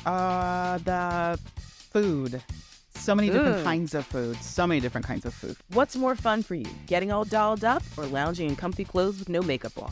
Uh, 0.04 0.78
the 0.80 1.40
food. 1.92 2.42
So 3.04 3.14
many 3.14 3.30
different 3.30 3.60
Ooh. 3.60 3.64
kinds 3.66 3.94
of 3.96 4.06
food. 4.06 4.42
So 4.42 4.66
many 4.66 4.80
different 4.80 5.06
kinds 5.06 5.26
of 5.26 5.34
food. 5.34 5.58
What's 5.74 5.98
more 5.98 6.16
fun 6.16 6.42
for 6.42 6.56
you, 6.56 6.66
getting 6.88 7.12
all 7.12 7.26
dolled 7.26 7.66
up 7.66 7.84
or 7.98 8.06
lounging 8.06 8.48
in 8.48 8.56
comfy 8.56 8.86
clothes 8.86 9.20
with 9.20 9.28
no 9.28 9.42
makeup 9.42 9.78
on? 9.78 9.92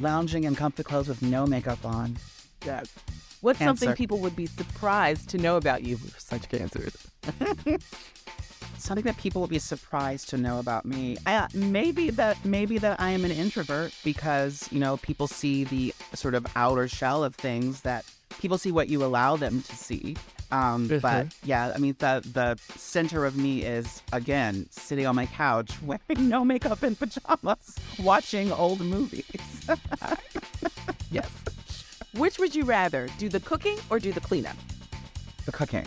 Lounging 0.00 0.44
in 0.44 0.54
comfy 0.54 0.84
clothes 0.84 1.08
with 1.08 1.20
no 1.20 1.46
makeup 1.46 1.84
on. 1.84 2.16
Yes. 2.64 2.94
What's 3.40 3.58
something 3.58 3.92
people 3.94 4.18
would 4.20 4.36
be 4.36 4.46
surprised 4.46 5.30
to 5.30 5.38
know 5.38 5.56
about 5.56 5.82
you? 5.82 5.98
Such 6.16 6.48
cancers. 6.48 6.96
something 8.78 9.04
that 9.04 9.16
people 9.16 9.40
would 9.40 9.50
be 9.50 9.58
surprised 9.58 10.28
to 10.28 10.36
know 10.36 10.60
about 10.60 10.84
me. 10.84 11.16
I, 11.26 11.34
uh, 11.34 11.48
maybe 11.54 12.10
that 12.10 12.44
maybe 12.44 12.78
that 12.78 13.00
I 13.00 13.10
am 13.10 13.24
an 13.24 13.32
introvert 13.32 13.92
because 14.04 14.68
you 14.70 14.78
know 14.78 14.96
people 14.98 15.26
see 15.26 15.64
the 15.64 15.92
sort 16.14 16.36
of 16.36 16.46
outer 16.54 16.86
shell 16.86 17.24
of 17.24 17.34
things 17.34 17.80
that 17.80 18.04
people 18.38 18.58
see 18.58 18.70
what 18.70 18.88
you 18.88 19.04
allow 19.04 19.34
them 19.34 19.60
to 19.62 19.74
see. 19.74 20.16
Um, 20.50 20.88
but 21.02 21.34
yeah, 21.42 21.72
I 21.74 21.78
mean 21.78 21.96
the 21.98 22.22
the 22.32 22.58
center 22.78 23.24
of 23.24 23.36
me 23.36 23.62
is 23.62 24.02
again 24.12 24.66
sitting 24.70 25.06
on 25.06 25.16
my 25.16 25.26
couch 25.26 25.70
wearing 25.82 26.28
no 26.28 26.44
makeup 26.44 26.82
and 26.82 26.98
pajamas, 26.98 27.76
watching 27.98 28.52
old 28.52 28.80
movies. 28.80 29.24
Yes. 31.10 31.30
Which 32.14 32.40
would 32.40 32.56
you 32.56 32.64
rather, 32.64 33.08
do 33.18 33.28
the 33.28 33.38
cooking 33.38 33.76
or 33.88 34.00
do 34.00 34.12
the 34.12 34.20
cleanup? 34.20 34.56
the 35.46 35.52
cooking. 35.52 35.86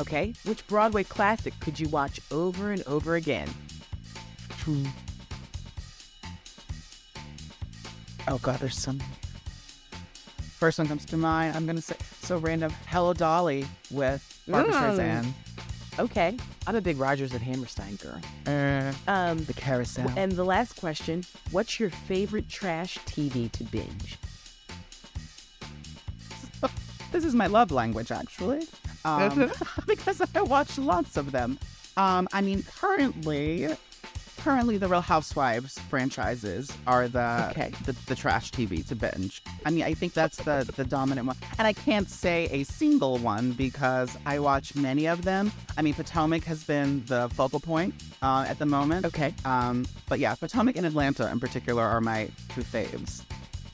Okay. 0.00 0.34
Which 0.44 0.66
Broadway 0.66 1.04
classic 1.04 1.54
could 1.60 1.80
you 1.80 1.88
watch 1.88 2.20
over 2.30 2.72
and 2.72 2.82
over 2.86 3.14
again? 3.16 3.48
Oh 8.28 8.38
God, 8.38 8.58
there's 8.60 8.78
some. 8.78 9.00
First 10.58 10.78
one 10.78 10.88
comes 10.88 11.04
to 11.06 11.16
mind. 11.16 11.56
I'm 11.56 11.66
gonna 11.66 11.80
say 11.82 11.96
so 12.22 12.38
random. 12.38 12.72
Hello 12.86 13.12
Dolly 13.12 13.66
with 13.90 14.22
Barbra 14.48 14.72
Mm. 14.72 14.96
Streisand. 14.96 15.32
Okay. 15.98 16.36
I'm 16.66 16.74
a 16.76 16.80
big 16.80 16.98
Rodgers 16.98 17.32
and 17.32 17.42
Hammerstein 17.42 17.96
girl. 17.96 18.20
Uh, 18.46 18.92
Um, 19.06 19.44
the 19.44 19.52
carousel. 19.54 20.10
and 20.16 20.32
the 20.32 20.44
last 20.44 20.74
question 20.76 21.24
What's 21.50 21.78
your 21.78 21.90
favorite 21.90 22.48
trash 22.48 22.98
TV 23.06 23.48
to 23.52 23.64
binge? 23.64 24.18
this 27.12 27.24
is 27.24 27.34
my 27.34 27.46
love 27.46 27.70
language, 27.70 28.10
actually, 28.10 28.66
um, 29.04 29.52
because 29.86 30.22
I 30.34 30.42
watch 30.42 30.78
lots 30.78 31.16
of 31.16 31.30
them. 31.32 31.58
Um, 31.96 32.26
I 32.32 32.40
mean, 32.40 32.64
currently, 32.76 33.68
currently 34.44 34.76
the 34.76 34.86
Real 34.86 35.00
Housewives 35.00 35.78
franchises 35.88 36.70
are 36.86 37.08
the, 37.08 37.48
Okay. 37.52 37.72
the 37.86 37.92
the 38.06 38.14
trash 38.14 38.50
TV 38.50 38.86
to 38.88 38.94
binge. 38.94 39.42
I 39.64 39.70
mean, 39.70 39.84
I 39.84 39.94
think 39.94 40.12
that's 40.12 40.36
the 40.36 40.70
the 40.76 40.84
dominant 40.84 41.26
one, 41.26 41.36
and 41.58 41.66
I 41.66 41.72
can't 41.72 42.08
say 42.10 42.48
a 42.52 42.62
single 42.64 43.16
one 43.18 43.52
because 43.52 44.10
I 44.26 44.38
watch 44.38 44.74
many 44.74 45.06
of 45.06 45.22
them. 45.24 45.50
I 45.78 45.82
mean, 45.82 45.94
Potomac 45.94 46.44
has 46.44 46.62
been 46.62 47.02
the 47.06 47.30
focal 47.30 47.58
point 47.58 47.94
uh, 48.20 48.44
at 48.46 48.58
the 48.58 48.66
moment. 48.66 49.06
Okay. 49.06 49.34
Um, 49.46 49.86
but 50.10 50.18
yeah, 50.18 50.34
Potomac 50.34 50.76
and 50.76 50.84
Atlanta 50.86 51.30
in 51.32 51.40
particular 51.40 51.82
are 51.82 52.02
my 52.02 52.28
two 52.54 52.60
faves. 52.62 53.22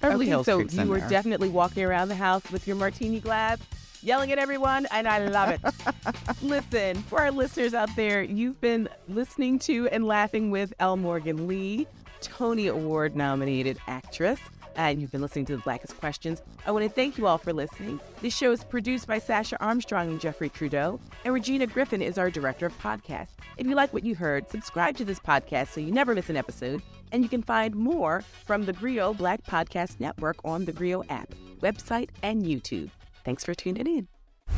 Beverly 0.01 0.27
okay, 0.27 0.31
Hills 0.31 0.47
so 0.47 0.61
you 0.61 0.89
were 0.89 1.01
there. 1.01 1.09
definitely 1.11 1.49
walking 1.49 1.85
around 1.85 2.09
the 2.09 2.15
house 2.15 2.49
with 2.53 2.67
your 2.67 2.77
martini 2.77 3.19
glass, 3.21 3.59
yelling 4.03 4.33
at 4.33 4.39
everyone, 4.39 4.87
and 4.91 5.07
I 5.07 5.27
love 5.27 5.51
it. 5.51 5.61
Listen, 6.43 6.97
for 7.03 7.21
our 7.21 7.31
listeners 7.31 7.75
out 7.75 7.95
there, 7.97 8.23
you've 8.23 8.61
been 8.61 8.89
listening 9.09 9.59
to 9.61 9.89
and 9.89 10.05
laughing 10.07 10.51
with 10.51 10.73
L. 10.81 10.97
Morgan 10.97 11.47
Lee, 11.47 11.87
Tony 12.21 12.67
Award 12.67 13.17
nominated 13.17 13.79
actress. 13.87 14.41
And 14.77 15.01
you've 15.01 15.11
been 15.11 15.21
listening 15.21 15.47
to 15.47 15.57
the 15.57 15.63
Blackest 15.63 15.99
Questions. 15.99 16.41
I 16.65 16.71
want 16.71 16.85
to 16.85 16.91
thank 16.91 17.19
you 17.19 17.27
all 17.27 17.39
for 17.39 17.53
listening. 17.53 18.01
This 18.23 18.35
show 18.35 18.53
is 18.53 18.63
produced 18.63 19.07
by 19.07 19.19
Sasha 19.19 19.61
Armstrong 19.61 20.09
and 20.09 20.21
Jeffrey 20.21 20.49
Trudeau, 20.49 21.01
and 21.25 21.35
Regina 21.35 21.67
Griffin 21.67 22.01
is 22.01 22.19
our 22.19 22.31
director 22.31 22.67
of 22.67 22.79
podcasts. 22.79 23.33
If 23.57 23.67
you 23.67 23.75
like 23.75 23.93
what 23.93 24.05
you 24.05 24.15
heard, 24.15 24.49
subscribe 24.49 24.97
to 24.99 25.05
this 25.05 25.19
podcast 25.19 25.69
so 25.69 25.81
you 25.81 25.91
never 25.91 26.15
miss 26.15 26.31
an 26.31 26.37
episode. 26.37 26.83
And 27.13 27.23
you 27.25 27.29
can 27.29 27.43
find 27.43 27.75
more 27.75 28.23
from 28.47 28.65
the 28.65 28.73
Grio 28.73 29.13
Black 29.13 29.45
Podcast 29.45 29.99
Network 29.99 30.37
on 30.45 30.65
the 30.65 30.73
Grio 30.73 31.03
app, 31.11 31.35
website, 31.61 32.11
and 32.23 32.45
YouTube. 32.45 32.91
Thanks 33.25 33.45
for 33.45 33.55
tuning 33.55 33.87
in. 33.87 34.09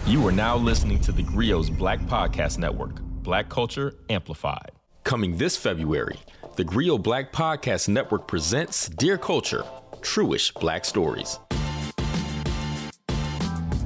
You 0.06 0.26
are 0.26 0.32
now 0.32 0.56
listening 0.56 1.00
to 1.00 1.12
the 1.12 1.22
Grio's 1.22 1.70
Black 1.70 2.00
Podcast 2.00 2.58
Network, 2.58 3.00
Black 3.00 3.48
Culture 3.48 3.94
Amplified. 4.08 4.72
Coming 5.04 5.36
this 5.36 5.56
February, 5.56 6.18
the 6.56 6.64
Grio 6.64 6.96
Black 6.98 7.32
Podcast 7.32 7.88
Network 7.88 8.26
presents 8.26 8.88
Dear 8.88 9.18
Culture, 9.18 9.64
Truish 10.00 10.52
Black 10.54 10.84
Stories. 10.84 11.38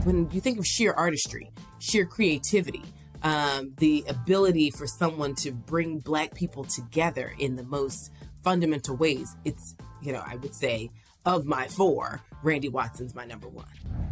when 0.06 0.30
you 0.30 0.40
think 0.40 0.56
of 0.58 0.64
sheer 0.66 0.92
artistry, 0.92 1.50
sheer 1.80 2.06
creativity, 2.06 2.82
um, 3.24 3.72
the 3.78 4.04
ability 4.08 4.70
for 4.70 4.86
someone 4.86 5.34
to 5.34 5.50
bring 5.50 5.98
Black 5.98 6.32
people 6.32 6.62
together 6.62 7.34
in 7.40 7.56
the 7.56 7.64
most 7.64 8.12
fundamental 8.44 8.96
ways, 8.96 9.34
it's, 9.44 9.74
you 10.00 10.12
know, 10.12 10.22
I 10.24 10.36
would 10.36 10.54
say 10.54 10.90
of 11.24 11.44
my 11.44 11.66
four, 11.66 12.20
Randy 12.44 12.68
Watson's 12.68 13.16
my 13.16 13.24
number 13.24 13.48
one. 13.48 13.66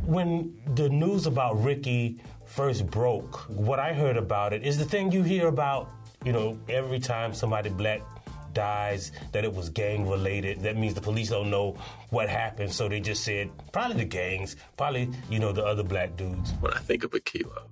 When 0.06 0.54
the 0.74 0.90
news 0.90 1.26
about 1.26 1.62
Ricky 1.62 2.18
first 2.44 2.86
broke, 2.86 3.36
what 3.48 3.78
I 3.78 3.94
heard 3.94 4.18
about 4.18 4.52
it 4.52 4.62
is 4.62 4.76
the 4.76 4.84
thing 4.84 5.10
you 5.10 5.22
hear 5.22 5.48
about, 5.48 5.90
you 6.24 6.32
know, 6.32 6.58
every 6.68 6.98
time 7.00 7.32
somebody 7.32 7.70
black 7.70 8.02
dies, 8.52 9.12
that 9.32 9.44
it 9.44 9.52
was 9.54 9.70
gang 9.70 10.06
related. 10.06 10.62
That 10.62 10.76
means 10.76 10.92
the 10.92 11.00
police 11.00 11.30
don't 11.30 11.50
know 11.50 11.78
what 12.10 12.28
happened, 12.28 12.70
so 12.70 12.86
they 12.86 13.00
just 13.00 13.24
said 13.24 13.50
probably 13.72 13.96
the 13.96 14.04
gangs, 14.04 14.56
probably, 14.76 15.08
you 15.30 15.38
know, 15.38 15.52
the 15.52 15.64
other 15.64 15.82
black 15.82 16.16
dudes. 16.16 16.52
when 16.60 16.74
I 16.74 16.80
think 16.80 17.04
of 17.04 17.12
Akeelah, 17.12 17.62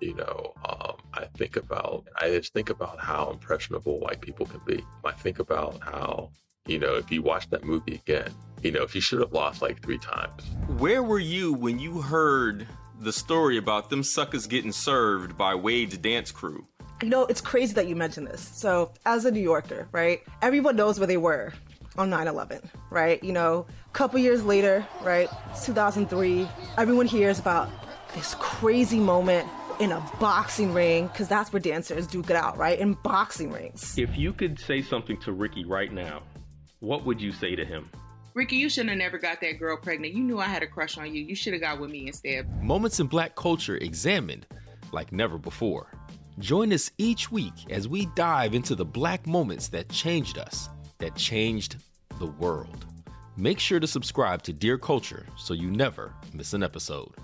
you 0.00 0.14
know, 0.14 0.54
um, 0.68 0.96
I 1.12 1.24
think 1.36 1.56
about, 1.56 2.06
I 2.16 2.28
just 2.30 2.52
think 2.52 2.70
about 2.70 3.00
how 3.00 3.30
impressionable 3.30 3.98
white 3.98 4.20
people 4.20 4.46
can 4.46 4.60
be. 4.64 4.84
I 5.04 5.12
think 5.12 5.40
about 5.40 5.82
how, 5.82 6.30
you 6.66 6.78
know, 6.78 6.94
if 6.94 7.10
you 7.10 7.20
watch 7.20 7.50
that 7.50 7.64
movie 7.64 7.94
again, 7.94 8.32
you 8.62 8.72
know, 8.72 8.82
if 8.82 8.94
you 8.94 9.00
should 9.00 9.20
have 9.20 9.32
lost 9.32 9.60
like 9.60 9.82
three 9.82 9.98
times. 9.98 10.42
Where 10.78 11.02
were 11.02 11.18
you 11.18 11.52
when 11.52 11.78
you 11.78 12.00
heard 12.00 12.66
the 13.00 13.12
story 13.12 13.58
about 13.58 13.90
them 13.90 14.02
suckers 14.02 14.46
getting 14.46 14.72
served 14.72 15.36
by 15.36 15.54
Wade's 15.54 15.98
dance 15.98 16.30
crew? 16.30 16.66
You 17.02 17.10
know, 17.10 17.26
it's 17.26 17.42
crazy 17.42 17.74
that 17.74 17.86
you 17.86 17.94
mentioned 17.94 18.28
this. 18.28 18.40
So, 18.40 18.92
as 19.04 19.26
a 19.26 19.30
New 19.30 19.40
Yorker, 19.40 19.88
right, 19.92 20.22
everyone 20.40 20.76
knows 20.76 20.98
where 20.98 21.06
they 21.06 21.18
were 21.18 21.52
on 21.98 22.08
9 22.08 22.28
11, 22.28 22.62
right? 22.88 23.22
You 23.22 23.32
know, 23.32 23.66
a 23.86 23.90
couple 23.90 24.18
years 24.20 24.42
later, 24.42 24.86
right, 25.02 25.28
2003, 25.64 26.48
everyone 26.78 27.06
hears 27.06 27.38
about 27.38 27.68
this 28.14 28.34
crazy 28.38 29.00
moment 29.00 29.46
in 29.80 29.92
a 29.92 30.00
boxing 30.18 30.72
ring, 30.72 31.08
because 31.08 31.28
that's 31.28 31.52
where 31.52 31.60
dancers 31.60 32.06
duke 32.06 32.30
it 32.30 32.36
out, 32.36 32.56
right? 32.56 32.78
In 32.78 32.94
boxing 32.94 33.50
rings. 33.50 33.98
If 33.98 34.16
you 34.16 34.32
could 34.32 34.58
say 34.58 34.80
something 34.80 35.20
to 35.22 35.32
Ricky 35.32 35.64
right 35.66 35.92
now, 35.92 36.22
what 36.84 37.04
would 37.04 37.20
you 37.20 37.32
say 37.32 37.56
to 37.56 37.64
him? 37.64 37.90
Ricky, 38.34 38.56
you 38.56 38.68
shouldn't 38.68 38.90
have 38.90 38.98
never 38.98 39.18
got 39.18 39.40
that 39.40 39.58
girl 39.58 39.76
pregnant. 39.76 40.14
You 40.14 40.22
knew 40.22 40.40
I 40.40 40.46
had 40.46 40.62
a 40.62 40.66
crush 40.66 40.98
on 40.98 41.14
you. 41.14 41.22
You 41.22 41.34
should 41.34 41.52
have 41.52 41.62
got 41.62 41.80
with 41.80 41.90
me 41.90 42.08
instead. 42.08 42.62
Moments 42.62 43.00
in 43.00 43.06
Black 43.06 43.36
culture 43.36 43.76
examined 43.76 44.46
like 44.92 45.12
never 45.12 45.38
before. 45.38 45.92
Join 46.38 46.72
us 46.72 46.90
each 46.98 47.30
week 47.30 47.52
as 47.70 47.86
we 47.86 48.06
dive 48.16 48.54
into 48.54 48.74
the 48.74 48.84
black 48.84 49.26
moments 49.26 49.68
that 49.68 49.88
changed 49.88 50.36
us, 50.36 50.68
that 50.98 51.14
changed 51.14 51.76
the 52.18 52.26
world. 52.26 52.86
Make 53.36 53.60
sure 53.60 53.80
to 53.80 53.86
subscribe 53.86 54.42
to 54.42 54.52
Dear 54.52 54.78
Culture 54.78 55.26
so 55.36 55.54
you 55.54 55.70
never 55.70 56.12
miss 56.32 56.54
an 56.54 56.62
episode. 56.62 57.14